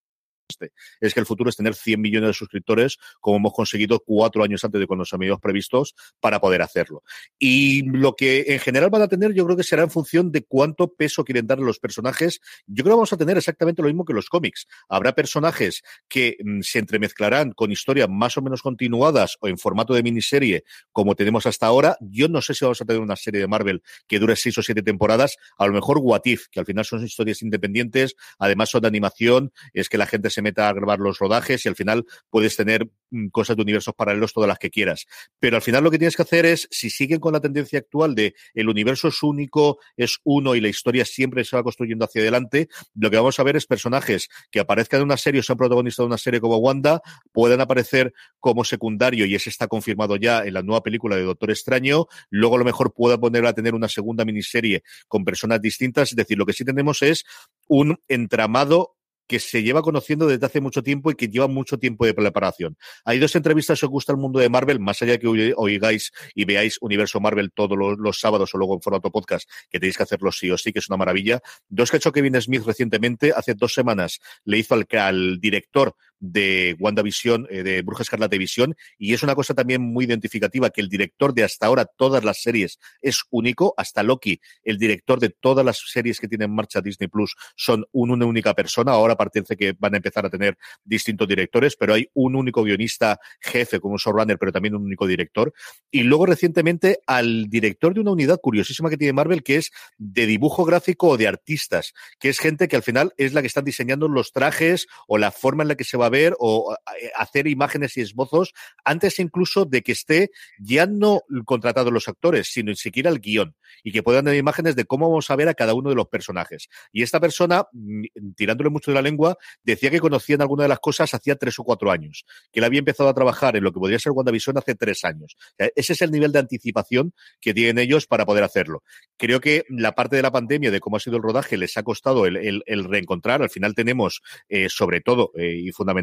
este. 0.49 0.73
es 1.01 1.15
que 1.15 1.21
el 1.21 1.27
futuro 1.27 1.51
es 1.51 1.57
tener 1.57 1.75
100 1.75 2.01
millones 2.01 2.29
de 2.29 2.35
suscriptores, 2.35 2.99
como 3.21 3.37
hemos 3.37 3.53
conseguido 3.53 4.01
cuatro 4.01 4.43
años 4.45 4.65
antes 4.65 4.79
de 4.79 4.87
cuando 4.87 5.03
nos 5.03 5.13
habíamos 5.13 5.41
previstos 5.41 5.95
para 6.21 6.41
poder 6.41 6.63
hacerlo. 6.63 7.03
Y 7.39 7.83
lo 7.89 8.15
que 8.15 8.45
en 8.49 8.61
general 8.61 8.91
van 8.91 9.03
a 9.03 9.09
tener, 9.09 9.33
yo 9.33 9.45
creo 9.45 9.57
que 9.57 9.63
será 9.63 9.83
en 9.83 9.91
función 9.91 10.31
de 10.33 10.45
cuánto 10.45 10.93
peso 10.95 11.25
quieren 11.25 11.47
dar 11.47 11.59
los 11.59 11.79
personajes. 11.79 12.41
Yo 12.67 12.85
creo 12.85 12.95
que 12.95 12.97
vamos 12.97 13.13
a 13.13 13.17
tener 13.17 13.37
exactamente 13.37 13.83
lo 13.83 13.89
mismo 13.89 14.05
que 14.05 14.13
los 14.13 14.29
cómics. 14.29 14.67
Habrá 14.89 15.15
personajes 15.15 15.83
que 16.09 16.37
mm, 16.45 16.61
se 16.61 16.79
entremezclarán 16.79 17.53
con 17.53 17.73
historias 17.73 18.09
más 18.11 18.37
o 18.37 18.43
menos 18.43 18.63
continuadas 18.63 19.37
o 19.41 19.49
en 19.49 19.59
formato 19.59 19.95
de 19.95 20.03
miniserie, 20.03 20.65
como 20.93 21.15
tenemos 21.15 21.47
hasta 21.47 21.67
ahora. 21.67 21.97
Yo 22.01 22.29
no 22.29 22.43
sé 22.43 22.55
si 22.55 22.65
vamos 22.65 22.81
a 22.81 22.85
tener 22.85 23.01
una 23.01 23.17
serie 23.17 23.41
de 23.41 23.47
Marvel 23.47 23.83
que 24.07 24.19
dure 24.19 24.37
seis 24.37 24.57
o 24.59 24.63
siete 24.63 24.83
temporadas. 24.83 25.37
A 25.59 25.67
lo 25.67 25.73
mejor 25.73 25.99
What 25.99 26.23
If, 26.25 26.49
que 26.51 26.61
al 26.61 26.67
final 26.67 26.85
son 26.85 27.05
historias 27.05 27.43
independientes, 27.43 28.15
además 28.39 28.71
son 28.71 28.83
de 28.83 28.89
animación, 28.89 29.53
es 29.73 29.89
que 29.89 29.99
la 29.99 30.07
gente 30.07 30.31
se 30.35 30.43
meta 30.43 30.69
a 30.69 30.73
grabar 30.73 30.99
los 30.99 31.19
rodajes 31.19 31.65
y 31.65 31.69
al 31.69 31.77
final 31.77 32.05
puedes 32.29 32.57
tener 32.57 32.89
mm, 33.11 33.29
cosas 33.29 33.57
de 33.57 33.63
universos 33.63 33.95
paralelos 33.95 34.33
todas 34.33 34.49
las 34.49 34.59
que 34.59 34.71
quieras. 34.71 35.07
Pero 35.39 35.57
al 35.57 35.63
final 35.63 35.85
lo 35.85 35.91
que 35.91 35.99
tienes 35.99 36.17
que 36.17 36.23
hacer 36.23 36.45
es, 36.47 36.69
si 36.71 36.91
siguen 36.91 37.21
con 37.21 37.33
la 37.33 37.41
tendencia 37.41 37.79
actual 37.79 38.15
de 38.15 38.35
el 38.55 38.69
universo 38.69 39.09
es 39.09 39.23
único, 39.23 39.79
es 39.97 40.19
uno 40.25 40.55
y 40.55 40.61
la 40.61 40.69
historia 40.69 41.05
siempre 41.05 41.45
se 41.45 41.57
va 41.57 41.63
construyendo 41.63 42.05
hacia 42.05 42.23
adelante, 42.23 42.69
lo 42.95 43.11
que 43.11 43.17
vamos 43.17 43.39
a 43.39 43.43
ver 43.43 43.57
es 43.57 43.67
personajes 43.67 44.29
que 44.51 44.61
aparezcan 44.61 45.01
en 45.01 45.07
una 45.07 45.17
serie 45.17 45.41
o 45.41 45.43
sean 45.43 45.59
protagonistas 45.59 46.05
de 46.05 46.07
una 46.07 46.19
serie 46.19 46.41
como 46.41 46.59
Wanda, 46.59 47.01
pueden 47.33 47.61
aparecer 47.61 48.13
como 48.41 48.65
secundario 48.65 49.27
y 49.27 49.35
ese 49.35 49.51
está 49.51 49.69
confirmado 49.69 50.17
ya 50.17 50.45
en 50.45 50.55
la 50.55 50.63
nueva 50.63 50.83
película 50.83 51.17
de 51.17 51.23
Doctor 51.23 51.51
Extraño, 51.51 52.07
luego 52.31 52.57
a 52.57 52.59
lo 52.59 52.65
mejor 52.65 52.93
pueda 52.93 53.19
poner 53.19 53.47
a 53.47 53.53
tener 53.53 53.75
una 53.75 53.89
segunda 53.89 54.25
miniserie 54.25 54.83
con 55.09 55.25
personas 55.25 55.61
distintas, 55.61 56.11
es 56.11 56.17
decir, 56.17 56.39
lo 56.39 56.47
que 56.47 56.53
sí 56.53 56.65
tenemos 56.65 57.03
es 57.03 57.25
un 57.69 57.99
entramado 58.09 58.97
que 59.27 59.39
se 59.39 59.63
lleva 59.63 59.83
conociendo 59.83 60.27
desde 60.27 60.47
hace 60.47 60.61
mucho 60.61 60.83
tiempo 60.83 61.11
y 61.11 61.15
que 61.15 61.29
lleva 61.29 61.49
mucho 61.49 61.79
tiempo 61.79 62.07
de 62.07 62.15
preparación. 62.15 62.77
Hay 63.05 63.19
dos 63.19 63.35
entrevistas 63.37 63.79
si 63.79 63.87
os 63.87 63.91
gusta 63.91 64.13
el 64.13 64.19
mundo 64.19 64.39
de 64.39 64.49
Marvel, 64.49 64.81
más 64.81 65.01
allá 65.03 65.13
de 65.13 65.19
que 65.19 65.55
oigáis 65.57 66.13
y 66.35 66.45
veáis 66.45 66.79
Universo 66.81 67.21
Marvel 67.21 67.53
todos 67.53 67.77
los, 67.77 68.19
sábados 68.19 68.55
o 68.55 68.59
luego 68.59 68.75
en 68.75 68.83
formato 68.83 69.11
podcast, 69.11 69.49
que 69.71 69.81
tenéis 69.81 69.97
que 69.97 70.03
hacerlo 70.03 70.31
sí 70.33 70.51
o 70.51 70.59
sí, 70.59 70.73
que 70.73 70.79
es 70.79 70.89
una 70.89 70.97
maravilla. 70.97 71.41
Dos 71.69 71.91
que 71.91 71.97
ha 71.97 71.99
hecho 71.99 72.13
Kevin 72.13 72.41
Smith 72.41 72.65
recientemente, 72.65 73.33
hace 73.35 73.55
dos 73.55 73.75
semanas, 73.75 74.21
le 74.45 74.59
hizo 74.59 74.75
al, 74.75 74.87
al 74.99 75.41
director 75.41 75.97
de 76.33 76.77
WandaVision, 76.79 77.47
eh, 77.51 77.63
de 77.63 77.83
Bruja 77.83 78.03
Escarlata 78.03 78.37
Visión, 78.39 78.75
y 78.99 79.13
es 79.13 79.23
una 79.23 79.35
cosa 79.35 79.53
también 79.53 79.83
muy 79.83 80.07
identificativa 80.07 80.71
que 80.71 80.81
el 80.81 80.89
director 80.89 81.35
de 81.35 81.45
hasta 81.45 81.67
ahora 81.67 81.85
todas 81.85 82.25
las 82.25 82.41
series 82.41 82.79
es 83.03 83.23
único, 83.31 83.75
hasta 83.77 84.03
Loki, 84.03 84.41
el 84.63 84.79
director 84.79 85.21
de 85.21 85.29
todas 85.29 85.65
las 85.65 85.79
series 85.87 86.21
que 86.21 86.29
tiene 86.29 86.47
en 86.47 86.55
marcha 86.55 86.81
Disney 86.81 87.09
Plus 87.09 87.37
son 87.57 87.85
una 87.93 88.25
única 88.25 88.55
persona, 88.55 88.93
ahora 88.93 89.17
parece 89.17 89.57
que 89.57 89.75
van 89.79 89.95
a 89.95 89.97
empezar 89.99 90.25
a 90.25 90.31
tener 90.31 90.57
distintos 90.85 91.29
directores, 91.29 91.77
pero 91.77 91.95
hay 91.95 92.09
un 92.15 92.37
único 92.37 92.63
guionista 92.63 93.19
jefe 93.41 93.81
como 93.81 93.99
showrunner, 93.99 94.39
pero 94.39 94.53
también 94.53 94.75
un 94.75 94.85
único 94.85 95.07
director, 95.07 95.53
y 95.91 96.05
luego 96.05 96.27
recientemente 96.27 97.01
al 97.07 97.51
director 97.51 97.93
de 97.93 98.01
una 98.01 98.13
unidad 98.13 98.41
curiosísima 98.41 98.89
que 98.89 98.97
tiene 98.97 99.13
Marvel, 99.13 99.43
que 99.43 99.57
es 99.57 99.73
de 99.99 100.27
dibujo 100.27 100.65
gráfico 100.65 101.09
o 101.09 101.17
de 101.17 101.29
artistas, 101.29 101.93
que 102.19 102.31
es 102.31 102.39
gente 102.39 102.69
que 102.69 102.77
al 102.77 102.83
final 102.83 103.13
es 103.19 103.35
la 103.35 103.43
que 103.43 103.47
está 103.47 103.61
diseñando 103.61 104.09
los 104.09 104.33
trajes 104.33 104.87
o 105.07 105.19
la 105.19 105.31
forma 105.31 105.65
en 105.65 105.69
la 105.69 105.75
que 105.75 105.85
se 105.85 105.97
va 105.97 106.07
a 106.07 106.14
ver 106.15 106.37
o 106.39 106.77
eh, 107.01 107.11
hacer 107.17 107.49
imágenes 107.49 107.97
y 107.97 108.03
esbozos 108.03 108.53
antes 108.85 109.19
incluso 109.19 109.65
de 109.65 109.83
que 109.83 109.93
esté 109.93 110.31
ya 110.59 110.87
no 110.87 111.23
contratado 111.45 111.91
los 111.91 112.09
actores, 112.09 112.53
sino 112.53 112.71
ni 112.71 112.77
siquiera 112.77 113.11
el 113.11 113.19
guion 113.19 113.57
y 113.83 113.91
que 113.91 114.03
puedan 114.03 114.25
tener 114.25 114.39
imágenes 114.39 114.77
de 114.77 114.85
cómo 114.85 115.09
vamos 115.09 115.31
a 115.31 115.37
ver 115.37 115.49
a 115.49 115.55
cada 115.55 115.75
uno 115.75 115.91
de 115.91 115.97
los 115.97 116.07
personajes. 116.07 116.69
Y 116.93 117.03
esta 117.03 117.19
persona, 117.19 117.67
mm, 117.73 118.05
tirándole 118.37 118.71
mucho 118.71 118.91
de 118.91 118.95
la 118.95 119.03
lengua, 119.03 119.37
decía 119.65 119.91
que 119.91 120.01
conocían 120.01 120.41
alguna 120.41 120.63
de 120.63 120.69
las 120.69 120.79
cosas 120.79 121.13
hacía 121.15 121.35
tres 121.37 121.59
o 121.59 121.65
cuatro 121.65 121.91
años, 121.91 122.25
que 122.53 122.61
él 122.61 122.65
había 122.65 122.79
empezado 122.79 123.09
a 123.09 123.15
trabajar 123.15 123.57
en 123.57 123.65
lo 123.65 123.73
que 123.73 123.81
podría 123.81 123.99
ser 123.99 124.13
WandaVision 124.13 124.59
hace 124.59 124.75
tres 124.75 125.05
años. 125.05 125.37
ese 125.59 125.93
es 125.95 126.03
el 126.03 126.11
nivel 126.11 126.33
de 126.33 126.39
anticipación 126.39 127.13
que 127.41 127.53
tienen 127.55 127.79
ellos 127.79 128.07
para 128.07 128.25
poder 128.25 128.45
hacerlo. 128.45 128.83
Creo 129.17 129.41
que 129.41 129.65
la 129.69 129.93
parte 129.93 130.17
de 130.17 130.23
la 130.23 130.31
pandemia, 130.31 130.71
de 130.71 130.81
cómo 130.81 130.97
ha 130.97 131.01
sido 131.01 131.17
el 131.17 131.23
rodaje, 131.23 131.57
les 131.57 131.77
ha 131.77 131.83
costado 131.83 132.27
el, 132.27 132.63
reencontrar. 132.85 133.43
Al 133.43 133.51
final 133.51 133.75
tenemos, 133.75 134.23
eh, 134.49 134.69
sobre 134.69 135.01
todo 135.01 135.33
eh, 135.35 135.57
y 135.65 135.73
fundamentalmente, 135.73 135.94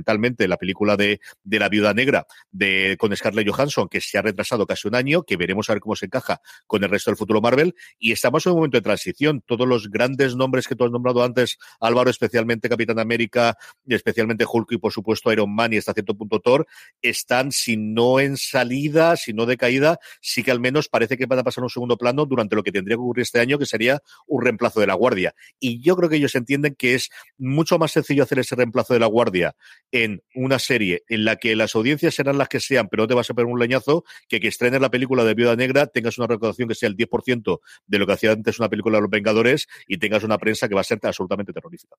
la 0.48 0.58
película 0.58 0.98
de, 0.98 1.20
de 1.44 1.60
La 1.60 1.70
Viuda 1.70 1.94
Negra 1.94 2.26
de, 2.52 2.96
con 3.00 3.16
Scarlett 3.16 3.50
Johansson, 3.50 3.88
que 3.88 4.02
se 4.02 4.18
ha 4.18 4.22
retrasado 4.22 4.66
casi 4.66 4.88
un 4.88 4.96
año, 4.96 5.24
que 5.24 5.38
veremos 5.38 5.70
a 5.70 5.74
ver 5.74 5.82
cómo 5.82 5.96
se 5.96 6.06
encaja 6.06 6.42
con 6.68 6.84
el 6.84 6.90
resto 6.90 7.12
del 7.12 7.18
futuro 7.18 7.42
Marvel. 7.42 7.76
Y 8.00 8.12
estamos 8.12 8.46
en 8.46 8.54
un 8.54 8.60
momento 8.60 8.78
de 8.78 8.82
transición. 8.82 9.42
Todos 9.46 9.68
los 9.68 9.90
grandes 9.90 10.36
nombres 10.36 10.68
que 10.68 10.76
tú 10.76 10.86
has 10.86 10.92
nombrado 10.92 11.24
antes, 11.24 11.58
Álvaro, 11.80 12.10
especialmente 12.10 12.70
Capitán 12.70 13.00
América, 13.00 13.58
especialmente 13.88 14.46
Hulk 14.52 14.72
y 14.74 14.78
por 14.78 14.92
supuesto 14.92 15.32
Iron 15.32 15.54
Man 15.54 15.74
y 15.74 15.78
hasta 15.78 15.94
cierto 15.94 16.16
punto 16.16 16.40
Thor, 16.40 16.68
están, 17.02 17.52
si 17.52 17.78
no 17.78 18.20
en 18.20 18.38
salida, 18.38 19.16
si 19.16 19.34
no 19.34 19.46
de 19.46 19.58
caída, 19.58 20.00
sí 20.22 20.44
que 20.44 20.52
al 20.52 20.60
menos 20.60 20.90
parece 20.90 21.18
que 21.18 21.26
van 21.26 21.40
a 21.40 21.44
pasar 21.44 21.64
un 21.64 21.70
segundo 21.70 21.98
plano 21.98 22.26
durante 22.26 22.56
lo 22.56 22.64
que 22.64 22.72
tendría 22.72 22.96
que 22.96 23.02
ocurrir 23.02 23.24
este 23.24 23.40
año, 23.40 23.58
que 23.58 23.66
sería 23.66 24.02
un 24.28 24.44
reemplazo 24.44 24.80
de 24.80 24.88
la 24.88 24.94
Guardia. 24.94 25.34
Y 25.60 25.82
yo 25.82 25.96
creo 25.96 26.10
que 26.10 26.18
ellos 26.18 26.36
entienden 26.36 26.76
que 26.76 26.96
es 26.96 27.10
mucho 27.38 27.78
más 27.78 27.92
sencillo 27.92 28.24
hacer 28.24 28.40
ese 28.40 28.56
reemplazo 28.56 28.94
de 28.94 29.00
la 29.00 29.08
Guardia 29.08 29.56
en 29.92 30.24
una 30.36 30.60
serie 30.60 31.04
en 31.10 31.26
la 31.26 31.36
que 31.36 31.56
las 31.56 31.76
audiencias 31.76 32.16
serán 32.16 32.38
las 32.38 32.50
que 32.50 32.60
sean, 32.60 32.88
pero 32.90 33.04
no 33.04 33.08
te 33.08 33.14
vas 33.14 33.30
a 33.30 33.34
pegar 33.34 33.52
un 33.52 33.60
leñazo, 33.60 34.04
que 34.28 34.40
que 34.40 34.48
estrenes 34.48 34.82
la 34.82 34.90
película 34.90 35.24
de 35.24 35.34
Viuda 35.34 35.56
Negra 35.56 35.88
tengas 35.88 36.18
una 36.18 36.28
recaudación 36.28 36.68
que 36.68 36.76
sea 36.76 36.90
el 36.90 36.98
10% 36.98 37.60
de 37.86 38.00
lo 38.00 38.08
que 38.08 38.14
hacía 38.14 38.32
antes 38.32 38.60
una 38.60 38.70
película 38.70 38.98
de 38.98 39.02
los 39.02 39.10
Vengadores 39.10 39.68
y 39.88 39.98
tengas 39.98 40.24
una 40.24 40.38
prensa 40.38 40.68
que 40.68 40.76
va 40.76 40.82
a 40.82 40.86
ser 40.86 41.00
absolutamente 41.04 41.54
terrorífica. 41.54 41.96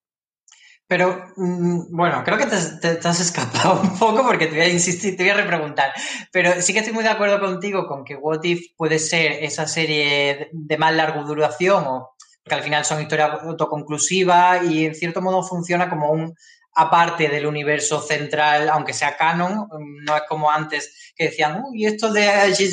Pero 0.87 1.31
mm, 1.37 1.95
bueno, 1.95 2.23
creo 2.25 2.37
que 2.37 2.45
te, 2.45 3.07
has 3.07 3.19
escapado 3.19 3.81
un 3.83 3.97
poco 3.97 4.23
porque 4.23 4.47
te 4.47 4.55
voy 4.55 4.65
a 4.65 4.69
insistir, 4.69 5.15
te 5.15 5.23
voy 5.23 5.31
a 5.31 5.35
repreguntar. 5.35 5.93
Pero 6.31 6.61
sí 6.61 6.73
que 6.73 6.79
estoy 6.79 6.93
muy 6.93 7.03
de 7.03 7.09
acuerdo 7.09 7.39
contigo 7.39 7.87
con 7.87 8.03
que 8.03 8.15
What 8.15 8.43
If 8.43 8.75
puede 8.75 8.99
ser 8.99 9.43
esa 9.43 9.67
serie 9.67 10.49
de 10.51 10.77
más 10.77 10.93
larga 10.93 11.23
duración 11.23 11.83
o 11.87 12.15
que 12.43 12.55
al 12.55 12.63
final 12.63 12.83
son 12.83 13.01
historias 13.01 13.41
autoconclusivas 13.43 14.65
y 14.65 14.85
en 14.85 14.95
cierto 14.95 15.21
modo 15.21 15.43
funciona 15.43 15.89
como 15.89 16.11
un 16.11 16.35
aparte 16.75 17.27
del 17.27 17.45
universo 17.45 18.01
central, 18.01 18.69
aunque 18.69 18.93
sea 18.93 19.15
canon, 19.15 19.67
no 20.05 20.17
es 20.17 20.23
como 20.27 20.49
antes 20.49 21.13
que 21.15 21.25
decían, 21.25 21.61
uy, 21.63 21.85
esto 21.85 22.11
de 22.11 22.27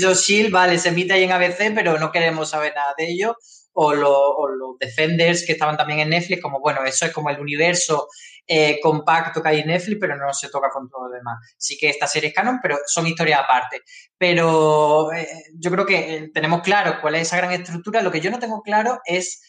of 0.07 0.19
Shield, 0.19 0.51
vale, 0.51 0.79
se 0.79 0.89
emite 0.89 1.13
ahí 1.13 1.25
en 1.25 1.33
ABC, 1.33 1.75
pero 1.75 1.99
no 1.99 2.11
queremos 2.11 2.51
saber 2.51 2.73
nada 2.75 2.95
de 2.97 3.11
ello. 3.11 3.37
O, 3.73 3.95
los 3.95 4.79
Defenders 4.79 5.45
que 5.47 5.53
estaban 5.53 5.77
también 5.77 6.01
en 6.01 6.11
Netflix, 6.11 6.43
como 6.43 6.61
bueno, 6.61 6.85
eso 6.85 7.07
es 7.07 7.13
como 7.13 7.31
el 7.31 7.39
universo 7.39 8.09
eh, 8.47 8.81
compacto 8.83 9.41
que 9.43 9.49
hay 9.49 9.61
en 9.61 9.69
Netflix, 9.69 9.99
pero 10.01 10.17
no 10.17 10.33
se 10.35 10.49
toca 10.49 10.71
con 10.71 10.89
todo 10.89 11.09
lo 11.09 11.15
demás. 11.15 11.39
Sí 11.57 11.79
que 11.79 11.89
esta 11.89 12.07
serie 12.07 12.31
es 12.31 12.35
canon, 12.35 12.59
pero 12.61 12.79
son 12.87 13.07
historias 13.07 13.41
aparte. 13.41 13.83
Pero 14.19 15.13
eh, 15.13 15.45
yo 15.55 15.71
creo 15.71 15.87
que 15.87 16.17
eh, 16.17 16.31
tenemos 16.35 16.63
claro 16.63 17.01
cuál 17.01 17.15
es 17.15 17.23
esa 17.23 17.37
gran 17.37 17.53
estructura. 17.53 18.03
Lo 18.03 18.11
que 18.11 18.21
yo 18.21 18.31
no 18.31 18.39
tengo 18.39 18.61
claro 18.63 19.01
es 19.05 19.41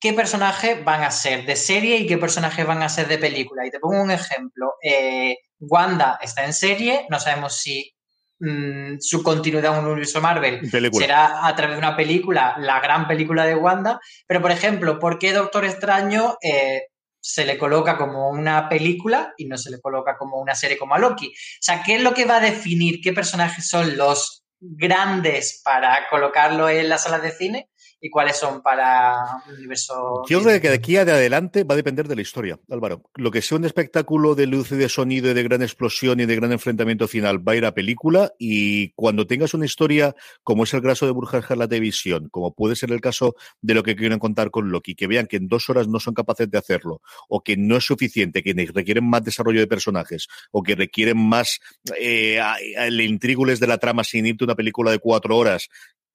qué 0.00 0.12
personajes 0.12 0.84
van 0.84 1.02
a 1.02 1.10
ser 1.10 1.46
de 1.46 1.56
serie 1.56 1.96
y 1.96 2.06
qué 2.06 2.18
personajes 2.18 2.66
van 2.66 2.82
a 2.82 2.88
ser 2.88 3.08
de 3.08 3.18
película. 3.18 3.66
Y 3.66 3.70
te 3.70 3.80
pongo 3.80 4.02
un 4.02 4.10
ejemplo. 4.10 4.74
Eh, 4.82 5.36
Wanda 5.58 6.18
está 6.20 6.44
en 6.44 6.52
serie, 6.52 7.06
no 7.08 7.18
sabemos 7.18 7.56
si 7.56 7.94
mm, 8.40 8.96
su 9.00 9.22
continuidad 9.22 9.78
en 9.78 9.84
un 9.84 9.90
universo 9.92 10.20
Marvel 10.20 10.70
será 10.92 11.46
a 11.46 11.56
través 11.56 11.76
de 11.76 11.78
una 11.78 11.96
película, 11.96 12.56
la 12.58 12.80
gran 12.80 13.08
película 13.08 13.46
de 13.46 13.54
Wanda, 13.54 13.98
pero 14.26 14.42
por 14.42 14.50
ejemplo, 14.50 14.98
¿por 14.98 15.18
qué 15.18 15.32
Doctor 15.32 15.64
Extraño 15.64 16.36
eh, 16.42 16.88
se 17.18 17.46
le 17.46 17.56
coloca 17.56 17.96
como 17.96 18.28
una 18.28 18.68
película 18.68 19.32
y 19.38 19.46
no 19.46 19.56
se 19.56 19.70
le 19.70 19.80
coloca 19.80 20.18
como 20.18 20.38
una 20.38 20.54
serie 20.54 20.76
como 20.76 20.94
a 20.94 20.98
Loki? 20.98 21.28
O 21.28 21.62
sea, 21.62 21.82
¿qué 21.82 21.96
es 21.96 22.02
lo 22.02 22.12
que 22.12 22.26
va 22.26 22.36
a 22.36 22.40
definir 22.40 23.00
qué 23.00 23.14
personajes 23.14 23.66
son 23.66 23.96
los 23.96 24.44
grandes 24.60 25.62
para 25.64 26.08
colocarlo 26.10 26.68
en 26.68 26.88
las 26.88 27.04
salas 27.04 27.22
de 27.22 27.30
cine 27.30 27.70
y 28.00 28.10
cuáles 28.10 28.36
son 28.36 28.62
para 28.62 29.42
un 29.46 29.54
universo. 29.54 30.22
Yo 30.28 30.42
creo 30.42 30.60
que 30.60 30.68
de 30.68 30.74
aquí 30.74 30.96
adelante 30.96 31.64
va 31.64 31.74
a 31.74 31.76
depender 31.76 32.08
de 32.08 32.16
la 32.16 32.22
historia, 32.22 32.58
Álvaro. 32.70 33.02
Lo 33.14 33.30
que 33.30 33.42
sea 33.42 33.58
un 33.58 33.64
espectáculo 33.64 34.34
de 34.34 34.46
luz 34.46 34.72
y 34.72 34.76
de 34.76 34.88
sonido 34.88 35.30
y 35.30 35.34
de 35.34 35.42
gran 35.42 35.62
explosión 35.62 36.20
y 36.20 36.26
de 36.26 36.36
gran 36.36 36.52
enfrentamiento 36.52 37.08
final 37.08 37.46
va 37.46 37.52
a 37.52 37.56
ir 37.56 37.64
a 37.64 37.74
película 37.74 38.32
y 38.38 38.90
cuando 38.90 39.26
tengas 39.26 39.54
una 39.54 39.64
historia 39.64 40.14
como 40.42 40.64
es 40.64 40.74
el 40.74 40.82
caso 40.82 41.06
de 41.06 41.12
Burjar 41.12 41.56
la 41.56 41.68
televisión, 41.68 42.28
como 42.30 42.54
puede 42.54 42.76
ser 42.76 42.92
el 42.92 43.00
caso 43.00 43.34
de 43.60 43.74
lo 43.74 43.82
que 43.82 43.96
quieren 43.96 44.18
contar 44.18 44.50
con 44.50 44.70
Loki, 44.70 44.94
que 44.94 45.06
vean 45.06 45.26
que 45.26 45.36
en 45.36 45.48
dos 45.48 45.68
horas 45.70 45.88
no 45.88 46.00
son 46.00 46.14
capaces 46.14 46.50
de 46.50 46.58
hacerlo 46.58 47.00
o 47.28 47.42
que 47.42 47.56
no 47.56 47.76
es 47.76 47.84
suficiente, 47.84 48.42
que 48.42 48.54
requieren 48.74 49.04
más 49.04 49.24
desarrollo 49.24 49.60
de 49.60 49.66
personajes 49.66 50.28
o 50.50 50.62
que 50.62 50.74
requieren 50.74 51.18
más 51.18 51.60
eh, 51.98 52.40
el 52.76 53.00
intrígules 53.00 53.60
de 53.60 53.66
la 53.66 53.78
trama 53.78 54.04
sin 54.04 54.26
irte 54.26 54.44
a 54.44 54.46
una 54.46 54.54
película 54.54 54.90
de 54.90 54.98
cuatro 54.98 55.36
horas 55.36 55.68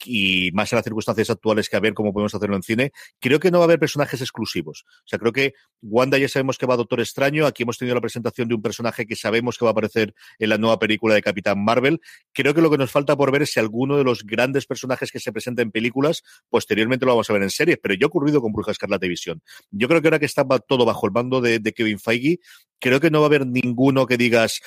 y 0.05 0.51
más 0.53 0.71
en 0.71 0.77
las 0.77 0.83
circunstancias 0.83 1.29
actuales 1.29 1.69
que 1.69 1.75
a 1.75 1.79
ver 1.79 1.93
cómo 1.93 2.13
podemos 2.13 2.33
hacerlo 2.33 2.55
en 2.55 2.63
cine, 2.63 2.91
creo 3.19 3.39
que 3.39 3.51
no 3.51 3.59
va 3.59 3.65
a 3.65 3.67
haber 3.67 3.79
personajes 3.79 4.21
exclusivos. 4.21 4.85
O 4.87 5.07
sea, 5.07 5.19
creo 5.19 5.31
que 5.31 5.53
Wanda 5.81 6.17
ya 6.17 6.29
sabemos 6.29 6.57
que 6.57 6.65
va 6.65 6.75
a 6.75 6.77
Doctor 6.77 6.99
Extraño, 6.99 7.45
aquí 7.45 7.63
hemos 7.63 7.77
tenido 7.77 7.95
la 7.95 8.01
presentación 8.01 8.47
de 8.47 8.55
un 8.55 8.61
personaje 8.61 9.05
que 9.05 9.15
sabemos 9.15 9.57
que 9.57 9.65
va 9.65 9.69
a 9.69 9.73
aparecer 9.73 10.13
en 10.39 10.49
la 10.49 10.57
nueva 10.57 10.79
película 10.79 11.13
de 11.13 11.21
Capitán 11.21 11.63
Marvel. 11.63 11.99
Creo 12.33 12.53
que 12.53 12.61
lo 12.61 12.69
que 12.69 12.77
nos 12.77 12.91
falta 12.91 13.15
por 13.15 13.31
ver 13.31 13.43
es 13.43 13.51
si 13.51 13.59
alguno 13.59 13.97
de 13.97 14.03
los 14.03 14.23
grandes 14.23 14.65
personajes 14.65 15.11
que 15.11 15.19
se 15.19 15.31
presentan 15.31 15.67
en 15.67 15.71
películas, 15.71 16.23
posteriormente 16.49 17.05
lo 17.05 17.13
vamos 17.13 17.29
a 17.29 17.33
ver 17.33 17.43
en 17.43 17.49
series, 17.49 17.77
pero 17.81 17.93
ya 17.95 18.05
ha 18.05 18.07
ocurrido 18.07 18.41
con 18.41 18.51
Bruja 18.51 18.71
Escarlata 18.71 19.07
Visión. 19.07 19.41
Yo 19.71 19.87
creo 19.87 20.01
que 20.01 20.07
ahora 20.07 20.19
que 20.19 20.25
está 20.25 20.45
todo 20.67 20.85
bajo 20.85 21.05
el 21.05 21.11
mando 21.11 21.41
de, 21.41 21.59
de 21.59 21.73
Kevin 21.73 21.99
Feige, 21.99 22.39
creo 22.79 22.99
que 22.99 23.11
no 23.11 23.19
va 23.19 23.25
a 23.25 23.27
haber 23.27 23.47
ninguno 23.47 24.05
que 24.07 24.17
digas, 24.17 24.61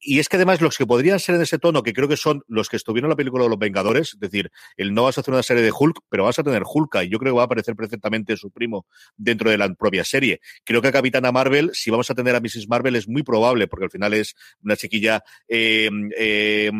y 0.00 0.18
es 0.18 0.28
que 0.28 0.36
además 0.36 0.60
los 0.60 0.76
que 0.76 0.86
podrían 0.86 1.18
ser 1.18 1.34
en 1.34 1.42
ese 1.42 1.58
tono, 1.58 1.82
que 1.82 1.92
creo 1.92 2.08
que 2.08 2.16
son 2.16 2.42
los 2.48 2.68
que 2.68 2.76
estuvieron 2.76 3.08
en 3.08 3.10
la 3.10 3.16
película 3.16 3.44
de 3.44 3.50
los 3.50 3.58
Vengadores, 3.58 4.14
es 4.14 4.20
decir, 4.20 4.50
el 4.76 4.94
no 4.94 5.04
vas 5.04 5.18
a 5.18 5.20
hacer 5.22 5.32
una 5.32 5.42
serie 5.42 5.62
de 5.62 5.72
Hulk, 5.76 6.00
pero 6.08 6.24
vas 6.24 6.38
a 6.38 6.42
tener 6.42 6.62
Hulka, 6.64 7.04
y 7.04 7.08
yo 7.08 7.18
creo 7.18 7.32
que 7.32 7.36
va 7.36 7.42
a 7.42 7.46
aparecer 7.46 7.74
perfectamente 7.76 8.36
su 8.36 8.50
primo 8.50 8.86
dentro 9.16 9.50
de 9.50 9.58
la 9.58 9.72
propia 9.74 10.04
serie. 10.04 10.40
Creo 10.64 10.82
que 10.82 10.88
a 10.88 10.92
Capitana 10.92 11.32
Marvel, 11.32 11.70
si 11.72 11.90
vamos 11.90 12.10
a 12.10 12.14
tener 12.14 12.34
a 12.34 12.40
Mrs. 12.40 12.68
Marvel, 12.68 12.96
es 12.96 13.08
muy 13.08 13.22
probable, 13.22 13.68
porque 13.68 13.84
al 13.84 13.90
final 13.90 14.14
es 14.14 14.34
una 14.62 14.76
chiquilla 14.76 15.22
eh, 15.48 15.90
eh, 16.16 16.70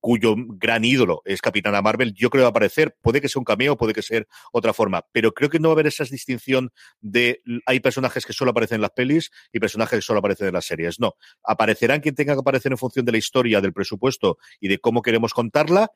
cuyo 0.00 0.34
gran 0.36 0.84
ídolo 0.84 1.22
es 1.24 1.40
Capitana 1.40 1.82
Marvel, 1.82 2.14
yo 2.14 2.30
creo 2.30 2.40
que 2.40 2.44
va 2.44 2.48
a 2.48 2.50
aparecer. 2.50 2.96
Puede 3.00 3.20
que 3.20 3.28
sea 3.28 3.40
un 3.40 3.44
cameo, 3.44 3.76
puede 3.76 3.92
que 3.92 4.02
sea 4.02 4.22
otra 4.52 4.72
forma, 4.72 5.06
pero 5.12 5.32
creo 5.32 5.50
que 5.50 5.58
no 5.58 5.68
va 5.68 5.72
a 5.72 5.76
haber 5.76 5.86
esa 5.86 6.04
distinción 6.04 6.72
de 7.00 7.42
hay 7.66 7.80
personajes 7.80 8.26
que 8.26 8.32
solo 8.32 8.50
aparecen 8.50 8.76
en 8.76 8.82
las 8.82 8.90
pelis 8.90 9.30
y 9.52 9.60
personajes 9.60 9.98
que 9.98 10.02
solo 10.02 10.18
aparecen 10.18 10.48
en 10.48 10.54
las 10.54 10.64
series. 10.64 10.98
No, 10.98 11.14
aparecerán 11.44 12.00
quien 12.00 12.14
tenga 12.14 12.34
que 12.34 12.40
aparecer 12.40 12.72
en 12.72 12.78
función 12.78 13.04
de 13.04 13.12
la 13.12 13.18
historia, 13.18 13.60
del 13.60 13.72
presupuesto 13.72 14.38
y 14.60 14.68
de 14.68 14.78
cómo 14.78 15.02
queremos 15.02 15.34
contarla. 15.34 15.90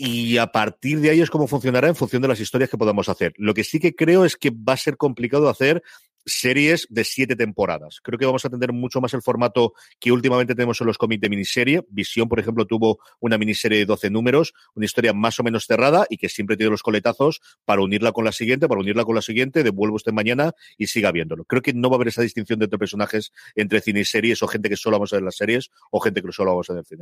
Y 0.00 0.38
a 0.38 0.46
partir 0.46 1.00
de 1.00 1.10
ahí 1.10 1.20
es 1.20 1.28
cómo 1.28 1.48
funcionará 1.48 1.88
en 1.88 1.96
función 1.96 2.22
de 2.22 2.28
las 2.28 2.38
historias 2.38 2.70
que 2.70 2.78
podamos 2.78 3.08
hacer. 3.08 3.32
Lo 3.36 3.52
que 3.52 3.64
sí 3.64 3.80
que 3.80 3.96
creo 3.96 4.24
es 4.24 4.36
que 4.36 4.50
va 4.50 4.74
a 4.74 4.76
ser 4.76 4.96
complicado 4.96 5.48
hacer 5.48 5.82
series 6.28 6.86
de 6.90 7.04
siete 7.04 7.36
temporadas. 7.36 8.00
Creo 8.02 8.18
que 8.18 8.26
vamos 8.26 8.44
a 8.44 8.50
tener 8.50 8.72
mucho 8.72 9.00
más 9.00 9.14
el 9.14 9.22
formato 9.22 9.72
que 9.98 10.12
últimamente 10.12 10.54
tenemos 10.54 10.80
en 10.80 10.86
los 10.86 10.98
cómics 10.98 11.20
de 11.20 11.28
miniserie. 11.28 11.84
Visión, 11.88 12.28
por 12.28 12.38
ejemplo, 12.38 12.66
tuvo 12.66 12.98
una 13.20 13.38
miniserie 13.38 13.78
de 13.78 13.86
12 13.86 14.10
números, 14.10 14.54
una 14.74 14.86
historia 14.86 15.12
más 15.12 15.40
o 15.40 15.42
menos 15.42 15.64
cerrada 15.66 16.06
y 16.08 16.18
que 16.18 16.28
siempre 16.28 16.56
tiene 16.56 16.70
los 16.70 16.82
coletazos 16.82 17.40
para 17.64 17.82
unirla 17.82 18.12
con 18.12 18.24
la 18.24 18.32
siguiente, 18.32 18.68
para 18.68 18.80
unirla 18.80 19.04
con 19.04 19.14
la 19.14 19.22
siguiente, 19.22 19.62
devuelvo 19.62 19.96
usted 19.96 20.12
mañana 20.12 20.52
y 20.76 20.86
siga 20.86 21.10
viéndolo. 21.12 21.44
Creo 21.44 21.62
que 21.62 21.72
no 21.72 21.88
va 21.90 21.94
a 21.94 21.98
haber 21.98 22.08
esa 22.08 22.22
distinción 22.22 22.58
de 22.58 22.66
entre 22.66 22.78
personajes 22.78 23.32
entre 23.54 23.80
cine 23.80 24.00
y 24.00 24.04
series 24.04 24.42
o 24.42 24.48
gente 24.48 24.68
que 24.68 24.76
solo 24.76 24.98
vamos 24.98 25.12
a 25.12 25.16
ver 25.16 25.22
las 25.22 25.36
series 25.36 25.70
o 25.90 26.00
gente 26.00 26.22
que 26.22 26.32
solo 26.32 26.50
vamos 26.50 26.68
a 26.70 26.74
ver 26.74 26.80
el 26.80 26.86
cine. 26.86 26.98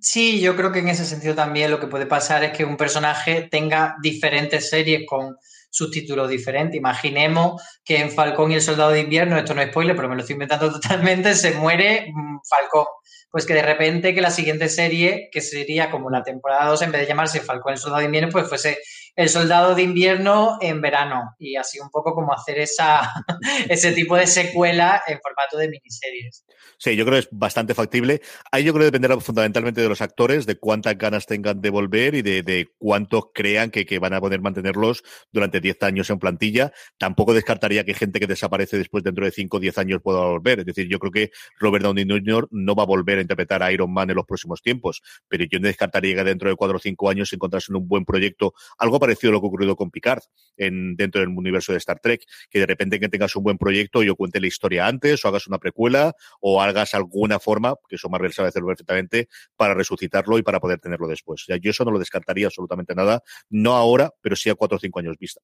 Sí, 0.00 0.40
yo 0.40 0.56
creo 0.56 0.72
que 0.72 0.78
en 0.78 0.88
ese 0.88 1.04
sentido 1.04 1.34
también 1.34 1.70
lo 1.70 1.78
que 1.78 1.86
puede 1.86 2.06
pasar 2.06 2.42
es 2.44 2.56
que 2.56 2.64
un 2.64 2.76
personaje 2.76 3.48
tenga 3.50 3.96
diferentes 4.02 4.70
series 4.70 5.02
con 5.06 5.36
subtítulos 5.72 6.28
diferentes. 6.28 6.76
Imaginemos 6.76 7.60
que 7.84 7.98
en 7.98 8.10
Falcón 8.10 8.52
y 8.52 8.54
el 8.54 8.62
Soldado 8.62 8.90
de 8.90 9.00
Invierno, 9.00 9.36
esto 9.36 9.54
no 9.54 9.62
es 9.62 9.70
spoiler, 9.70 9.96
pero 9.96 10.08
me 10.08 10.14
lo 10.14 10.20
estoy 10.20 10.34
inventando 10.34 10.70
totalmente, 10.80 11.34
se 11.34 11.52
muere 11.52 12.12
mm, 12.12 12.38
Falcón 12.48 12.86
pues 13.32 13.46
que 13.46 13.54
de 13.54 13.62
repente 13.62 14.14
que 14.14 14.20
la 14.20 14.30
siguiente 14.30 14.68
serie, 14.68 15.30
que 15.32 15.40
sería 15.40 15.90
como 15.90 16.10
la 16.10 16.22
temporada 16.22 16.66
2, 16.66 16.82
en 16.82 16.92
vez 16.92 17.00
de 17.00 17.06
llamarse 17.06 17.40
Falcón 17.40 17.72
el 17.72 17.78
Soldado 17.78 18.00
de 18.00 18.04
Invierno, 18.04 18.28
pues 18.30 18.46
fuese 18.46 18.78
el 19.16 19.28
Soldado 19.28 19.74
de 19.74 19.82
Invierno 19.82 20.58
en 20.60 20.80
verano. 20.80 21.34
Y 21.38 21.56
así 21.56 21.80
un 21.80 21.90
poco 21.90 22.14
como 22.14 22.32
hacer 22.32 22.58
esa, 22.58 23.12
ese 23.68 23.92
tipo 23.92 24.16
de 24.16 24.26
secuela 24.26 25.02
en 25.06 25.18
formato 25.20 25.56
de 25.56 25.68
miniseries. 25.68 26.44
Sí, 26.78 26.96
yo 26.96 27.04
creo 27.04 27.14
que 27.14 27.26
es 27.26 27.28
bastante 27.30 27.74
factible. 27.74 28.20
Ahí 28.50 28.64
yo 28.64 28.72
creo 28.72 28.82
que 28.82 28.86
dependerá 28.86 29.18
fundamentalmente 29.20 29.80
de 29.80 29.88
los 29.88 30.02
actores, 30.02 30.46
de 30.46 30.58
cuántas 30.58 30.98
ganas 30.98 31.26
tengan 31.26 31.60
de 31.60 31.70
volver 31.70 32.14
y 32.14 32.22
de, 32.22 32.42
de 32.42 32.68
cuántos 32.78 33.26
crean 33.32 33.70
que, 33.70 33.86
que, 33.86 33.98
van 33.98 34.14
a 34.14 34.20
poder 34.20 34.40
mantenerlos 34.40 35.02
durante 35.30 35.60
10 35.60 35.82
años 35.82 36.10
en 36.10 36.18
plantilla. 36.18 36.72
Tampoco 36.98 37.34
descartaría 37.34 37.84
que 37.84 37.94
gente 37.94 38.20
que 38.20 38.26
desaparece 38.26 38.78
después 38.78 39.04
dentro 39.04 39.24
de 39.24 39.30
5 39.30 39.56
o 39.56 39.60
10 39.60 39.78
años 39.78 40.00
pueda 40.02 40.20
volver. 40.20 40.60
Es 40.60 40.66
decir, 40.66 40.88
yo 40.88 40.98
creo 40.98 41.12
que 41.12 41.30
Robert 41.58 41.84
Downey 41.84 42.06
Jr. 42.08 42.48
no 42.50 42.74
va 42.74 42.82
a 42.82 42.86
volver 42.86 43.20
interpretar 43.22 43.62
a 43.62 43.72
Iron 43.72 43.92
Man 43.92 44.10
en 44.10 44.16
los 44.16 44.26
próximos 44.26 44.60
tiempos, 44.60 45.02
pero 45.28 45.44
yo 45.50 45.58
no 45.58 45.66
descartaría 45.66 46.14
que 46.14 46.24
dentro 46.24 46.48
de 46.48 46.56
cuatro 46.56 46.76
o 46.76 46.80
cinco 46.80 47.08
años 47.08 47.32
encontrarse 47.32 47.72
en 47.72 47.76
un 47.76 47.88
buen 47.88 48.04
proyecto, 48.04 48.52
algo 48.78 49.00
parecido 49.02 49.32
lo 49.32 49.40
que 49.40 49.46
ha 49.46 49.48
ocurrido 49.48 49.74
con 49.74 49.90
Picard 49.90 50.22
en, 50.56 50.94
dentro 50.94 51.20
del 51.20 51.30
universo 51.30 51.72
de 51.72 51.78
Star 51.78 51.98
Trek, 51.98 52.22
que 52.48 52.60
de 52.60 52.66
repente 52.66 53.00
que 53.00 53.08
tengas 53.08 53.34
un 53.34 53.42
buen 53.42 53.58
proyecto, 53.58 54.04
yo 54.04 54.14
cuente 54.14 54.40
la 54.40 54.46
historia 54.46 54.86
antes, 54.86 55.24
o 55.24 55.28
hagas 55.28 55.48
una 55.48 55.58
precuela, 55.58 56.14
o 56.40 56.62
hagas 56.62 56.94
alguna 56.94 57.40
forma, 57.40 57.74
que 57.88 57.96
eso 57.96 58.08
Marvel 58.08 58.32
sabe 58.32 58.48
hacerlo 58.50 58.68
perfectamente, 58.68 59.28
para 59.56 59.74
resucitarlo 59.74 60.38
y 60.38 60.42
para 60.42 60.60
poder 60.60 60.78
tenerlo 60.78 61.08
después. 61.08 61.44
yo 61.48 61.70
eso 61.70 61.84
no 61.84 61.90
lo 61.90 61.98
descartaría 61.98 62.46
absolutamente 62.46 62.94
nada, 62.94 63.22
no 63.50 63.74
ahora, 63.74 64.10
pero 64.20 64.36
sí 64.36 64.48
a 64.50 64.54
cuatro 64.54 64.76
o 64.76 64.80
cinco 64.80 65.00
años 65.00 65.16
vista. 65.18 65.40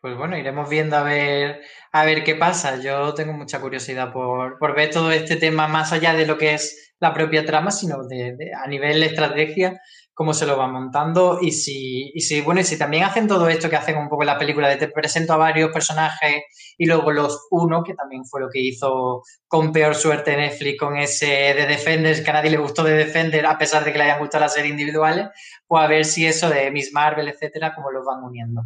Pues 0.00 0.16
bueno, 0.16 0.36
iremos 0.36 0.68
viendo 0.68 0.96
a 0.96 1.02
ver, 1.02 1.62
a 1.92 2.04
ver 2.04 2.24
qué 2.24 2.34
pasa. 2.34 2.80
Yo 2.80 3.14
tengo 3.14 3.32
mucha 3.32 3.60
curiosidad 3.60 4.12
por, 4.12 4.58
por 4.58 4.74
ver 4.74 4.90
todo 4.90 5.12
este 5.12 5.36
tema 5.36 5.68
más 5.68 5.92
allá 5.92 6.14
de 6.14 6.26
lo 6.26 6.36
que 6.36 6.54
es 6.54 6.92
la 7.02 7.12
propia 7.12 7.44
trama, 7.44 7.70
sino 7.70 8.04
de, 8.06 8.52
a 8.52 8.66
nivel 8.68 9.02
estrategia, 9.02 9.80
cómo 10.22 10.34
se 10.34 10.46
lo 10.46 10.56
va 10.56 10.68
montando 10.68 11.40
y 11.40 11.50
si, 11.50 12.12
y 12.14 12.20
si, 12.20 12.42
bueno, 12.42 12.60
y 12.60 12.64
si 12.64 12.78
también 12.78 13.02
hacen 13.02 13.26
todo 13.26 13.48
esto 13.48 13.68
que 13.68 13.74
hacen 13.74 13.96
un 13.98 14.08
poco 14.08 14.22
en 14.22 14.28
la 14.28 14.38
película, 14.38 14.68
de 14.68 14.76
te 14.76 14.86
presento 14.86 15.32
a 15.32 15.36
varios 15.36 15.72
personajes 15.72 16.44
y 16.78 16.86
luego 16.86 17.10
los 17.10 17.48
uno, 17.50 17.82
que 17.82 17.94
también 17.94 18.24
fue 18.24 18.40
lo 18.40 18.48
que 18.48 18.60
hizo 18.60 19.24
con 19.48 19.72
peor 19.72 19.96
suerte 19.96 20.36
Netflix 20.36 20.78
con 20.78 20.96
ese 20.96 21.26
de 21.26 21.66
Defenders, 21.66 22.20
que 22.20 22.30
a 22.30 22.34
nadie 22.34 22.52
le 22.52 22.58
gustó 22.58 22.84
de 22.84 22.92
Defender, 22.92 23.44
a 23.46 23.58
pesar 23.58 23.84
de 23.84 23.90
que 23.90 23.98
le 23.98 24.04
hayan 24.04 24.20
gustado 24.20 24.44
las 24.44 24.54
series 24.54 24.70
individuales, 24.70 25.26
pues 25.66 25.82
a 25.82 25.88
ver 25.88 26.04
si 26.04 26.24
eso 26.24 26.48
de 26.48 26.70
Miss 26.70 26.92
Marvel, 26.92 27.26
etcétera, 27.26 27.74
cómo 27.74 27.90
los 27.90 28.04
van 28.06 28.22
uniendo 28.22 28.62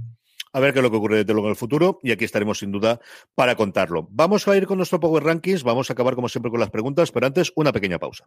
a 0.52 0.60
ver 0.60 0.74
qué 0.74 0.78
es 0.78 0.82
lo 0.82 0.90
que 0.90 0.96
ocurre 0.96 1.16
desde 1.18 1.32
luego 1.32 1.48
en 1.48 1.52
el 1.52 1.56
futuro 1.56 2.00
y 2.02 2.12
aquí 2.12 2.24
estaremos 2.24 2.58
sin 2.60 2.72
duda 2.72 2.98
para 3.34 3.56
contarlo. 3.56 4.08
Vamos 4.10 4.48
a 4.48 4.56
ir 4.56 4.66
con 4.66 4.78
nuestro 4.78 4.98
Power 5.00 5.22
Rankings, 5.22 5.62
vamos 5.62 5.90
a 5.90 5.92
acabar 5.92 6.14
como 6.14 6.30
siempre 6.30 6.50
con 6.50 6.60
las 6.60 6.70
preguntas, 6.70 7.12
pero 7.12 7.26
antes 7.26 7.52
una 7.56 7.72
pequeña 7.72 7.98
pausa. 7.98 8.26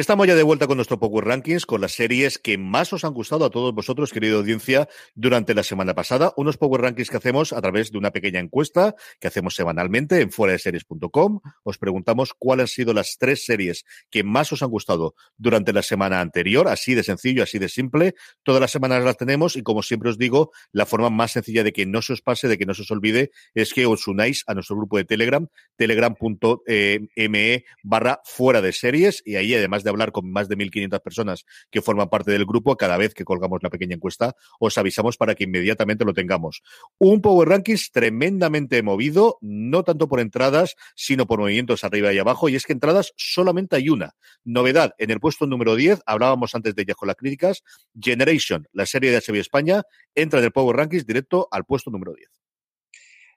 Estamos 0.00 0.26
ya 0.26 0.34
de 0.34 0.42
vuelta 0.42 0.66
con 0.66 0.78
nuestro 0.78 0.98
Power 0.98 1.26
Rankings, 1.26 1.66
con 1.66 1.82
las 1.82 1.92
series 1.92 2.38
que 2.38 2.56
más 2.56 2.90
os 2.94 3.04
han 3.04 3.12
gustado 3.12 3.44
a 3.44 3.50
todos 3.50 3.74
vosotros, 3.74 4.12
querida 4.12 4.36
audiencia, 4.36 4.88
durante 5.14 5.52
la 5.52 5.62
semana 5.62 5.94
pasada. 5.94 6.32
Unos 6.38 6.56
Power 6.56 6.80
Rankings 6.80 7.10
que 7.10 7.18
hacemos 7.18 7.52
a 7.52 7.60
través 7.60 7.92
de 7.92 7.98
una 7.98 8.10
pequeña 8.10 8.40
encuesta 8.40 8.94
que 9.20 9.28
hacemos 9.28 9.54
semanalmente 9.54 10.22
en 10.22 10.30
fuera 10.32 10.54
de 10.54 10.58
series.com. 10.58 11.40
Os 11.64 11.76
preguntamos 11.76 12.32
cuáles 12.32 12.62
han 12.62 12.68
sido 12.68 12.94
las 12.94 13.18
tres 13.18 13.44
series 13.44 13.84
que 14.10 14.24
más 14.24 14.50
os 14.54 14.62
han 14.62 14.70
gustado 14.70 15.16
durante 15.36 15.74
la 15.74 15.82
semana 15.82 16.22
anterior. 16.22 16.68
Así 16.68 16.94
de 16.94 17.02
sencillo, 17.02 17.42
así 17.42 17.58
de 17.58 17.68
simple. 17.68 18.14
Todas 18.42 18.62
las 18.62 18.70
semanas 18.70 19.04
las 19.04 19.18
tenemos 19.18 19.54
y 19.54 19.62
como 19.62 19.82
siempre 19.82 20.08
os 20.08 20.16
digo, 20.16 20.50
la 20.72 20.86
forma 20.86 21.10
más 21.10 21.32
sencilla 21.32 21.62
de 21.62 21.74
que 21.74 21.84
no 21.84 22.00
se 22.00 22.14
os 22.14 22.22
pase, 22.22 22.48
de 22.48 22.56
que 22.56 22.64
no 22.64 22.72
se 22.72 22.82
os 22.82 22.90
olvide, 22.90 23.32
es 23.52 23.74
que 23.74 23.84
os 23.84 24.08
unáis 24.08 24.44
a 24.46 24.54
nuestro 24.54 24.76
grupo 24.76 24.96
de 24.96 25.04
Telegram, 25.04 25.46
telegram.me 25.76 27.64
barra 27.82 28.22
fuera 28.24 28.62
de 28.62 28.72
series 28.72 29.22
y 29.26 29.36
ahí 29.36 29.54
además 29.54 29.84
de 29.84 29.89
hablar 29.90 30.12
con 30.12 30.30
más 30.30 30.48
de 30.48 30.56
1.500 30.56 31.00
personas 31.00 31.44
que 31.70 31.82
forman 31.82 32.08
parte 32.08 32.30
del 32.30 32.46
grupo, 32.46 32.76
cada 32.76 32.96
vez 32.96 33.14
que 33.14 33.24
colgamos 33.24 33.62
la 33.62 33.70
pequeña 33.70 33.96
encuesta, 33.96 34.36
os 34.58 34.78
avisamos 34.78 35.16
para 35.16 35.34
que 35.34 35.44
inmediatamente 35.44 36.04
lo 36.04 36.14
tengamos. 36.14 36.62
Un 36.98 37.20
Power 37.20 37.48
Rankings 37.48 37.90
tremendamente 37.92 38.82
movido, 38.82 39.38
no 39.40 39.82
tanto 39.84 40.08
por 40.08 40.20
entradas, 40.20 40.76
sino 40.94 41.26
por 41.26 41.40
movimientos 41.40 41.84
arriba 41.84 42.12
y 42.12 42.18
abajo, 42.18 42.48
y 42.48 42.56
es 42.56 42.64
que 42.64 42.72
entradas 42.72 43.12
solamente 43.16 43.76
hay 43.76 43.88
una. 43.88 44.14
Novedad, 44.44 44.94
en 44.98 45.10
el 45.10 45.20
puesto 45.20 45.46
número 45.46 45.76
10, 45.76 46.00
hablábamos 46.06 46.54
antes 46.54 46.74
de 46.74 46.82
ella 46.82 46.94
con 46.94 47.08
las 47.08 47.16
críticas, 47.16 47.62
Generation, 47.98 48.66
la 48.72 48.86
serie 48.86 49.10
de 49.10 49.18
HBO 49.18 49.40
España, 49.40 49.82
entra 50.14 50.38
en 50.38 50.46
el 50.46 50.52
Power 50.52 50.76
Rankings 50.76 51.06
directo 51.06 51.48
al 51.50 51.64
puesto 51.64 51.90
número 51.90 52.14
10. 52.14 52.39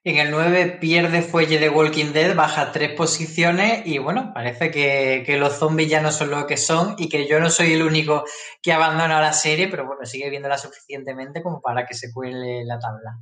En 0.05 0.17
el 0.17 0.31
9 0.31 0.79
pierde 0.81 1.21
fuelle 1.21 1.59
de 1.59 1.69
Walking 1.69 2.11
Dead, 2.11 2.35
baja 2.35 2.73
tres 2.73 2.91
posiciones 2.91 3.87
y 3.87 3.99
bueno, 3.99 4.33
parece 4.33 4.69
que, 4.69 5.37
los 5.37 5.53
zombies 5.53 5.89
ya 5.89 6.01
no 6.01 6.11
son 6.11 6.29
lo 6.29 6.45
que 6.45 6.57
son 6.57 6.95
y 6.97 7.07
que 7.07 7.25
yo 7.25 7.39
no 7.39 7.49
soy 7.49 7.71
el 7.71 7.83
único 7.83 8.25
que 8.61 8.73
abandona 8.73 9.21
la 9.21 9.31
serie, 9.31 9.69
pero 9.69 9.87
bueno, 9.87 10.05
sigue 10.05 10.29
viéndola 10.29 10.57
suficientemente 10.57 11.41
como 11.41 11.61
para 11.61 11.85
que 11.85 11.93
se 11.93 12.11
cuele 12.11 12.65
la 12.65 12.79
tabla. 12.79 13.17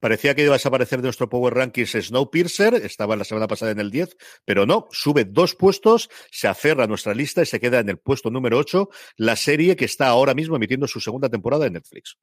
Parecía 0.00 0.34
que 0.34 0.42
iba 0.42 0.52
a 0.52 0.58
desaparecer 0.58 0.98
de 0.98 1.04
nuestro 1.04 1.30
Power 1.30 1.54
Rankings 1.54 1.92
Snowpiercer, 1.92 2.74
estaba 2.74 3.16
la 3.16 3.24
semana 3.24 3.48
pasada 3.48 3.70
en 3.70 3.80
el 3.80 3.90
10, 3.90 4.14
pero 4.44 4.66
no, 4.66 4.86
sube 4.90 5.24
dos 5.24 5.54
puestos, 5.54 6.10
se 6.30 6.46
aferra 6.46 6.84
a 6.84 6.88
nuestra 6.88 7.14
lista 7.14 7.40
y 7.40 7.46
se 7.46 7.58
queda 7.58 7.78
en 7.78 7.88
el 7.88 8.00
puesto 8.00 8.30
número 8.30 8.58
8, 8.58 8.90
la 9.16 9.34
serie 9.34 9.76
que 9.76 9.86
está 9.86 10.08
ahora 10.08 10.34
mismo 10.34 10.56
emitiendo 10.56 10.86
su 10.88 11.00
segunda 11.00 11.30
temporada 11.30 11.64
en 11.64 11.72
Netflix. 11.72 12.18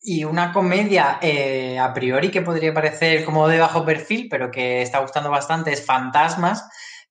Y 0.00 0.24
una 0.24 0.52
comedia 0.52 1.18
eh, 1.20 1.78
a 1.78 1.92
priori 1.92 2.30
que 2.30 2.42
podría 2.42 2.72
parecer 2.72 3.24
como 3.24 3.48
de 3.48 3.58
bajo 3.58 3.84
perfil, 3.84 4.28
pero 4.30 4.50
que 4.50 4.82
está 4.82 5.00
gustando 5.00 5.30
bastante, 5.30 5.72
es 5.72 5.84
Fantasmas, 5.84 6.64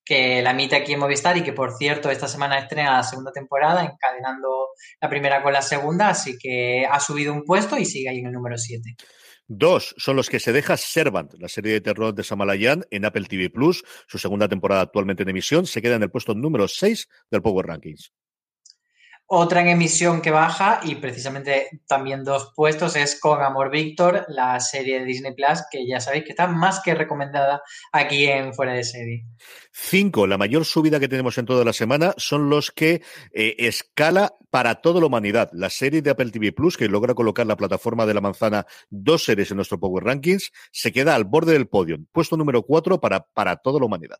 que 0.04 0.40
la 0.40 0.52
emite 0.52 0.74
aquí 0.74 0.94
en 0.94 1.00
Movistar 1.00 1.36
y 1.36 1.42
que, 1.42 1.52
por 1.52 1.76
cierto, 1.76 2.10
esta 2.10 2.26
semana 2.26 2.58
estrena 2.58 2.96
la 2.96 3.02
segunda 3.02 3.30
temporada, 3.30 3.84
encadenando 3.84 4.68
la 5.00 5.10
primera 5.10 5.42
con 5.42 5.52
la 5.52 5.60
segunda, 5.60 6.08
así 6.08 6.38
que 6.38 6.86
ha 6.90 6.98
subido 6.98 7.34
un 7.34 7.44
puesto 7.44 7.76
y 7.76 7.84
sigue 7.84 8.08
ahí 8.08 8.20
en 8.20 8.26
el 8.26 8.32
número 8.32 8.56
7. 8.56 8.96
Dos 9.50 9.94
son 9.98 10.16
los 10.16 10.30
que 10.30 10.40
se 10.40 10.52
deja 10.52 10.76
Servant, 10.76 11.32
la 11.38 11.48
serie 11.48 11.72
de 11.72 11.80
terror 11.80 12.14
de 12.14 12.24
Samalayan 12.24 12.84
en 12.90 13.04
Apple 13.04 13.24
TV 13.24 13.50
Plus, 13.50 13.84
su 14.06 14.18
segunda 14.18 14.48
temporada 14.48 14.82
actualmente 14.82 15.24
en 15.24 15.30
emisión, 15.30 15.66
se 15.66 15.82
queda 15.82 15.96
en 15.96 16.02
el 16.02 16.10
puesto 16.10 16.34
número 16.34 16.68
6 16.68 17.08
del 17.30 17.42
Power 17.42 17.66
Rankings. 17.66 18.12
Otra 19.30 19.60
en 19.60 19.68
emisión 19.68 20.22
que 20.22 20.30
baja 20.30 20.80
y 20.82 20.94
precisamente 20.94 21.82
también 21.86 22.24
dos 22.24 22.54
puestos 22.56 22.96
es 22.96 23.20
Con 23.20 23.42
Amor 23.42 23.70
Víctor, 23.70 24.24
la 24.28 24.58
serie 24.58 25.00
de 25.00 25.04
Disney 25.04 25.34
Plus, 25.34 25.64
que 25.70 25.86
ya 25.86 26.00
sabéis 26.00 26.24
que 26.24 26.30
está 26.30 26.46
más 26.46 26.80
que 26.80 26.94
recomendada 26.94 27.60
aquí 27.92 28.24
en 28.24 28.54
Fuera 28.54 28.72
de 28.72 28.84
Serie. 28.84 29.26
Cinco, 29.70 30.26
la 30.26 30.38
mayor 30.38 30.64
subida 30.64 30.98
que 30.98 31.08
tenemos 31.08 31.36
en 31.36 31.44
toda 31.44 31.62
la 31.62 31.74
semana 31.74 32.14
son 32.16 32.48
los 32.48 32.70
que 32.70 33.02
eh, 33.34 33.54
escala 33.58 34.34
para 34.48 34.76
toda 34.76 34.98
la 34.98 35.08
humanidad. 35.08 35.50
La 35.52 35.68
serie 35.68 36.00
de 36.00 36.08
Apple 36.08 36.30
TV 36.30 36.52
Plus, 36.52 36.78
que 36.78 36.88
logra 36.88 37.12
colocar 37.12 37.46
la 37.46 37.58
plataforma 37.58 38.06
de 38.06 38.14
la 38.14 38.22
manzana 38.22 38.66
dos 38.88 39.24
series 39.24 39.50
en 39.50 39.56
nuestro 39.56 39.78
Power 39.78 40.04
Rankings, 40.04 40.52
se 40.72 40.90
queda 40.90 41.14
al 41.14 41.24
borde 41.24 41.52
del 41.52 41.68
podio. 41.68 41.98
Puesto 42.12 42.38
número 42.38 42.62
cuatro 42.62 42.98
para, 42.98 43.26
para 43.34 43.56
toda 43.56 43.78
la 43.78 43.84
humanidad 43.84 44.16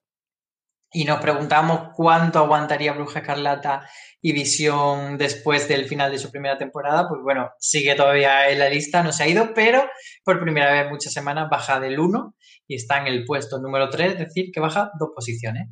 y 0.92 1.04
nos 1.04 1.20
preguntamos 1.20 1.90
cuánto 1.94 2.38
aguantaría 2.38 2.92
Bruja 2.92 3.20
Escarlata 3.20 3.88
y 4.20 4.32
Visión 4.32 5.18
después 5.18 5.68
del 5.68 5.86
final 5.86 6.10
de 6.10 6.18
su 6.18 6.30
primera 6.30 6.58
temporada, 6.58 7.08
pues 7.08 7.20
bueno, 7.22 7.50
sigue 7.58 7.94
todavía 7.94 8.50
en 8.50 8.58
la 8.58 8.68
lista, 8.68 9.02
no 9.02 9.12
se 9.12 9.22
ha 9.22 9.28
ido, 9.28 9.52
pero 9.54 9.84
por 10.24 10.40
primera 10.40 10.72
vez 10.72 10.90
muchas 10.90 11.12
semanas 11.12 11.48
baja 11.50 11.78
del 11.78 11.98
1 11.98 12.34
y 12.66 12.76
está 12.76 12.98
en 12.98 13.06
el 13.06 13.24
puesto 13.24 13.58
número 13.60 13.90
3, 13.90 14.12
es 14.12 14.18
decir, 14.18 14.50
que 14.52 14.60
baja 14.60 14.90
dos 14.98 15.10
posiciones. 15.14 15.68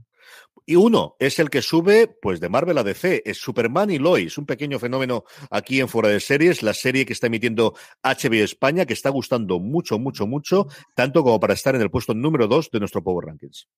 Y 0.68 0.74
uno 0.74 1.14
es 1.20 1.38
el 1.38 1.48
que 1.48 1.62
sube, 1.62 2.08
pues 2.20 2.40
de 2.40 2.48
Marvel 2.48 2.78
a 2.78 2.82
DC, 2.82 3.22
es 3.24 3.38
Superman 3.38 3.88
y 3.90 3.98
Lois, 3.98 4.36
un 4.36 4.46
pequeño 4.46 4.80
fenómeno 4.80 5.22
aquí 5.48 5.78
en 5.78 5.88
Fuera 5.88 6.08
de 6.08 6.18
Series, 6.18 6.64
la 6.64 6.74
serie 6.74 7.06
que 7.06 7.12
está 7.12 7.28
emitiendo 7.28 7.74
HBO 8.02 8.42
España, 8.42 8.84
que 8.84 8.94
está 8.94 9.10
gustando 9.10 9.60
mucho, 9.60 10.00
mucho, 10.00 10.26
mucho, 10.26 10.66
tanto 10.96 11.22
como 11.22 11.38
para 11.38 11.54
estar 11.54 11.76
en 11.76 11.82
el 11.82 11.90
puesto 11.90 12.14
número 12.14 12.48
2 12.48 12.70
de 12.72 12.80
nuestro 12.80 13.04
Power 13.04 13.26
Rankings. 13.26 13.68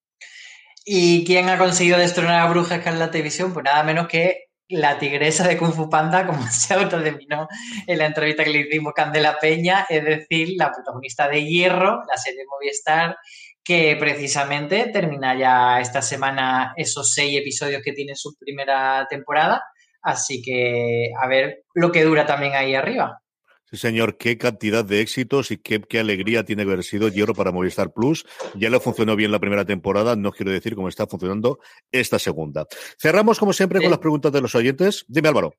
¿Y 0.91 1.23
quién 1.27 1.51
ha 1.51 1.59
conseguido 1.59 1.99
destronar 1.99 2.41
a 2.41 2.49
Bruja 2.49 2.77
Escarlata 2.77 3.11
televisión? 3.11 3.53
Pues 3.53 3.63
nada 3.63 3.83
menos 3.83 4.09
que 4.09 4.47
la 4.71 4.99
tigresa 4.99 5.47
de 5.47 5.59
Kung 5.59 5.75
Fu 5.75 5.91
Panda, 5.91 6.27
como 6.27 6.41
se 6.51 6.73
autodenominó 6.73 7.47
en 7.87 7.99
la 7.99 8.07
entrevista 8.07 8.43
que 8.43 8.49
le 8.49 8.61
hicimos 8.61 8.95
Candela 8.95 9.39
Peña, 9.39 9.85
es 9.87 10.03
decir, 10.03 10.55
la 10.57 10.73
protagonista 10.73 11.29
de 11.29 11.45
Hierro, 11.45 12.01
la 12.09 12.17
serie 12.17 12.41
Movistar, 12.49 13.19
que 13.63 13.97
precisamente 14.01 14.87
termina 14.87 15.39
ya 15.39 15.79
esta 15.79 16.01
semana 16.01 16.73
esos 16.75 17.13
seis 17.13 17.39
episodios 17.39 17.83
que 17.85 17.93
tiene 17.93 18.15
su 18.17 18.35
primera 18.39 19.07
temporada. 19.11 19.63
Así 20.01 20.41
que 20.41 21.11
a 21.23 21.29
ver 21.29 21.65
lo 21.75 21.93
que 21.93 22.03
dura 22.03 22.25
también 22.25 22.55
ahí 22.55 22.75
arriba. 22.75 23.21
Sí, 23.71 23.77
señor, 23.77 24.17
qué 24.17 24.39
cantidad 24.39 24.83
de 24.83 25.03
éxitos 25.03 25.51
y 25.51 25.59
qué, 25.59 25.83
qué, 25.83 25.99
alegría 25.99 26.43
tiene 26.45 26.65
que 26.65 26.73
haber 26.73 26.85
sido 26.85 27.09
Hierro 27.09 27.35
para 27.35 27.53
Movistar 27.53 27.93
Plus. 27.93 28.25
Ya 28.55 28.71
le 28.71 28.81
funcionó 28.81 29.15
bien 29.15 29.31
la 29.31 29.41
primera 29.41 29.67
temporada, 29.67 30.17
no 30.17 30.33
quiero 30.33 30.51
decir 30.51 30.75
cómo 30.75 30.89
está 30.89 31.07
funcionando 31.07 31.59
esta 31.93 32.19
segunda. 32.19 32.67
Cerramos, 32.99 33.39
como 33.39 33.53
siempre, 33.53 33.81
con 33.83 33.91
las 33.91 33.99
preguntas 33.99 34.33
de 34.33 34.41
los 34.41 34.55
oyentes. 34.55 35.05
Dime, 35.07 35.29
Álvaro. 35.29 35.53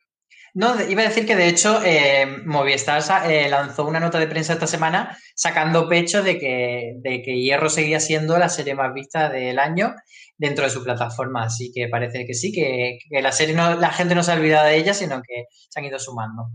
No, 0.55 0.74
iba 0.89 1.03
a 1.03 1.07
decir 1.07 1.28
que 1.28 1.36
de 1.36 1.47
hecho 1.47 1.80
eh, 1.86 2.26
Movistar 2.45 3.03
eh, 3.30 3.47
lanzó 3.47 3.86
una 3.86 3.99
nota 3.99 4.18
de 4.18 4.26
prensa 4.26 4.53
esta 4.53 4.66
semana 4.66 5.16
sacando 5.36 5.88
pecho 5.88 6.24
de 6.24 6.39
que, 6.39 6.95
de 7.01 7.22
que 7.22 7.39
Hierro 7.39 7.70
seguía 7.70 7.99
siendo 7.99 8.39
la 8.39 8.49
serie 8.49 8.74
más 8.74 8.91
vista 8.91 9.30
del 9.30 9.60
año 9.60 9.93
dentro 10.38 10.64
de 10.66 10.72
su 10.72 10.84
plataforma. 10.84 11.43
Así 11.43 11.72
que 11.72 11.88
parece 11.88 12.26
que 12.26 12.34
sí, 12.34 12.51
que, 12.51 12.97
que 13.07 13.22
la 13.22 13.32
serie 13.32 13.53
no, 13.53 13.76
la 13.76 13.91
gente 13.91 14.16
no 14.16 14.24
se 14.24 14.32
ha 14.32 14.36
olvidado 14.36 14.66
de 14.66 14.78
ella, 14.78 14.95
sino 14.95 15.22
que 15.22 15.45
se 15.70 15.80
han 15.80 15.86
ido 15.86 15.99
sumando. 15.99 16.49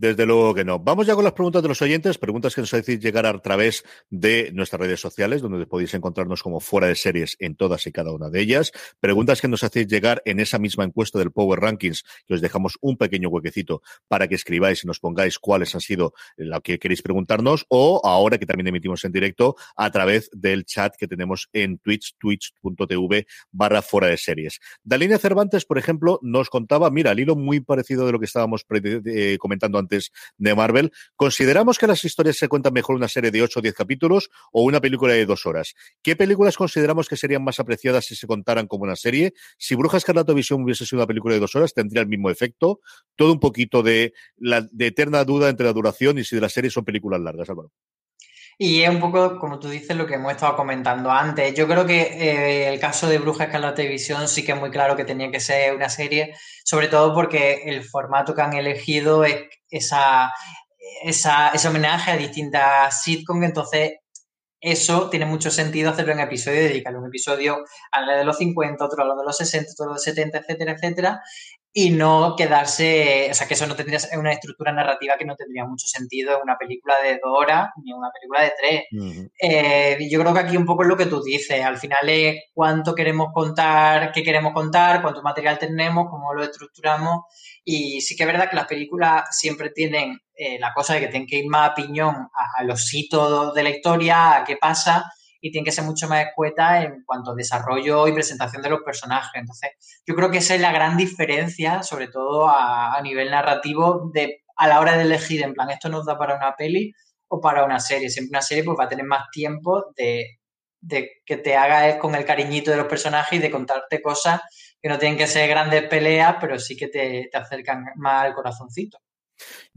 Desde 0.00 0.26
luego 0.26 0.54
que 0.54 0.64
no. 0.64 0.78
Vamos 0.78 1.08
ya 1.08 1.16
con 1.16 1.24
las 1.24 1.32
preguntas 1.32 1.60
de 1.60 1.66
los 1.66 1.82
oyentes, 1.82 2.18
preguntas 2.18 2.54
que 2.54 2.60
nos 2.60 2.72
hacéis 2.72 3.00
llegar 3.00 3.26
a 3.26 3.36
través 3.40 3.84
de 4.10 4.52
nuestras 4.54 4.78
redes 4.78 5.00
sociales, 5.00 5.42
donde 5.42 5.66
podéis 5.66 5.92
encontrarnos 5.92 6.44
como 6.44 6.60
fuera 6.60 6.86
de 6.86 6.94
series 6.94 7.34
en 7.40 7.56
todas 7.56 7.84
y 7.88 7.90
cada 7.90 8.12
una 8.12 8.30
de 8.30 8.40
ellas. 8.40 8.70
Preguntas 9.00 9.40
que 9.40 9.48
nos 9.48 9.64
hacéis 9.64 9.88
llegar 9.88 10.22
en 10.24 10.38
esa 10.38 10.60
misma 10.60 10.84
encuesta 10.84 11.18
del 11.18 11.32
Power 11.32 11.58
Rankings, 11.58 12.04
que 12.28 12.34
os 12.34 12.40
dejamos 12.40 12.78
un 12.80 12.96
pequeño 12.96 13.28
huequecito 13.28 13.82
para 14.06 14.28
que 14.28 14.36
escribáis 14.36 14.84
y 14.84 14.86
nos 14.86 15.00
pongáis 15.00 15.40
cuáles 15.40 15.74
han 15.74 15.80
sido 15.80 16.14
lo 16.36 16.60
que 16.60 16.78
queréis 16.78 17.02
preguntarnos, 17.02 17.66
o 17.68 18.00
ahora 18.04 18.38
que 18.38 18.46
también 18.46 18.68
emitimos 18.68 19.04
en 19.04 19.10
directo 19.10 19.56
a 19.74 19.90
través 19.90 20.30
del 20.32 20.64
chat 20.64 20.94
que 20.96 21.08
tenemos 21.08 21.48
en 21.52 21.78
Twitch, 21.78 22.14
twitch.tv 22.20 23.26
barra 23.50 23.82
fuera 23.82 24.06
de 24.06 24.16
series. 24.16 24.60
Dalina 24.84 25.18
Cervantes, 25.18 25.64
por 25.64 25.76
ejemplo, 25.76 26.20
nos 26.22 26.50
contaba, 26.50 26.88
mira, 26.88 27.10
al 27.10 27.18
hilo 27.18 27.34
muy 27.34 27.58
parecido 27.58 28.06
de 28.06 28.12
lo 28.12 28.20
que 28.20 28.26
estábamos 28.26 28.64
eh, 28.70 29.38
comentando 29.40 29.76
antes 29.76 29.87
de 29.88 30.54
Marvel. 30.54 30.92
¿Consideramos 31.16 31.78
que 31.78 31.86
las 31.86 32.04
historias 32.04 32.36
se 32.36 32.48
cuentan 32.48 32.72
mejor 32.72 32.96
una 32.96 33.08
serie 33.08 33.30
de 33.30 33.42
8 33.42 33.58
o 33.58 33.62
10 33.62 33.74
capítulos 33.74 34.30
o 34.52 34.62
una 34.62 34.80
película 34.80 35.14
de 35.14 35.26
dos 35.26 35.46
horas? 35.46 35.74
¿Qué 36.02 36.16
películas 36.16 36.56
consideramos 36.56 37.08
que 37.08 37.16
serían 37.16 37.42
más 37.44 37.60
apreciadas 37.60 38.06
si 38.06 38.16
se 38.16 38.26
contaran 38.26 38.66
como 38.66 38.84
una 38.84 38.96
serie? 38.96 39.34
Si 39.58 39.74
Bruja 39.74 39.96
Escarlata 39.96 40.32
Visión 40.32 40.62
hubiese 40.62 40.86
sido 40.86 41.00
una 41.00 41.06
película 41.06 41.34
de 41.34 41.40
dos 41.40 41.54
horas, 41.56 41.74
tendría 41.74 42.02
el 42.02 42.08
mismo 42.08 42.30
efecto. 42.30 42.80
Todo 43.16 43.32
un 43.32 43.40
poquito 43.40 43.82
de, 43.82 44.12
la, 44.36 44.62
de 44.70 44.86
eterna 44.86 45.24
duda 45.24 45.48
entre 45.48 45.66
la 45.66 45.72
duración 45.72 46.18
y 46.18 46.24
si 46.24 46.36
de 46.36 46.42
las 46.42 46.52
series 46.52 46.72
son 46.72 46.84
películas 46.84 47.20
largas, 47.20 47.48
Álvaro. 47.50 47.72
Y 48.60 48.82
es 48.82 48.90
un 48.90 48.98
poco, 48.98 49.38
como 49.38 49.60
tú 49.60 49.68
dices, 49.68 49.96
lo 49.96 50.04
que 50.04 50.14
hemos 50.14 50.32
estado 50.32 50.56
comentando 50.56 51.12
antes. 51.12 51.54
Yo 51.54 51.68
creo 51.68 51.86
que 51.86 52.00
eh, 52.00 52.68
el 52.68 52.80
caso 52.80 53.08
de 53.08 53.18
Bruja 53.18 53.44
Escarlata 53.44 53.76
Televisión 53.76 54.26
sí 54.26 54.44
que 54.44 54.50
es 54.50 54.58
muy 54.58 54.70
claro 54.70 54.96
que 54.96 55.04
tenía 55.04 55.30
que 55.30 55.38
ser 55.38 55.76
una 55.76 55.88
serie, 55.88 56.34
sobre 56.64 56.88
todo 56.88 57.14
porque 57.14 57.62
el 57.66 57.84
formato 57.84 58.34
que 58.34 58.42
han 58.42 58.54
elegido 58.54 59.24
es 59.24 59.44
esa, 59.70 60.32
esa, 61.02 61.50
ese 61.50 61.68
homenaje 61.68 62.10
a 62.10 62.16
distintas 62.16 63.02
sitcoms, 63.02 63.44
entonces 63.44 63.92
eso 64.60 65.08
tiene 65.08 65.26
mucho 65.26 65.50
sentido 65.50 65.90
hacerlo 65.90 66.12
en 66.12 66.20
episodio, 66.20 66.62
dedicarle 66.62 66.98
un 66.98 67.06
episodio 67.06 67.58
a 67.92 68.00
la 68.00 68.16
de 68.16 68.24
los 68.24 68.38
50, 68.38 68.84
otro 68.84 69.02
a 69.02 69.06
lo 69.06 69.16
de 69.16 69.24
los 69.24 69.36
60, 69.36 69.70
otro 69.72 69.90
a 69.90 69.94
los 69.94 70.02
70, 70.02 70.38
etcétera, 70.38 70.72
etcétera, 70.72 71.22
y 71.72 71.90
no 71.90 72.34
quedarse, 72.36 73.28
o 73.30 73.34
sea, 73.34 73.46
que 73.46 73.54
eso 73.54 73.66
no 73.66 73.76
tendría 73.76 74.00
una 74.18 74.32
estructura 74.32 74.72
narrativa 74.72 75.14
que 75.16 75.24
no 75.24 75.36
tendría 75.36 75.64
mucho 75.64 75.86
sentido 75.86 76.34
en 76.34 76.42
una 76.42 76.56
película 76.56 76.94
de 77.00 77.20
dos 77.22 77.32
horas 77.38 77.68
ni 77.84 77.92
en 77.92 77.98
una 77.98 78.10
película 78.10 78.42
de 78.42 78.52
tres. 78.58 79.30
Eh, 79.40 80.08
yo 80.10 80.18
creo 80.18 80.34
que 80.34 80.40
aquí 80.40 80.56
un 80.56 80.64
poco 80.64 80.82
es 80.82 80.88
lo 80.88 80.96
que 80.96 81.06
tú 81.06 81.22
dices, 81.22 81.62
al 81.62 81.76
final 81.76 82.08
es 82.08 82.36
cuánto 82.52 82.96
queremos 82.96 83.28
contar, 83.32 84.10
qué 84.10 84.24
queremos 84.24 84.54
contar, 84.54 85.02
cuánto 85.02 85.22
material 85.22 85.58
tenemos, 85.58 86.08
cómo 86.10 86.34
lo 86.34 86.42
estructuramos, 86.42 87.26
y 87.70 88.00
sí 88.00 88.16
que 88.16 88.22
es 88.22 88.26
verdad 88.26 88.48
que 88.48 88.56
las 88.56 88.66
películas 88.66 89.24
siempre 89.30 89.68
tienen 89.68 90.18
eh, 90.34 90.58
la 90.58 90.72
cosa 90.72 90.94
de 90.94 91.00
que 91.00 91.08
tienen 91.08 91.28
que 91.28 91.36
ir 91.36 91.50
más 91.50 91.68
a 91.68 91.74
piñón 91.74 92.14
a, 92.56 92.64
los 92.64 92.94
hitos 92.94 93.52
de 93.52 93.62
la 93.62 93.68
historia, 93.68 94.36
a 94.36 94.44
qué 94.44 94.56
pasa, 94.56 95.04
y 95.38 95.52
tiene 95.52 95.66
que 95.66 95.72
ser 95.72 95.84
mucho 95.84 96.08
más 96.08 96.24
escueta 96.24 96.82
en 96.82 97.04
cuanto 97.04 97.32
a 97.32 97.34
desarrollo 97.34 98.08
y 98.08 98.12
presentación 98.12 98.62
de 98.62 98.70
los 98.70 98.80
personajes. 98.80 99.32
Entonces, 99.34 100.00
yo 100.06 100.14
creo 100.14 100.30
que 100.30 100.38
esa 100.38 100.54
es 100.54 100.62
la 100.62 100.72
gran 100.72 100.96
diferencia, 100.96 101.82
sobre 101.82 102.08
todo 102.08 102.48
a, 102.48 102.98
nivel 103.02 103.30
narrativo, 103.30 104.10
de 104.14 104.44
a 104.56 104.66
la 104.66 104.80
hora 104.80 104.96
de 104.96 105.02
elegir, 105.02 105.42
en 105.42 105.52
plan, 105.52 105.68
esto 105.68 105.90
nos 105.90 106.06
da 106.06 106.16
para 106.16 106.36
una 106.36 106.54
peli 106.56 106.94
o 107.28 107.38
para 107.38 107.64
una 107.66 107.80
serie. 107.80 108.08
Siempre 108.08 108.30
una 108.30 108.42
serie 108.42 108.64
pues 108.64 108.78
va 108.80 108.84
a 108.84 108.88
tener 108.88 109.04
más 109.04 109.24
tiempo 109.30 109.92
de, 109.94 110.38
que 111.26 111.36
te 111.36 111.54
haga 111.54 111.98
con 111.98 112.14
el 112.14 112.24
cariñito 112.24 112.70
de 112.70 112.78
los 112.78 112.86
personajes 112.86 113.38
y 113.38 113.42
de 113.42 113.50
contarte 113.50 114.00
cosas 114.00 114.40
que 114.80 114.88
no 114.88 114.98
tienen 114.98 115.18
que 115.18 115.26
ser 115.26 115.48
grandes 115.48 115.84
peleas, 115.84 116.36
pero 116.40 116.58
sí 116.58 116.76
que 116.76 116.88
te, 116.88 117.28
te 117.30 117.38
acercan 117.38 117.84
más 117.96 118.24
al 118.24 118.34
corazoncito. 118.34 118.98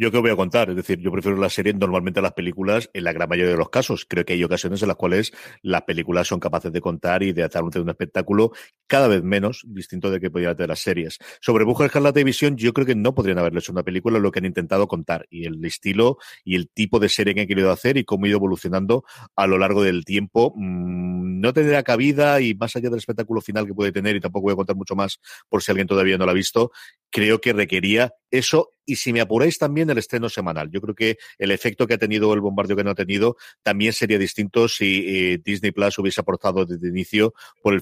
Yo 0.02 0.10
que 0.10 0.18
voy 0.18 0.32
a 0.32 0.36
contar, 0.36 0.68
es 0.72 0.76
decir, 0.76 0.98
yo 0.98 1.12
prefiero 1.12 1.38
la 1.38 1.48
serie 1.48 1.76
normalmente 1.76 2.20
a 2.22 2.24
las 2.24 2.34
películas 2.34 2.90
en 2.92 3.04
la 3.04 3.14
gran 3.14 3.30
mayoría 3.30 3.52
de 3.52 3.58
los 3.58 3.70
casos. 3.70 4.08
Creo 4.10 4.26
que 4.26 4.34
hay 4.34 4.44
ocasiones 4.44 4.82
en 4.82 4.88
las 4.88 4.98
cuales 4.98 5.32
las 5.62 5.84
películas 5.84 6.28
son 6.28 6.40
capaces 6.40 6.74
de 6.74 6.82
contar 6.82 7.22
y 7.22 7.34
de 7.34 7.44
hacer 7.44 7.62
un, 7.62 7.88
espectáculo 7.88 8.52
cada 8.88 9.08
vez 9.08 9.22
menos 9.22 9.64
distinto 9.68 10.10
de 10.10 10.20
que 10.20 10.32
podría 10.32 10.56
tener 10.56 10.70
las 10.70 10.80
series. 10.80 11.20
Sobre 11.40 11.66
Mujer 11.66 11.92
la 12.02 12.12
televisión, 12.12 12.58
yo 12.58 12.74
creo 12.74 12.88
que 12.88 12.96
no 12.96 13.14
podrían 13.14 13.38
haberle 13.38 13.60
hecho 13.60 13.74
una 13.74 13.84
película 13.84 14.18
lo 14.18 14.32
que 14.32 14.40
han 14.40 14.46
intentado 14.46 14.88
contar 14.88 15.28
y 15.30 15.46
el 15.46 15.64
estilo 15.64 16.18
y 16.44 16.56
el 16.56 16.68
tipo 16.68 16.98
de 16.98 17.08
serie 17.08 17.36
que 17.36 17.42
han 17.42 17.48
querido 17.48 17.70
hacer 17.70 17.98
y 17.98 18.04
cómo 18.04 18.26
ha 18.26 18.30
ido 18.30 18.38
evolucionando 18.38 19.04
a 19.36 19.46
lo 19.46 19.60
largo 19.60 19.84
del 19.84 20.04
tiempo. 20.04 20.52
Mmm, 20.56 21.42
no 21.42 21.54
tendría 21.54 21.84
cabida 21.84 22.42
y 22.42 22.56
más 22.56 22.76
allá 22.76 22.90
del 22.90 22.98
espectáculo 22.98 23.40
final 23.40 23.68
que 23.68 23.76
puede 23.76 23.92
tener 23.92 24.16
y 24.16 24.20
tampoco 24.20 24.46
voy 24.46 24.54
a 24.54 24.56
contar 24.56 24.76
mucho 24.76 24.96
más 24.96 25.20
por 25.48 25.62
si 25.62 25.72
alguien 25.72 25.88
todavía 25.88 26.18
no 26.18 26.26
lo 26.26 26.32
ha 26.32 26.34
visto, 26.34 26.72
creo 27.12 27.40
que 27.40 27.54
requería 27.54 28.14
eso 28.32 28.72
y 28.86 28.96
si 28.96 29.14
me 29.14 29.22
apuráis 29.22 29.58
también 29.58 29.91
el 29.92 29.98
estreno 29.98 30.30
semanal. 30.30 30.70
Yo 30.72 30.82
creo 30.82 30.96
que 30.96 31.18
el 31.38 31.52
efecto 31.52 31.88
que 31.88 31.96
ha 31.96 31.98
tenido 31.98 32.34
el 32.34 32.42
bombardeo 32.42 32.76
que 32.76 32.84
no 32.84 32.92
ha 32.92 32.96
tenido 32.96 33.38
también 33.64 33.94
sería 33.94 34.18
distinto 34.18 34.68
si 34.68 35.06
eh, 35.08 35.42
Disney 35.44 35.72
Plus 35.72 35.98
hubiese 36.00 36.22
aportado 36.22 36.66
desde 36.66 36.88
el 36.88 36.94
inicio 36.94 37.34
por 37.62 37.74
el, 37.74 37.82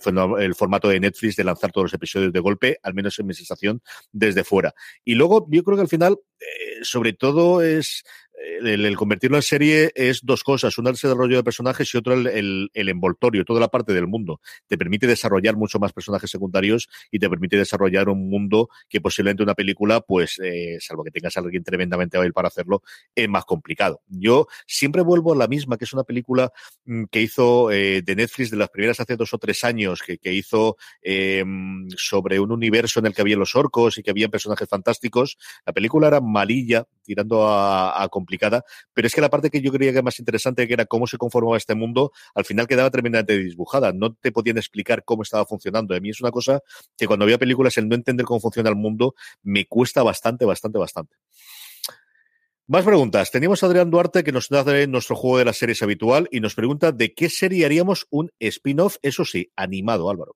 formato 0.55 0.89
de 0.89 0.99
Netflix 0.99 1.35
de 1.35 1.43
lanzar 1.43 1.71
todos 1.71 1.85
los 1.85 1.93
episodios 1.93 2.33
de 2.33 2.39
golpe, 2.39 2.79
al 2.83 2.93
menos 2.93 3.17
en 3.19 3.27
mi 3.27 3.33
sensación, 3.33 3.81
desde 4.11 4.43
fuera. 4.43 4.73
Y 5.05 5.15
luego 5.15 5.47
yo 5.49 5.63
creo 5.63 5.77
que 5.77 5.83
al 5.83 5.87
final, 5.87 6.17
eh, 6.39 6.83
sobre 6.83 7.13
todo 7.13 7.61
es 7.61 8.03
el, 8.61 8.95
convertirlo 8.95 9.37
en 9.37 9.43
serie 9.43 9.91
es 9.95 10.21
dos 10.23 10.43
cosas. 10.43 10.77
Una 10.77 10.89
el 10.89 10.95
desarrollo 10.95 11.37
de 11.37 11.43
personajes 11.43 11.93
y 11.93 11.97
otra 11.97 12.13
el, 12.13 12.69
el, 12.73 12.89
envoltorio, 12.89 13.45
toda 13.45 13.59
la 13.59 13.67
parte 13.67 13.93
del 13.93 14.07
mundo. 14.07 14.41
Te 14.67 14.77
permite 14.77 15.07
desarrollar 15.07 15.55
mucho 15.55 15.79
más 15.79 15.93
personajes 15.93 16.29
secundarios 16.29 16.89
y 17.11 17.19
te 17.19 17.29
permite 17.29 17.57
desarrollar 17.57 18.09
un 18.09 18.29
mundo 18.29 18.69
que 18.87 19.01
posiblemente 19.01 19.43
una 19.43 19.55
película, 19.55 20.01
pues, 20.01 20.39
eh, 20.43 20.77
salvo 20.79 21.03
que 21.03 21.11
tengas 21.11 21.37
a 21.37 21.41
alguien 21.41 21.63
tremendamente 21.63 22.17
hábil 22.17 22.33
para 22.33 22.47
hacerlo, 22.47 22.81
es 23.15 23.27
más 23.29 23.45
complicado. 23.45 24.01
Yo 24.07 24.47
siempre 24.65 25.01
vuelvo 25.01 25.33
a 25.33 25.35
la 25.35 25.47
misma, 25.47 25.77
que 25.77 25.85
es 25.85 25.93
una 25.93 26.03
película 26.03 26.51
mm, 26.85 27.05
que 27.05 27.21
hizo 27.21 27.71
eh, 27.71 28.01
de 28.01 28.15
Netflix 28.15 28.51
de 28.51 28.57
las 28.57 28.69
primeras 28.69 28.99
hace 28.99 29.15
dos 29.15 29.33
o 29.33 29.37
tres 29.37 29.63
años, 29.63 30.01
que, 30.01 30.19
hizo 30.29 30.77
eh, 31.01 31.43
sobre 31.97 32.39
un 32.39 32.51
universo 32.51 32.99
en 32.99 33.07
el 33.07 33.15
que 33.15 33.21
había 33.21 33.35
los 33.35 33.55
orcos 33.55 33.97
y 33.97 34.03
que 34.03 34.11
había 34.11 34.29
personajes 34.29 34.69
fantásticos. 34.69 35.37
La 35.65 35.73
película 35.73 36.07
era 36.07 36.21
malilla, 36.21 36.85
tirando 37.03 37.47
a, 37.47 38.01
a 38.01 38.07
complicada, 38.29 38.63
pero 38.93 39.07
es 39.07 39.15
que 39.15 39.21
la 39.21 39.29
parte 39.29 39.49
que 39.49 39.59
yo 39.61 39.71
creía 39.71 39.91
que 39.91 39.97
era 39.97 40.03
más 40.03 40.19
interesante, 40.19 40.67
que 40.67 40.73
era 40.73 40.85
cómo 40.85 41.07
se 41.07 41.17
conformaba 41.17 41.57
este 41.57 41.73
mundo, 41.73 42.11
al 42.35 42.45
final 42.45 42.67
quedaba 42.67 42.91
tremendamente 42.91 43.37
disbujada. 43.37 43.91
No 43.91 44.13
te 44.13 44.31
podían 44.31 44.57
explicar 44.57 45.03
cómo 45.03 45.23
estaba 45.23 45.45
funcionando. 45.45 45.95
A 45.95 45.99
mí 45.99 46.11
es 46.11 46.21
una 46.21 46.29
cosa 46.29 46.61
que 46.95 47.07
cuando 47.07 47.25
veo 47.25 47.39
películas, 47.39 47.77
el 47.77 47.89
no 47.89 47.95
entender 47.95 48.25
cómo 48.25 48.39
funciona 48.39 48.69
el 48.69 48.75
mundo, 48.75 49.15
me 49.41 49.65
cuesta 49.65 50.03
bastante, 50.03 50.45
bastante, 50.45 50.77
bastante. 50.77 51.15
Más 52.67 52.85
preguntas. 52.85 53.31
Teníamos 53.31 53.63
a 53.63 53.65
Adrián 53.65 53.89
Duarte 53.89 54.23
que 54.23 54.31
nos 54.31 54.49
da 54.49 54.63
nuestro 54.85 55.15
juego 55.15 55.39
de 55.39 55.45
las 55.45 55.57
series 55.57 55.81
habitual 55.81 56.27
y 56.31 56.39
nos 56.39 56.53
pregunta 56.53 56.91
de 56.91 57.15
qué 57.15 57.27
serie 57.27 57.65
haríamos 57.65 58.05
un 58.11 58.29
spin-off, 58.39 58.97
eso 59.01 59.25
sí, 59.25 59.51
animado, 59.55 60.07
Álvaro. 60.07 60.35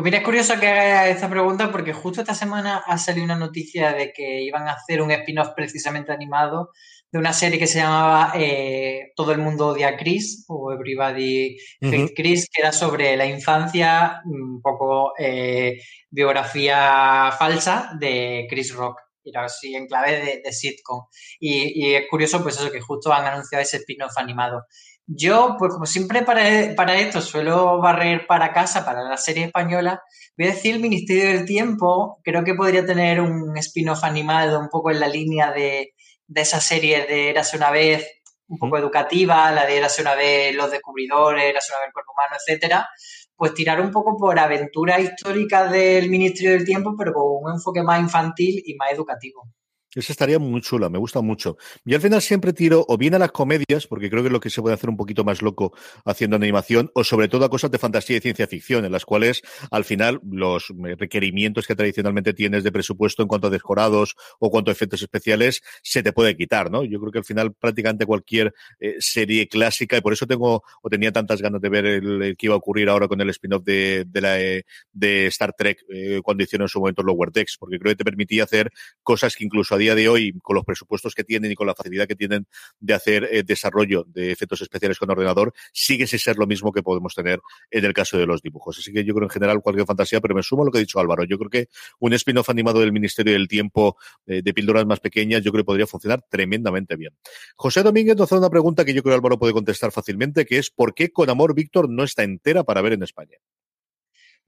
Pues 0.00 0.12
mira, 0.12 0.18
es 0.20 0.24
curioso 0.24 0.58
que 0.58 0.66
haga 0.66 1.08
esta 1.10 1.28
pregunta 1.28 1.70
porque 1.70 1.92
justo 1.92 2.22
esta 2.22 2.34
semana 2.34 2.82
ha 2.86 2.96
salido 2.96 3.22
una 3.22 3.36
noticia 3.36 3.92
de 3.92 4.14
que 4.14 4.40
iban 4.40 4.66
a 4.66 4.72
hacer 4.72 5.02
un 5.02 5.10
spin-off 5.10 5.50
precisamente 5.54 6.10
animado 6.10 6.70
de 7.12 7.18
una 7.18 7.34
serie 7.34 7.58
que 7.58 7.66
se 7.66 7.80
llamaba 7.80 8.32
eh, 8.34 9.12
Todo 9.14 9.32
el 9.32 9.40
mundo 9.40 9.66
odia 9.66 9.88
a 9.88 9.96
Chris 9.98 10.46
o 10.48 10.72
Everybody 10.72 11.54
Hate 11.82 12.14
Chris, 12.16 12.48
que 12.50 12.62
era 12.62 12.72
sobre 12.72 13.14
la 13.14 13.26
infancia, 13.26 14.22
un 14.24 14.62
poco 14.62 15.12
eh, 15.18 15.78
biografía 16.08 17.30
falsa 17.38 17.90
de 18.00 18.46
Chris 18.48 18.74
Rock. 18.74 19.02
Era 19.22 19.44
así 19.44 19.74
en 19.74 19.86
clave 19.86 20.40
de, 20.42 20.50
sitcom. 20.50 21.08
Y, 21.38 21.88
y, 21.88 21.94
es 21.94 22.04
curioso, 22.08 22.42
pues 22.42 22.56
eso, 22.56 22.72
que 22.72 22.80
justo 22.80 23.12
han 23.12 23.26
anunciado 23.26 23.62
ese 23.62 23.76
spin-off 23.76 24.16
animado. 24.16 24.64
Yo, 25.12 25.56
pues 25.58 25.72
como 25.72 25.86
siempre 25.86 26.22
para, 26.22 26.74
para 26.76 26.96
esto 26.96 27.20
suelo 27.20 27.80
barrer 27.80 28.28
para 28.28 28.52
casa, 28.52 28.84
para 28.84 29.02
la 29.02 29.16
serie 29.16 29.44
española, 29.46 30.00
voy 30.38 30.46
a 30.46 30.50
decir 30.50 30.76
el 30.76 30.80
Ministerio 30.80 31.24
del 31.30 31.44
Tiempo, 31.44 32.20
creo 32.22 32.44
que 32.44 32.54
podría 32.54 32.86
tener 32.86 33.20
un 33.20 33.56
spin-off 33.56 34.04
animado 34.04 34.60
un 34.60 34.68
poco 34.68 34.92
en 34.92 35.00
la 35.00 35.08
línea 35.08 35.50
de, 35.50 35.94
de 36.28 36.40
esa 36.40 36.60
serie 36.60 37.06
de 37.06 37.30
Érase 37.30 37.56
una 37.56 37.72
vez, 37.72 38.06
un 38.46 38.58
poco 38.60 38.78
educativa, 38.78 39.50
la 39.50 39.66
de 39.66 39.78
Érase 39.78 40.02
una 40.02 40.14
vez 40.14 40.54
los 40.54 40.70
descubridores, 40.70 41.42
Érase 41.42 41.72
una 41.72 41.80
vez 41.80 41.88
el 41.88 41.92
cuerpo 41.92 42.12
humano, 42.12 42.36
etcétera, 42.38 42.88
pues 43.34 43.52
tirar 43.52 43.80
un 43.80 43.90
poco 43.90 44.16
por 44.16 44.38
aventuras 44.38 45.00
históricas 45.00 45.72
del 45.72 46.08
Ministerio 46.08 46.52
del 46.52 46.64
Tiempo, 46.64 46.94
pero 46.96 47.12
con 47.14 47.46
un 47.46 47.52
enfoque 47.54 47.82
más 47.82 48.00
infantil 48.00 48.62
y 48.64 48.76
más 48.76 48.92
educativo. 48.92 49.48
Esa 49.94 50.12
estaría 50.12 50.38
muy 50.38 50.60
chula, 50.60 50.88
me 50.88 50.98
gusta 50.98 51.20
mucho. 51.20 51.56
Y 51.84 51.94
al 51.94 52.00
final 52.00 52.22
siempre 52.22 52.52
tiro 52.52 52.84
o 52.86 52.96
bien 52.96 53.14
a 53.14 53.18
las 53.18 53.32
comedias, 53.32 53.88
porque 53.88 54.08
creo 54.08 54.22
que 54.22 54.28
es 54.28 54.32
lo 54.32 54.38
que 54.38 54.48
se 54.48 54.62
puede 54.62 54.74
hacer 54.74 54.88
un 54.88 54.96
poquito 54.96 55.24
más 55.24 55.42
loco 55.42 55.72
haciendo 56.04 56.36
animación, 56.36 56.92
o 56.94 57.02
sobre 57.02 57.26
todo 57.26 57.44
a 57.44 57.50
cosas 57.50 57.72
de 57.72 57.78
fantasía 57.78 58.16
y 58.18 58.20
ciencia 58.20 58.46
ficción, 58.46 58.84
en 58.84 58.92
las 58.92 59.04
cuales 59.04 59.42
al 59.72 59.84
final 59.84 60.20
los 60.30 60.70
eh, 60.70 60.94
requerimientos 60.96 61.66
que 61.66 61.74
tradicionalmente 61.74 62.32
tienes 62.34 62.62
de 62.62 62.70
presupuesto 62.70 63.22
en 63.22 63.28
cuanto 63.28 63.48
a 63.48 63.50
decorados 63.50 64.14
o 64.38 64.48
cuanto 64.48 64.70
a 64.70 64.72
efectos 64.72 65.02
especiales 65.02 65.60
se 65.82 66.04
te 66.04 66.12
puede 66.12 66.36
quitar, 66.36 66.70
¿no? 66.70 66.84
Yo 66.84 67.00
creo 67.00 67.10
que 67.10 67.18
al 67.18 67.24
final 67.24 67.52
prácticamente 67.52 68.06
cualquier 68.06 68.54
eh, 68.78 68.94
serie 69.00 69.48
clásica, 69.48 69.96
y 69.96 70.00
por 70.02 70.12
eso 70.12 70.24
tengo 70.24 70.62
o 70.82 70.88
tenía 70.88 71.10
tantas 71.10 71.42
ganas 71.42 71.60
de 71.60 71.68
ver 71.68 71.86
el, 71.86 72.36
que 72.38 72.46
iba 72.46 72.54
a 72.54 72.58
ocurrir 72.58 72.88
ahora 72.88 73.08
con 73.08 73.20
el 73.20 73.30
spin-off 73.30 73.64
de, 73.64 74.04
de, 74.06 74.64
eh, 75.00 75.26
Star 75.26 75.52
Trek 75.52 75.84
cuando 76.22 76.44
hicieron 76.44 76.66
en 76.66 76.68
su 76.68 76.78
momento 76.78 77.02
Lower 77.02 77.32
Decks, 77.32 77.56
porque 77.58 77.78
creo 77.78 77.92
que 77.92 77.96
te 77.96 78.04
permitía 78.04 78.44
hacer 78.44 78.70
cosas 79.02 79.34
que 79.34 79.44
incluso 79.44 79.79
día 79.80 79.94
de 79.94 80.08
hoy, 80.08 80.32
con 80.42 80.54
los 80.54 80.64
presupuestos 80.64 81.14
que 81.14 81.24
tienen 81.24 81.50
y 81.50 81.54
con 81.54 81.66
la 81.66 81.74
facilidad 81.74 82.06
que 82.06 82.14
tienen 82.14 82.46
de 82.78 82.94
hacer 82.94 83.28
eh, 83.30 83.42
desarrollo 83.42 84.04
de 84.06 84.30
efectos 84.30 84.60
especiales 84.60 84.98
con 84.98 85.10
ordenador, 85.10 85.52
sigue 85.72 86.06
sin 86.06 86.18
ser 86.18 86.36
lo 86.36 86.46
mismo 86.46 86.72
que 86.72 86.82
podemos 86.82 87.14
tener 87.14 87.40
en 87.70 87.84
el 87.84 87.92
caso 87.92 88.18
de 88.18 88.26
los 88.26 88.42
dibujos. 88.42 88.78
Así 88.78 88.92
que 88.92 89.04
yo 89.04 89.14
creo 89.14 89.26
en 89.26 89.30
general 89.30 89.60
cualquier 89.60 89.86
fantasía, 89.86 90.20
pero 90.20 90.34
me 90.34 90.42
sumo 90.42 90.62
a 90.62 90.66
lo 90.66 90.70
que 90.72 90.78
ha 90.78 90.80
dicho 90.80 91.00
Álvaro. 91.00 91.24
Yo 91.24 91.38
creo 91.38 91.50
que 91.50 91.68
un 91.98 92.12
spin-off 92.12 92.48
animado 92.50 92.80
del 92.80 92.92
Ministerio 92.92 93.32
del 93.32 93.48
Tiempo 93.48 93.96
eh, 94.26 94.42
de 94.42 94.54
píldoras 94.54 94.86
más 94.86 95.00
pequeñas, 95.00 95.42
yo 95.42 95.50
creo 95.52 95.64
que 95.64 95.66
podría 95.66 95.86
funcionar 95.86 96.24
tremendamente 96.28 96.96
bien. 96.96 97.16
José 97.56 97.82
Domínguez 97.82 98.16
nos 98.16 98.30
hace 98.30 98.38
una 98.38 98.50
pregunta 98.50 98.84
que 98.84 98.94
yo 98.94 99.02
creo 99.02 99.12
que 99.12 99.16
Álvaro 99.16 99.38
puede 99.38 99.52
contestar 99.52 99.92
fácilmente, 99.92 100.44
que 100.44 100.58
es 100.58 100.70
¿por 100.70 100.94
qué 100.94 101.10
Con 101.10 101.30
Amor 101.30 101.54
Víctor 101.54 101.88
no 101.88 102.04
está 102.04 102.22
entera 102.22 102.64
para 102.64 102.82
ver 102.82 102.92
en 102.92 103.02
España? 103.02 103.38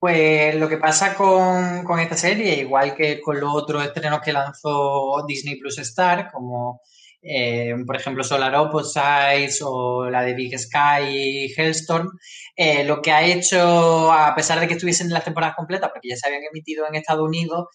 Pues 0.02 0.56
lo 0.56 0.68
que 0.68 0.78
pasa 0.78 1.14
con, 1.14 2.00
esta 2.00 2.16
serie, 2.16 2.56
igual 2.56 2.92
que 2.96 3.20
con 3.20 3.38
los 3.38 3.54
otros 3.54 3.84
estrenos 3.84 4.20
que 4.20 4.32
lanzó 4.32 5.24
Disney 5.28 5.60
Plus 5.60 5.78
Star, 5.78 6.28
como 6.32 6.80
eh, 7.22 7.72
por 7.86 7.94
ejemplo 7.94 8.24
Solar 8.24 8.52
Opposites 8.56 9.62
o 9.62 10.10
la 10.10 10.22
de 10.22 10.34
Big 10.34 10.58
Sky 10.58 11.04
y 11.06 11.54
Hellstorm, 11.56 12.10
eh, 12.56 12.82
lo 12.82 13.00
que 13.00 13.12
ha 13.12 13.22
hecho, 13.22 14.10
a 14.10 14.34
pesar 14.34 14.58
de 14.58 14.66
que 14.66 14.74
estuviesen 14.74 15.06
en 15.06 15.12
las 15.12 15.24
temporadas 15.24 15.54
completas, 15.54 15.90
porque 15.92 16.08
ya 16.08 16.16
se 16.16 16.26
habían 16.26 16.42
emitido 16.50 16.84
en 16.88 16.96
Estados 16.96 17.24
Unidos, 17.24 17.68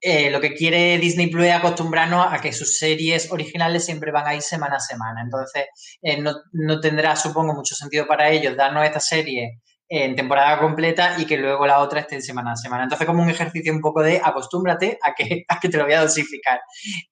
eh, 0.00 0.30
lo 0.30 0.40
que 0.40 0.54
quiere 0.54 0.96
Disney 0.96 1.26
Plus 1.26 1.44
es 1.44 1.52
acostumbrarnos 1.52 2.26
a 2.30 2.40
que 2.40 2.54
sus 2.54 2.78
series 2.78 3.30
originales 3.30 3.84
siempre 3.84 4.12
van 4.12 4.26
a 4.26 4.34
ir 4.34 4.40
semana 4.40 4.76
a 4.76 4.80
semana. 4.80 5.20
Entonces, 5.22 5.66
no, 6.20 6.36
no, 6.52 6.80
tendrá, 6.80 7.16
supongo, 7.16 7.52
mucho 7.52 7.74
sentido 7.74 8.06
para 8.06 8.30
ellos 8.30 8.56
darnos 8.56 8.86
esta 8.86 9.00
serie 9.00 9.60
en 9.88 10.16
temporada 10.16 10.58
completa 10.58 11.14
y 11.18 11.26
que 11.26 11.36
luego 11.36 11.66
la 11.66 11.78
otra 11.78 12.00
esté 12.00 12.16
en 12.16 12.22
semana 12.22 12.52
a 12.52 12.56
semana. 12.56 12.84
Entonces, 12.84 13.06
como 13.06 13.22
un 13.22 13.30
ejercicio 13.30 13.72
un 13.72 13.80
poco 13.80 14.02
de 14.02 14.20
acostúmbrate 14.22 14.98
a 15.02 15.14
que, 15.14 15.44
a 15.48 15.60
que 15.60 15.68
te 15.68 15.76
lo 15.76 15.84
voy 15.84 15.94
a 15.94 16.02
dosificar. 16.02 16.60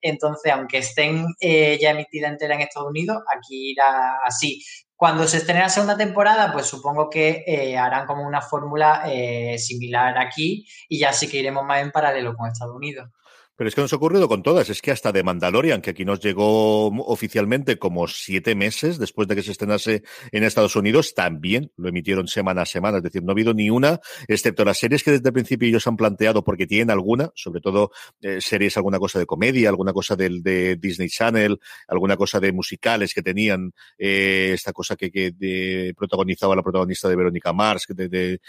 Entonces, 0.01 0.51
aunque 0.51 0.79
estén 0.79 1.25
eh, 1.39 1.77
ya 1.81 1.91
emitida 1.91 2.27
entera 2.27 2.55
en 2.55 2.61
Estados 2.61 2.89
Unidos, 2.89 3.23
aquí 3.35 3.71
irá 3.71 4.19
así. 4.25 4.61
Cuando 4.97 5.27
se 5.27 5.37
estrene 5.37 5.59
la 5.59 5.69
segunda 5.69 5.97
temporada, 5.97 6.53
pues 6.53 6.67
supongo 6.67 7.09
que 7.09 7.43
eh, 7.45 7.77
harán 7.77 8.05
como 8.05 8.25
una 8.25 8.41
fórmula 8.41 9.03
eh, 9.05 9.57
similar 9.57 10.17
aquí 10.17 10.65
y 10.87 10.99
ya 10.99 11.11
sí 11.11 11.27
que 11.27 11.37
iremos 11.37 11.65
más 11.65 11.81
en 11.81 11.91
paralelo 11.91 12.33
con 12.33 12.49
Estados 12.49 12.75
Unidos. 12.75 13.09
Pero 13.57 13.67
es 13.67 13.75
que 13.75 13.81
nos 13.81 13.93
ha 13.93 13.95
ocurrido 13.95 14.27
con 14.27 14.43
todas. 14.43 14.69
Es 14.69 14.81
que 14.81 14.91
hasta 14.91 15.11
de 15.11 15.23
Mandalorian, 15.23 15.81
que 15.81 15.91
aquí 15.91 16.05
nos 16.05 16.19
llegó 16.19 16.87
oficialmente 16.87 17.77
como 17.77 18.07
siete 18.07 18.55
meses 18.55 18.99
después 18.99 19.27
de 19.27 19.35
que 19.35 19.43
se 19.43 19.51
estrenase 19.51 20.03
en 20.31 20.43
Estados 20.43 20.75
Unidos, 20.75 21.13
también 21.13 21.71
lo 21.77 21.89
emitieron 21.89 22.27
semana 22.27 22.63
a 22.63 22.65
semana. 22.65 22.97
Es 22.97 23.03
decir, 23.03 23.23
no 23.23 23.31
ha 23.31 23.33
habido 23.33 23.53
ni 23.53 23.69
una, 23.69 23.99
excepto 24.27 24.65
las 24.65 24.77
series 24.77 25.03
que 25.03 25.11
desde 25.11 25.29
el 25.29 25.33
principio 25.33 25.67
ellos 25.67 25.87
han 25.87 25.95
planteado, 25.95 26.43
porque 26.43 26.67
tienen 26.67 26.91
alguna, 26.91 27.31
sobre 27.35 27.61
todo 27.61 27.91
eh, 28.21 28.41
series, 28.41 28.75
alguna 28.77 28.99
cosa 28.99 29.19
de 29.19 29.25
comedia, 29.25 29.69
alguna 29.69 29.93
cosa 29.93 30.15
del, 30.15 30.43
de 30.43 30.75
Disney 30.75 31.07
Channel, 31.09 31.59
alguna 31.87 32.17
cosa 32.17 32.39
de 32.39 32.51
musicales 32.51 33.13
que 33.13 33.21
tenían, 33.21 33.73
eh, 33.97 34.51
esta 34.53 34.73
cosa 34.73 34.95
que, 34.95 35.11
que 35.11 35.93
protagonizaba 35.95 36.55
la 36.55 36.63
protagonista 36.63 37.07
de 37.07 37.15
Verónica 37.15 37.53
Mars, 37.53 37.85
que, 37.87 38.39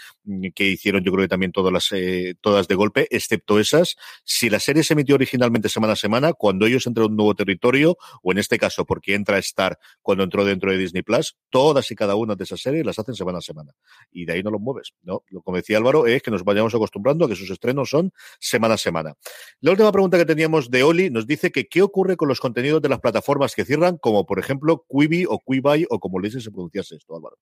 que 0.53 0.65
hicieron 0.65 1.03
yo 1.03 1.11
creo 1.11 1.23
que 1.23 1.29
también 1.29 1.51
todas 1.51 1.71
las, 1.71 1.91
eh, 1.91 2.35
todas 2.41 2.67
de 2.67 2.75
golpe, 2.75 3.07
excepto 3.09 3.59
esas. 3.59 3.95
Si 4.23 4.49
la 4.49 4.59
serie 4.59 4.83
se 4.83 4.95
emitió 4.97 5.15
originalmente 5.15 5.69
semana 5.69 5.93
a 5.93 5.95
semana, 5.95 6.33
cuando 6.33 6.65
ellos 6.65 6.85
entran 6.87 7.05
a 7.05 7.07
un 7.07 7.15
nuevo 7.15 7.35
territorio, 7.35 7.97
o 8.21 8.31
en 8.31 8.39
este 8.39 8.57
caso 8.57 8.85
porque 8.85 9.13
entra 9.13 9.37
Star 9.37 9.77
cuando 10.01 10.23
entró 10.23 10.43
dentro 10.43 10.71
de 10.71 10.77
Disney 10.77 11.03
Plus, 11.03 11.37
todas 11.49 11.89
y 11.91 11.95
cada 11.95 12.15
una 12.15 12.35
de 12.35 12.43
esas 12.43 12.61
series 12.61 12.85
las 12.85 12.97
hacen 12.99 13.15
semana 13.15 13.37
a 13.37 13.41
semana. 13.41 13.73
Y 14.11 14.25
de 14.25 14.33
ahí 14.33 14.43
no 14.43 14.51
los 14.51 14.61
mueves. 14.61 14.93
¿no? 15.03 15.23
Como 15.43 15.57
decía 15.57 15.77
Álvaro, 15.77 16.07
es 16.07 16.21
que 16.21 16.31
nos 16.31 16.43
vayamos 16.43 16.73
acostumbrando 16.73 17.25
a 17.25 17.29
que 17.29 17.35
sus 17.35 17.49
estrenos 17.49 17.89
son 17.89 18.11
semana 18.39 18.73
a 18.75 18.77
semana. 18.77 19.13
La 19.61 19.71
última 19.71 19.91
pregunta 19.91 20.17
que 20.17 20.25
teníamos 20.25 20.69
de 20.69 20.83
Oli 20.83 21.09
nos 21.09 21.27
dice 21.27 21.51
que 21.51 21.67
qué 21.67 21.81
ocurre 21.81 22.17
con 22.17 22.27
los 22.27 22.39
contenidos 22.39 22.81
de 22.81 22.89
las 22.89 22.99
plataformas 22.99 23.55
que 23.55 23.65
cierran, 23.65 23.97
como 23.97 24.25
por 24.25 24.39
ejemplo 24.39 24.85
Quibi 24.89 25.25
o 25.27 25.39
Quibi 25.39 25.85
o 25.89 25.99
como 25.99 26.19
le 26.19 26.29
dice 26.29 26.41
se 26.41 26.51
pronunciase 26.51 26.95
esto, 26.95 27.15
Álvaro 27.15 27.37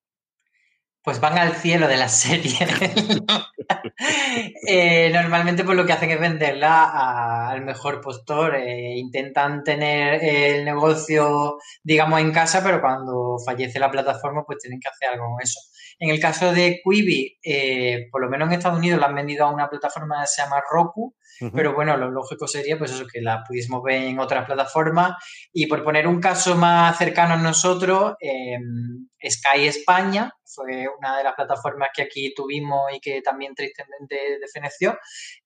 pues 1.05 1.19
van 1.19 1.37
al 1.37 1.55
cielo 1.55 1.87
de 1.87 1.97
la 1.97 2.09
serie. 2.09 2.57
Eh, 4.67 5.09
normalmente 5.13 5.63
pues 5.63 5.77
lo 5.77 5.85
que 5.85 5.93
hacen 5.93 6.11
es 6.11 6.19
venderla 6.19 7.47
al 7.49 7.63
mejor 7.63 8.01
postor. 8.01 8.55
Eh, 8.55 8.95
intentan 8.97 9.63
tener 9.63 10.23
el 10.23 10.65
negocio, 10.65 11.57
digamos, 11.81 12.19
en 12.19 12.31
casa, 12.31 12.61
pero 12.63 12.81
cuando 12.81 13.37
fallece 13.43 13.79
la 13.79 13.89
plataforma, 13.89 14.43
pues 14.45 14.59
tienen 14.59 14.79
que 14.79 14.89
hacer 14.89 15.09
algo 15.09 15.31
con 15.31 15.41
eso. 15.41 15.59
En 15.99 16.09
el 16.09 16.19
caso 16.19 16.51
de 16.51 16.81
Quibi, 16.83 17.39
eh, 17.43 18.07
por 18.11 18.21
lo 18.21 18.29
menos 18.29 18.49
en 18.49 18.55
Estados 18.55 18.77
Unidos 18.77 18.99
la 18.99 19.07
han 19.07 19.15
vendido 19.15 19.45
a 19.45 19.53
una 19.53 19.69
plataforma 19.69 20.21
que 20.21 20.27
se 20.27 20.41
llama 20.41 20.61
Roku, 20.69 21.15
pero 21.53 21.73
bueno, 21.73 21.97
lo 21.97 22.09
lógico 22.09 22.47
sería 22.47 22.77
pues 22.77 22.91
eso, 22.91 23.05
que 23.11 23.21
la 23.21 23.43
pudiésemos 23.43 23.81
ver 23.83 24.03
en 24.03 24.19
otras 24.19 24.45
plataformas. 24.45 25.15
Y 25.53 25.67
por 25.67 25.83
poner 25.83 26.07
un 26.07 26.19
caso 26.19 26.55
más 26.55 26.97
cercano 26.97 27.33
a 27.35 27.37
nosotros, 27.37 28.15
em, 28.19 29.07
Sky 29.27 29.67
España 29.67 30.31
fue 30.45 30.87
una 30.97 31.17
de 31.17 31.23
las 31.23 31.33
plataformas 31.33 31.89
que 31.93 32.03
aquí 32.03 32.33
tuvimos 32.35 32.93
y 32.93 32.99
que 32.99 33.21
también 33.21 33.53
tristemente 33.55 34.39
defeneció 34.39 34.97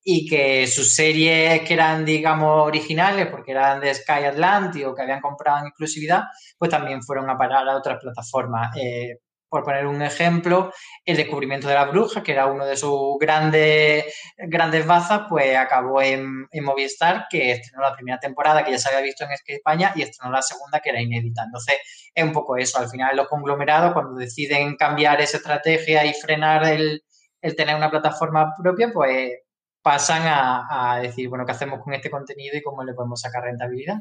y 0.03 0.27
que 0.27 0.67
sus 0.67 0.93
series 0.93 1.61
que 1.61 1.73
eran, 1.73 2.05
digamos, 2.05 2.67
originales, 2.67 3.27
porque 3.27 3.51
eran 3.51 3.79
de 3.79 3.93
Sky 3.93 4.25
Atlantic 4.25 4.95
que 4.95 5.01
habían 5.01 5.21
comprado 5.21 5.59
en 5.59 5.67
exclusividad, 5.67 6.23
pues 6.57 6.69
también 6.69 7.01
fueron 7.01 7.29
a 7.29 7.37
parar 7.37 7.67
a 7.67 7.77
otras 7.77 7.99
plataformas. 7.99 8.75
Eh, 8.77 9.19
por 9.49 9.63
poner 9.63 9.87
un 9.87 10.01
ejemplo, 10.01 10.71
el 11.03 11.17
descubrimiento 11.17 11.67
de 11.67 11.73
la 11.73 11.85
bruja, 11.85 12.21
que 12.23 12.33
era 12.33 12.45
uno 12.45 12.65
de 12.65 12.77
sus 12.77 13.17
grandes, 13.19 14.05
grandes 14.37 14.85
bazas, 14.85 15.23
pues 15.27 15.57
acabó 15.57 16.01
en, 16.01 16.47
Movistar, 16.61 17.25
que 17.29 17.51
estrenó 17.51 17.83
la 17.83 17.95
primera 17.95 18.19
temporada, 18.19 18.63
que 18.63 18.71
ya 18.71 18.77
se 18.77 18.89
había 18.89 19.01
visto 19.01 19.25
en 19.25 19.31
España, 19.45 19.91
y 19.95 20.03
estrenó 20.03 20.31
la 20.31 20.41
segunda, 20.41 20.79
que 20.79 20.89
era 20.89 21.01
inédita. 21.01 21.43
Entonces, 21.43 21.77
es 22.13 22.23
un 22.23 22.31
poco 22.31 22.57
eso. 22.57 22.79
Al 22.79 22.89
final, 22.89 23.15
los 23.17 23.27
conglomerados, 23.27 23.93
cuando 23.93 24.15
deciden 24.15 24.75
cambiar 24.75 25.19
esa 25.21 25.37
estrategia 25.37 26.05
y 26.05 26.13
frenar 26.13 26.65
el, 26.65 27.03
tener 27.57 27.75
una 27.75 27.89
plataforma 27.89 28.53
propia, 28.61 28.91
pues 28.93 29.31
pasan 29.81 30.23
a, 30.27 30.93
a 30.95 30.99
decir, 30.99 31.29
bueno, 31.29 31.45
¿qué 31.45 31.53
hacemos 31.53 31.79
con 31.83 31.93
este 31.93 32.09
contenido 32.11 32.57
y 32.57 32.61
cómo 32.61 32.83
le 32.83 32.93
podemos 32.93 33.21
sacar 33.21 33.43
rentabilidad? 33.43 33.97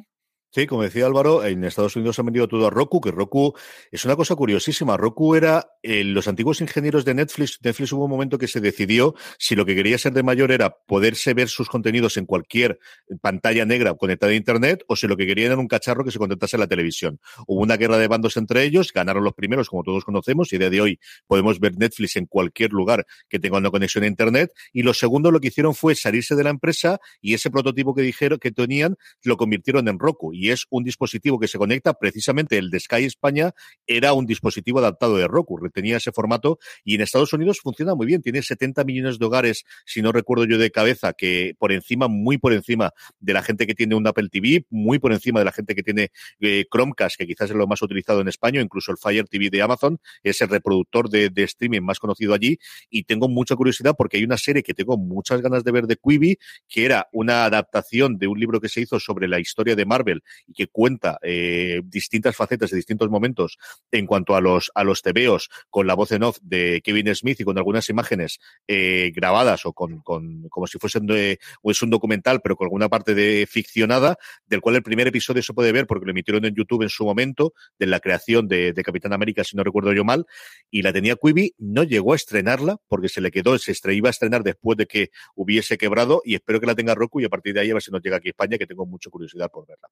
Sí, 0.50 0.66
como 0.66 0.82
decía 0.82 1.04
Álvaro, 1.04 1.44
en 1.44 1.62
Estados 1.62 1.94
Unidos 1.94 2.18
han 2.18 2.24
vendido 2.24 2.48
todo 2.48 2.66
a 2.66 2.70
Roku, 2.70 3.02
que 3.02 3.10
Roku 3.10 3.54
es 3.92 4.06
una 4.06 4.16
cosa 4.16 4.34
curiosísima. 4.34 4.96
Roku 4.96 5.34
era 5.34 5.72
eh, 5.82 6.02
los 6.04 6.26
antiguos 6.26 6.62
ingenieros 6.62 7.04
de 7.04 7.12
Netflix. 7.12 7.58
Netflix 7.62 7.92
hubo 7.92 8.04
un 8.04 8.10
momento 8.10 8.38
que 8.38 8.48
se 8.48 8.58
decidió 8.62 9.14
si 9.38 9.54
lo 9.54 9.66
que 9.66 9.74
quería 9.74 9.98
ser 9.98 10.14
de 10.14 10.22
mayor 10.22 10.50
era 10.50 10.70
poderse 10.86 11.34
ver 11.34 11.48
sus 11.48 11.68
contenidos 11.68 12.16
en 12.16 12.24
cualquier 12.24 12.78
pantalla 13.20 13.66
negra 13.66 13.92
conectada 13.94 14.32
a 14.32 14.36
Internet 14.36 14.84
o 14.88 14.96
si 14.96 15.06
lo 15.06 15.18
que 15.18 15.26
querían 15.26 15.52
era 15.52 15.60
un 15.60 15.68
cacharro 15.68 16.02
que 16.02 16.10
se 16.10 16.18
conectase 16.18 16.56
a 16.56 16.60
la 16.60 16.66
televisión. 16.66 17.20
Hubo 17.46 17.60
una 17.60 17.76
guerra 17.76 17.98
de 17.98 18.08
bandos 18.08 18.38
entre 18.38 18.62
ellos, 18.64 18.90
ganaron 18.94 19.24
los 19.24 19.34
primeros, 19.34 19.68
como 19.68 19.82
todos 19.82 20.06
conocemos, 20.06 20.50
y 20.54 20.56
a 20.56 20.60
día 20.60 20.70
de 20.70 20.80
hoy 20.80 21.00
podemos 21.26 21.60
ver 21.60 21.76
Netflix 21.76 22.16
en 22.16 22.24
cualquier 22.24 22.72
lugar 22.72 23.06
que 23.28 23.38
tenga 23.38 23.58
una 23.58 23.70
conexión 23.70 24.04
a 24.04 24.06
Internet. 24.06 24.50
Y 24.72 24.82
los 24.82 24.98
segundos 24.98 25.30
lo 25.30 25.40
que 25.40 25.48
hicieron 25.48 25.74
fue 25.74 25.94
salirse 25.94 26.34
de 26.36 26.44
la 26.44 26.50
empresa 26.50 27.00
y 27.20 27.34
ese 27.34 27.50
prototipo 27.50 27.94
que 27.94 28.00
dijeron 28.00 28.38
que 28.38 28.50
tenían 28.50 28.96
lo 29.24 29.36
convirtieron 29.36 29.88
en 29.88 29.98
Roku 29.98 30.32
y 30.38 30.50
es 30.50 30.66
un 30.70 30.84
dispositivo 30.84 31.40
que 31.40 31.48
se 31.48 31.58
conecta, 31.58 31.94
precisamente 31.94 32.58
el 32.58 32.70
de 32.70 32.78
Sky 32.78 33.04
España 33.04 33.54
era 33.88 34.12
un 34.12 34.24
dispositivo 34.24 34.78
adaptado 34.78 35.16
de 35.16 35.26
Roku, 35.26 35.58
tenía 35.70 35.96
ese 35.96 36.12
formato 36.12 36.60
y 36.84 36.94
en 36.94 37.00
Estados 37.00 37.32
Unidos 37.32 37.58
funciona 37.60 37.96
muy 37.96 38.06
bien, 38.06 38.22
tiene 38.22 38.40
70 38.40 38.84
millones 38.84 39.18
de 39.18 39.26
hogares, 39.26 39.64
si 39.84 40.00
no 40.00 40.12
recuerdo 40.12 40.44
yo 40.44 40.56
de 40.56 40.70
cabeza, 40.70 41.12
que 41.12 41.54
por 41.58 41.72
encima, 41.72 42.06
muy 42.06 42.38
por 42.38 42.52
encima 42.52 42.92
de 43.18 43.32
la 43.32 43.42
gente 43.42 43.66
que 43.66 43.74
tiene 43.74 43.96
un 43.96 44.06
Apple 44.06 44.28
TV, 44.30 44.64
muy 44.70 45.00
por 45.00 45.12
encima 45.12 45.40
de 45.40 45.44
la 45.44 45.50
gente 45.50 45.74
que 45.74 45.82
tiene 45.82 46.12
eh, 46.38 46.66
Chromecast, 46.72 47.16
que 47.16 47.26
quizás 47.26 47.50
es 47.50 47.56
lo 47.56 47.66
más 47.66 47.82
utilizado 47.82 48.20
en 48.20 48.28
España, 48.28 48.60
incluso 48.60 48.92
el 48.92 48.98
Fire 48.98 49.26
TV 49.26 49.50
de 49.50 49.60
Amazon, 49.60 49.98
es 50.22 50.40
el 50.40 50.48
reproductor 50.50 51.10
de, 51.10 51.30
de 51.30 51.42
streaming 51.42 51.80
más 51.80 51.98
conocido 51.98 52.32
allí 52.32 52.58
y 52.90 53.02
tengo 53.02 53.28
mucha 53.28 53.56
curiosidad 53.56 53.96
porque 53.98 54.18
hay 54.18 54.24
una 54.24 54.38
serie 54.38 54.62
que 54.62 54.72
tengo 54.72 54.96
muchas 54.96 55.42
ganas 55.42 55.64
de 55.64 55.72
ver 55.72 55.88
de 55.88 55.96
Quibi, 55.96 56.38
que 56.68 56.84
era 56.84 57.08
una 57.12 57.44
adaptación 57.44 58.18
de 58.18 58.28
un 58.28 58.38
libro 58.38 58.60
que 58.60 58.68
se 58.68 58.80
hizo 58.80 59.00
sobre 59.00 59.26
la 59.26 59.40
historia 59.40 59.74
de 59.74 59.84
Marvel 59.84 60.22
y 60.46 60.52
que 60.52 60.66
cuenta 60.66 61.18
eh, 61.22 61.80
distintas 61.84 62.36
facetas 62.36 62.70
de 62.70 62.76
distintos 62.76 63.08
momentos 63.10 63.58
en 63.90 64.06
cuanto 64.06 64.34
a 64.34 64.40
los, 64.40 64.70
a 64.74 64.84
los 64.84 65.02
tebeos 65.02 65.50
con 65.70 65.86
la 65.86 65.94
voz 65.94 66.12
en 66.12 66.22
off 66.22 66.38
de 66.42 66.80
Kevin 66.82 67.14
Smith 67.14 67.40
y 67.40 67.44
con 67.44 67.58
algunas 67.58 67.88
imágenes 67.88 68.40
eh, 68.66 69.12
grabadas 69.14 69.66
o 69.66 69.72
con, 69.72 70.00
con, 70.00 70.48
como 70.48 70.66
si 70.66 70.78
fuesen 70.78 71.06
de, 71.06 71.38
o 71.62 71.70
es 71.70 71.82
un 71.82 71.90
documental, 71.90 72.40
pero 72.42 72.56
con 72.56 72.66
alguna 72.66 72.88
parte 72.88 73.14
de 73.14 73.46
ficcionada, 73.48 74.18
del 74.46 74.60
cual 74.60 74.76
el 74.76 74.82
primer 74.82 75.06
episodio 75.06 75.42
se 75.42 75.52
puede 75.52 75.72
ver 75.72 75.86
porque 75.86 76.04
lo 76.04 76.10
emitieron 76.10 76.44
en 76.44 76.54
YouTube 76.54 76.82
en 76.82 76.88
su 76.88 77.04
momento, 77.04 77.54
de 77.78 77.86
la 77.86 78.00
creación 78.00 78.48
de, 78.48 78.74
Capitán 78.84 79.12
América, 79.12 79.44
si 79.44 79.56
no 79.56 79.64
recuerdo 79.64 79.92
yo 79.92 80.04
mal, 80.04 80.24
y 80.70 80.82
la 80.82 80.92
tenía 80.92 81.16
Quibi, 81.16 81.54
no 81.58 81.82
llegó 81.82 82.12
a 82.12 82.16
estrenarla 82.16 82.78
porque 82.88 83.08
se 83.08 83.20
le 83.20 83.30
quedó, 83.30 83.58
se 83.58 83.74
iba 83.92 84.08
a 84.08 84.10
estrenar 84.10 84.42
después 84.42 84.78
de 84.78 84.86
que 84.86 85.10
hubiese 85.34 85.76
quebrado 85.76 86.22
y 86.24 86.34
espero 86.34 86.60
que 86.60 86.66
la 86.66 86.74
tenga 86.74 86.94
Roku 86.94 87.20
y 87.20 87.24
a 87.24 87.28
partir 87.28 87.54
de 87.54 87.60
ahí 87.60 87.70
a 87.70 87.74
ver 87.74 87.82
si 87.82 87.90
nos 87.90 88.02
llega 88.02 88.16
aquí 88.16 88.28
a 88.28 88.30
España, 88.30 88.56
que 88.56 88.66
tengo 88.66 88.86
mucha 88.86 89.10
curiosidad 89.10 89.50
por 89.50 89.66
verla. 89.66 89.88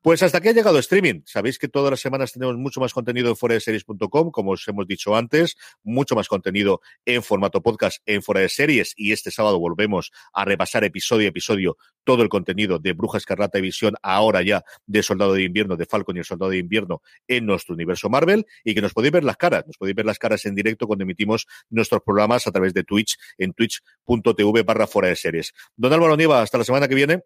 Pues 0.00 0.22
hasta 0.22 0.38
aquí 0.38 0.48
ha 0.48 0.52
llegado 0.52 0.78
streaming. 0.78 1.22
Sabéis 1.24 1.58
que 1.58 1.68
todas 1.68 1.90
las 1.90 2.00
semanas 2.00 2.32
tenemos 2.32 2.56
mucho 2.56 2.80
más 2.80 2.92
contenido 2.92 3.28
en 3.28 3.36
fuera 3.36 3.54
de 3.54 3.60
series.com, 3.60 4.30
como 4.30 4.52
os 4.52 4.66
hemos 4.68 4.86
dicho 4.86 5.16
antes, 5.16 5.56
mucho 5.82 6.14
más 6.14 6.28
contenido 6.28 6.80
en 7.04 7.22
formato 7.22 7.62
podcast 7.62 8.00
en 8.06 8.22
fuera 8.22 8.40
de 8.40 8.48
series 8.48 8.94
y 8.96 9.12
este 9.12 9.30
sábado 9.30 9.58
volvemos 9.58 10.12
a 10.32 10.44
repasar 10.44 10.84
episodio 10.84 11.26
a 11.26 11.30
episodio 11.30 11.76
todo 12.04 12.22
el 12.22 12.28
contenido 12.28 12.78
de 12.78 12.92
Bruja 12.92 13.18
Escarlata 13.18 13.58
y 13.58 13.62
Visión, 13.62 13.94
ahora 14.02 14.42
ya 14.42 14.62
de 14.86 15.02
Soldado 15.02 15.34
de 15.34 15.42
Invierno, 15.42 15.76
de 15.76 15.86
Falcon 15.86 16.16
y 16.16 16.20
el 16.20 16.24
Soldado 16.24 16.50
de 16.52 16.58
Invierno 16.58 17.02
en 17.26 17.46
nuestro 17.46 17.74
universo 17.74 18.08
Marvel 18.08 18.46
y 18.64 18.74
que 18.74 18.80
nos 18.80 18.94
podéis 18.94 19.12
ver 19.12 19.24
las 19.24 19.36
caras, 19.36 19.66
nos 19.66 19.76
podéis 19.76 19.96
ver 19.96 20.06
las 20.06 20.18
caras 20.18 20.46
en 20.46 20.54
directo 20.54 20.86
cuando 20.86 21.02
emitimos 21.02 21.46
nuestros 21.68 22.02
programas 22.02 22.46
a 22.46 22.52
través 22.52 22.72
de 22.74 22.84
Twitch 22.84 23.18
en 23.38 23.52
twitch.tv 23.52 24.62
barra 24.62 24.86
fuera 24.86 25.08
de 25.08 25.16
series. 25.16 25.52
Don 25.76 25.92
Álvaro 25.92 26.16
Nieva, 26.16 26.42
hasta 26.42 26.58
la 26.58 26.64
semana 26.64 26.88
que 26.88 26.94
viene. 26.94 27.22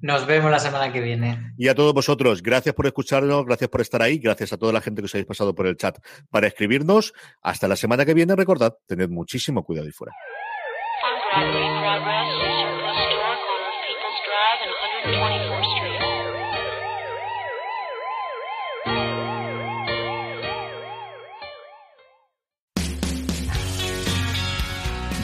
Nos 0.00 0.26
vemos 0.26 0.50
la 0.50 0.60
semana 0.60 0.92
que 0.92 1.00
viene. 1.00 1.52
Y 1.56 1.68
a 1.68 1.74
todos 1.74 1.92
vosotros, 1.92 2.42
gracias 2.42 2.74
por 2.74 2.86
escucharnos, 2.86 3.44
gracias 3.44 3.68
por 3.68 3.80
estar 3.80 4.00
ahí, 4.00 4.18
gracias 4.18 4.52
a 4.52 4.56
toda 4.56 4.72
la 4.72 4.80
gente 4.80 5.02
que 5.02 5.06
os 5.06 5.14
habéis 5.14 5.26
pasado 5.26 5.54
por 5.54 5.66
el 5.66 5.76
chat 5.76 5.98
para 6.30 6.46
escribirnos. 6.46 7.12
Hasta 7.42 7.66
la 7.66 7.76
semana 7.76 8.04
que 8.04 8.14
viene, 8.14 8.36
recordad, 8.36 8.74
tened 8.86 9.08
muchísimo 9.08 9.64
cuidado 9.64 9.88
y 9.88 9.92
fuera. 9.92 10.14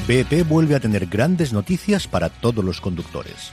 BP 0.06 0.46
vuelve 0.46 0.74
a 0.74 0.80
tener 0.80 1.06
grandes 1.06 1.54
noticias 1.54 2.06
para 2.06 2.28
todos 2.28 2.62
los 2.62 2.82
conductores. 2.82 3.52